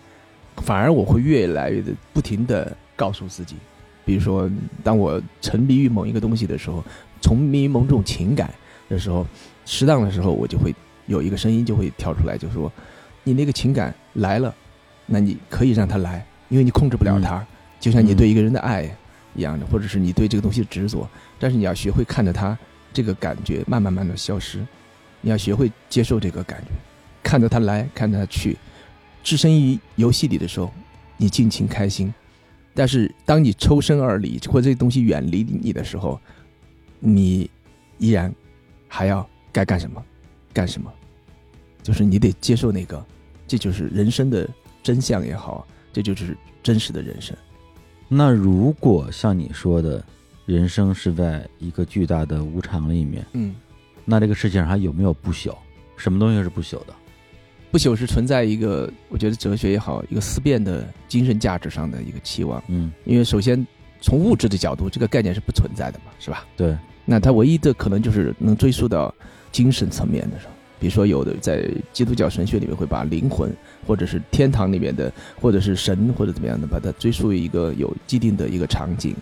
[0.63, 3.57] 反而我会越来越的不停的告诉自己，
[4.05, 4.51] 比如说，
[4.83, 6.85] 当我沉迷于某一个东西的时候，
[7.21, 8.53] 沉迷于某种情感
[8.89, 9.27] 的时候，
[9.67, 10.75] 适当的时候，我就会
[11.07, 12.71] 有一个声音就会跳出来，就说，
[13.25, 14.55] 你那个情感来了，
[15.07, 17.45] 那你可以让它来，因为你控制不了它，
[17.81, 18.89] 就像你对一个人的爱
[19.35, 21.09] 一样的，或者是你对这个东西的执着，
[21.39, 22.57] 但是你要学会看着它
[22.93, 24.65] 这个感觉慢慢慢的消失，
[25.25, 26.71] 你要学会接受这个感觉，
[27.23, 28.59] 看着它来，看着它去，
[29.23, 30.71] 置身于游戏里的时候，
[31.17, 32.13] 你尽情开心。
[32.75, 36.21] 但是当你抽身而离，或者这个东西远离你的时候，
[37.01, 37.49] 你
[37.97, 38.31] 依然
[38.87, 40.05] 还要该干什么，
[40.53, 40.93] 干什么，
[41.83, 43.03] 就是你得接受那个，
[43.47, 44.47] 这就是人生的
[44.83, 47.35] 真相也好，这就是真实的人生。
[48.09, 50.05] 那如果像你说的，
[50.45, 53.55] 人生是在一个巨大的无常里面，嗯，
[54.05, 55.55] 那这个世界上还有没有不朽？
[55.97, 56.95] 什么东西是不朽的？
[57.71, 62.63] 不朽是存在一个，我觉得哲学也好，一个思辨的精神价值上的一个期望。
[62.69, 63.67] 嗯，因为首先
[64.01, 66.47] 从物质的角度，这个概念是不存在的嘛，是吧？
[66.57, 69.13] 对，那它唯一的可能就是能追溯到
[69.51, 70.49] 精神层面的上，
[70.79, 73.53] 比如说有的在基督教神学里面会把灵魂，
[73.87, 79.17] 或者是天堂里面的，或者是神或者怎么样的，把它追溯于一个有既定的一个场景。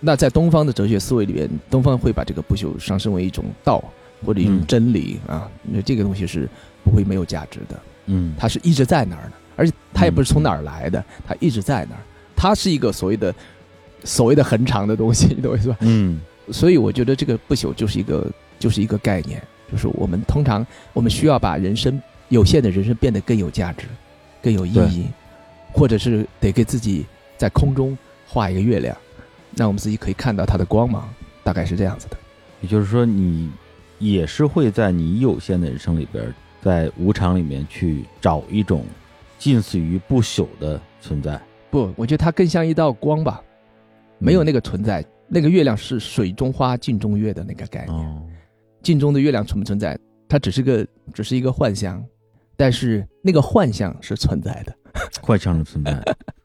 [0.00, 3.82] 那在东方的哲学思维里面，东方会把这个不朽上升为一种道
[4.24, 6.48] 或者一种嗯真理、啊，那这个东西是
[6.84, 7.78] 不会没有价值的。
[8.06, 12.00] 嗯，它是一直在那儿的，而且它也不是从哪儿来的，它一直在那儿。
[12.36, 13.34] 它是一个所谓的
[14.04, 15.76] 所谓的恒长的东西，你懂我意思吧？
[15.80, 16.20] 嗯
[16.50, 18.26] 所以我觉得这个不朽就是一个
[18.58, 23.86] 就是一个概念，就是我们通常我们需要把人生有限的人生变得更有价值、
[24.42, 25.06] 更有意义，
[25.72, 27.04] 或者是得给自己
[27.36, 27.96] 在空中
[28.26, 28.96] 画一个月亮，
[29.56, 31.06] 让我们自己可以看到它的光芒，
[31.44, 32.16] 大概是这样子的。
[32.62, 33.50] 也就是说，你
[33.98, 38.84] 也是会在你有限的人生里边，在无常里面去找一种
[39.38, 41.40] 近似于不朽的存在。
[41.70, 43.42] 不，我觉得它更像一道光吧，
[44.18, 45.04] 没有那个存在。
[45.28, 47.94] 那个月亮是水中花、镜中月的那个概念。
[47.94, 48.22] 哦，
[48.82, 49.98] 镜中的月亮存不存在？
[50.28, 52.02] 它只是个只是一个幻象，
[52.56, 54.74] 但是那个幻象是存在的。
[55.20, 56.02] 幻象的存在。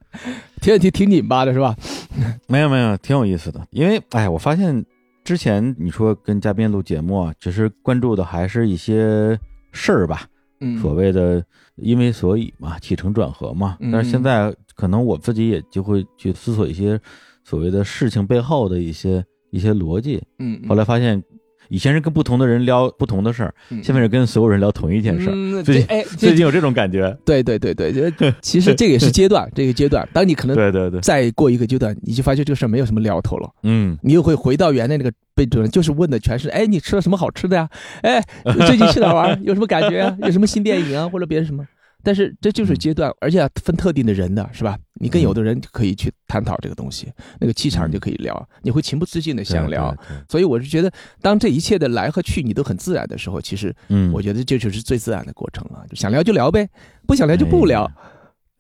[0.62, 1.76] 听挺挺拧巴的是吧？
[2.48, 3.66] 没有没有，挺有意思的。
[3.72, 4.86] 因为哎，我发现
[5.24, 9.40] 之前你说跟嘉宾录节目啊，只是关注的还是一些
[9.72, 10.28] 事儿吧，
[10.60, 11.44] 嗯，所谓的
[11.76, 13.78] 因为所以嘛，起承转合嘛。
[13.80, 17.00] 嗯但是现在可能我自己也就会去思索一些
[17.44, 20.22] 所谓的事情背后的一些一些逻辑。
[20.40, 21.24] 嗯，嗯后来发现，
[21.70, 25.34] 以前是跟不同的人聊不同的事儿，嗯现在是跟所有人聊同一件事儿。
[25.34, 27.16] 嗯最近这哎， 最近有这种感觉。
[27.26, 37.70] 对对对对，这其实这个也是阶段， 这个阶段，当你可能对对对，再过一个阶段，你就发现这个事儿没有什么聊头了，嗯，你又会回到原来那个被主人就是问的全是，哎，你吃了什么好吃的呀？
[38.04, 38.24] 哎，
[38.68, 39.40] 最近去哪儿玩？
[39.44, 40.16] 有什么感觉啊？
[40.22, 41.66] 有什么新电影啊，或者别的什么？
[42.04, 44.78] 但是这就是阶段，而且要分特定的人的是吧？
[45.00, 49.96] 你跟有的人可以去探讨这个东西，那个气场就可以聊，你会情不自禁的想聊。
[50.30, 55.86] 所以我是觉得，当这一切的来和去你都很自然的时候，其实嗯，我觉得这就是最自然的过程了。
[55.90, 56.70] 就想聊就聊呗，
[57.08, 57.94] 不想聊就不聊，哎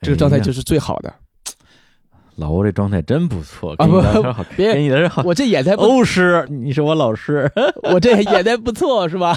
[0.02, 1.14] 这个状态就是最好的。
[2.36, 5.22] 老欧这状态真不错，啊跟你不聊天好，别跟你的好。
[5.24, 7.52] 我这演的不，欧师，你是我老师。
[7.92, 9.36] 我这演的不错是吧？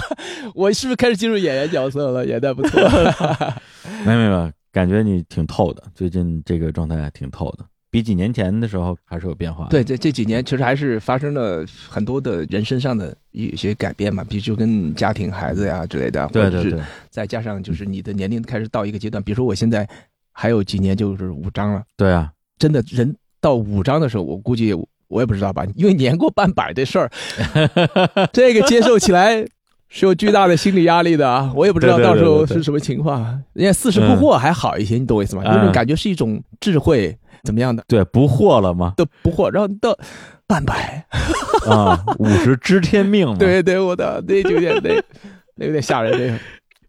[0.55, 2.25] 我是不是开始进入演员角色了？
[2.25, 2.81] 演的不错。
[4.05, 9.67] 没有没有，感觉你挺透的，最近这个状态挺透的，比几年前的时候还是有变化。
[9.69, 16.79] 对，这这几年其实还是发生了很多的人身上的一些改变嘛，比如就跟家庭、孩子呀之类的，对对对，
[17.09, 19.87] 再加上就是你的年龄开始到一个阶段，比如说我现在
[20.31, 24.73] 还有几年就是五张了，对啊，真的人到五张的时候，我估计
[25.07, 27.11] 我也不知道吧，因为年过半百这事儿，
[28.33, 29.45] 这个接受起来
[29.89, 31.51] 是有巨大的心理压力的啊！
[31.55, 33.23] 我也不知道到时候是什么情况。
[33.53, 35.43] 人家四十不惑还好一些，你懂我意思吗？
[35.45, 38.93] 嗯那种感觉是一种智慧，怎么样的对，不惑了吗？
[38.97, 39.97] 都不惑，然后到
[40.45, 41.05] 半百，
[41.69, 43.35] 啊，五十知天命嘛。
[43.39, 45.01] 对对，我的那就有点那
[45.55, 46.37] 那有点吓人，这个。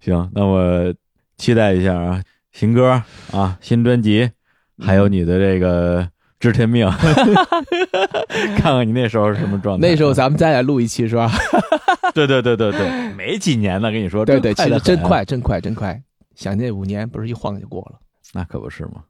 [0.00, 0.92] 行，那我
[1.36, 2.20] 期待一下啊，
[2.50, 3.00] 新歌
[3.30, 4.30] 啊，新专辑，
[4.80, 6.08] 还有你的这个
[6.40, 6.88] 知天命，
[8.56, 9.88] 看看你那时候是什么状态。
[9.88, 11.30] 那时候咱们再来录一期是吧？
[12.14, 16.02] 对对对对对，没几年呢，跟你说，对对，其这快得真快，真快，真快。
[16.34, 17.98] 想那五年不是一晃就过了。
[18.32, 19.02] 那可不是吗。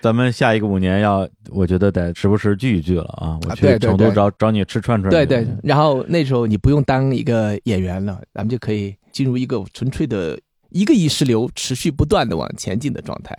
[0.00, 3.38] 咱们下一个五年要，我觉得得时不时聚一聚了啊！
[3.46, 5.10] 我去成都找找你吃串串。
[5.10, 13.36] 对对，然后那时候你不用当一个演员了，咱们就可以进入一个纯粹的一个意识流，持续不断的往前进的状态。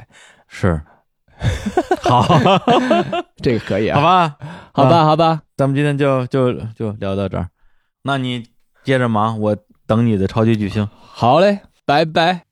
[0.48, 0.80] 是，
[2.02, 2.26] 好，
[3.42, 4.38] 这个可以啊，好，吧，
[4.74, 7.50] 好吧，好吧，咱们今天就就就聊到这儿。
[8.04, 8.44] 那你
[8.84, 9.58] 接着忙，我
[9.88, 10.88] 等你的超级巨星。
[11.00, 12.46] 好嘞，拜拜。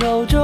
[0.00, 0.39] 守着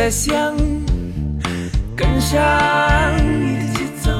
[0.00, 0.56] 在想
[1.94, 2.40] 跟上
[3.18, 4.10] 你的节奏，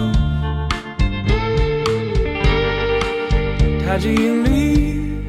[3.82, 5.24] 踏着韵律，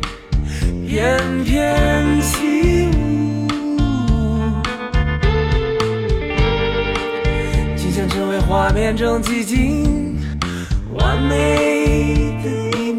[0.85, 3.79] 翩翩起舞，
[7.77, 10.19] 即将成为画面中寂静
[10.95, 12.90] 完美的你。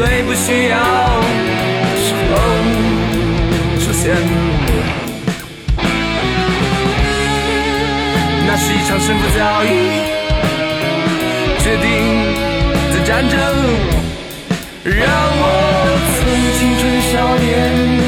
[0.00, 2.34] 最不需要的时候
[3.80, 4.16] 出现。
[8.46, 9.66] 那是一场胜负交易
[11.58, 11.86] 决定
[12.94, 13.38] 的战争
[14.84, 15.06] 让
[15.36, 15.44] 我
[16.16, 16.18] 从
[16.56, 16.82] 青春
[17.12, 17.99] 少年。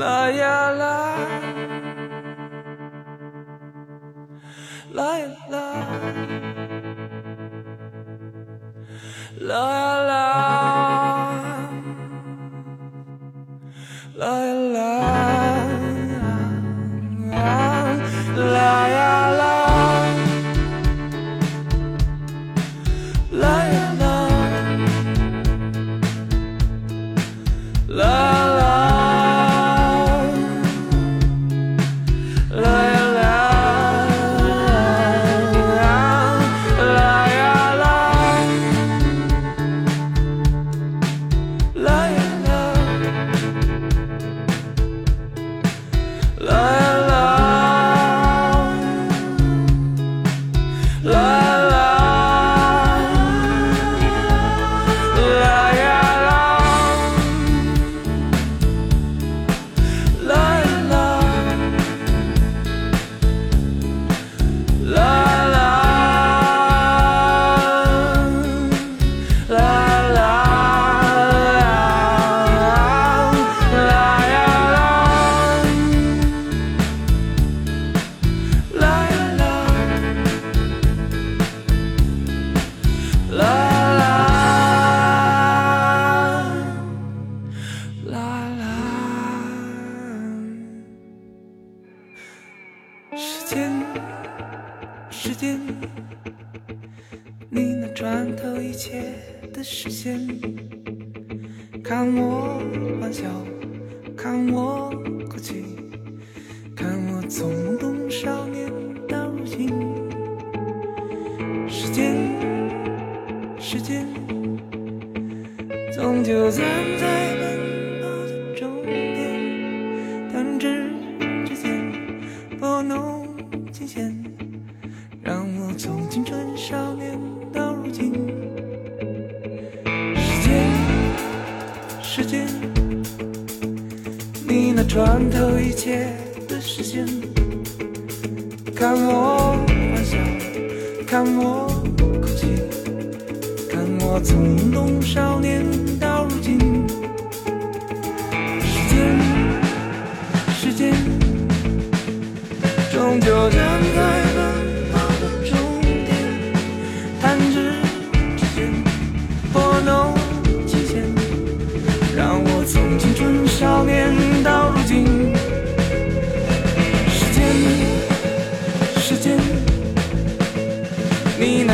[0.00, 1.14] 啦呀啦
[4.92, 5.60] 啦呀啦
[9.38, 10.20] 啦呀啦
[14.16, 15.19] 啦呀啦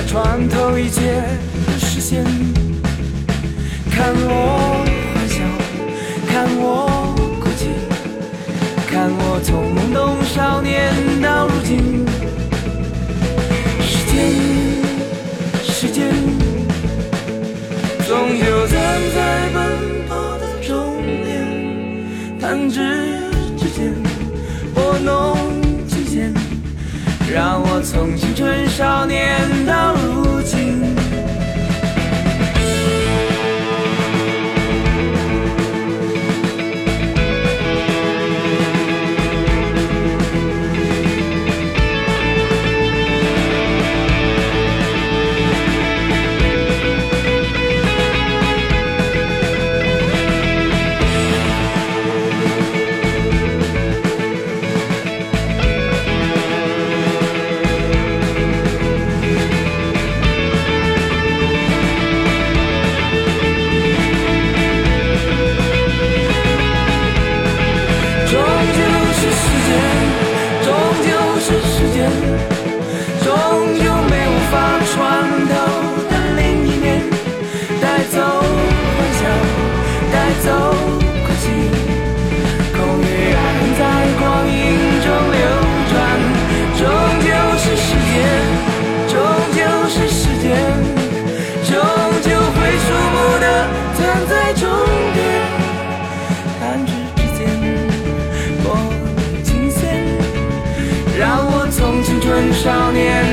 [0.06, 1.00] 穿透一切
[1.66, 2.24] 的视线，
[3.90, 4.84] 看我
[5.14, 5.36] 欢笑，
[6.28, 7.68] 看我哭泣，
[8.86, 12.06] 看我从懵懂少年到如今。
[13.82, 14.32] 时间，
[15.64, 16.14] 时间，
[18.06, 18.74] 终究站
[19.14, 23.05] 在奔跑的终点，弹指。
[27.58, 29.94] 我从青春少年到
[102.76, 103.25] 少年。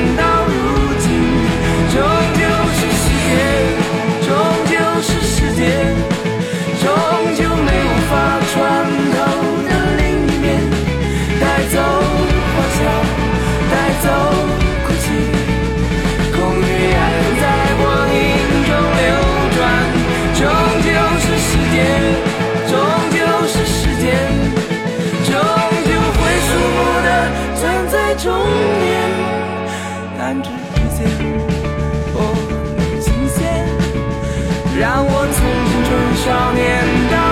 [36.25, 37.22] 少年的。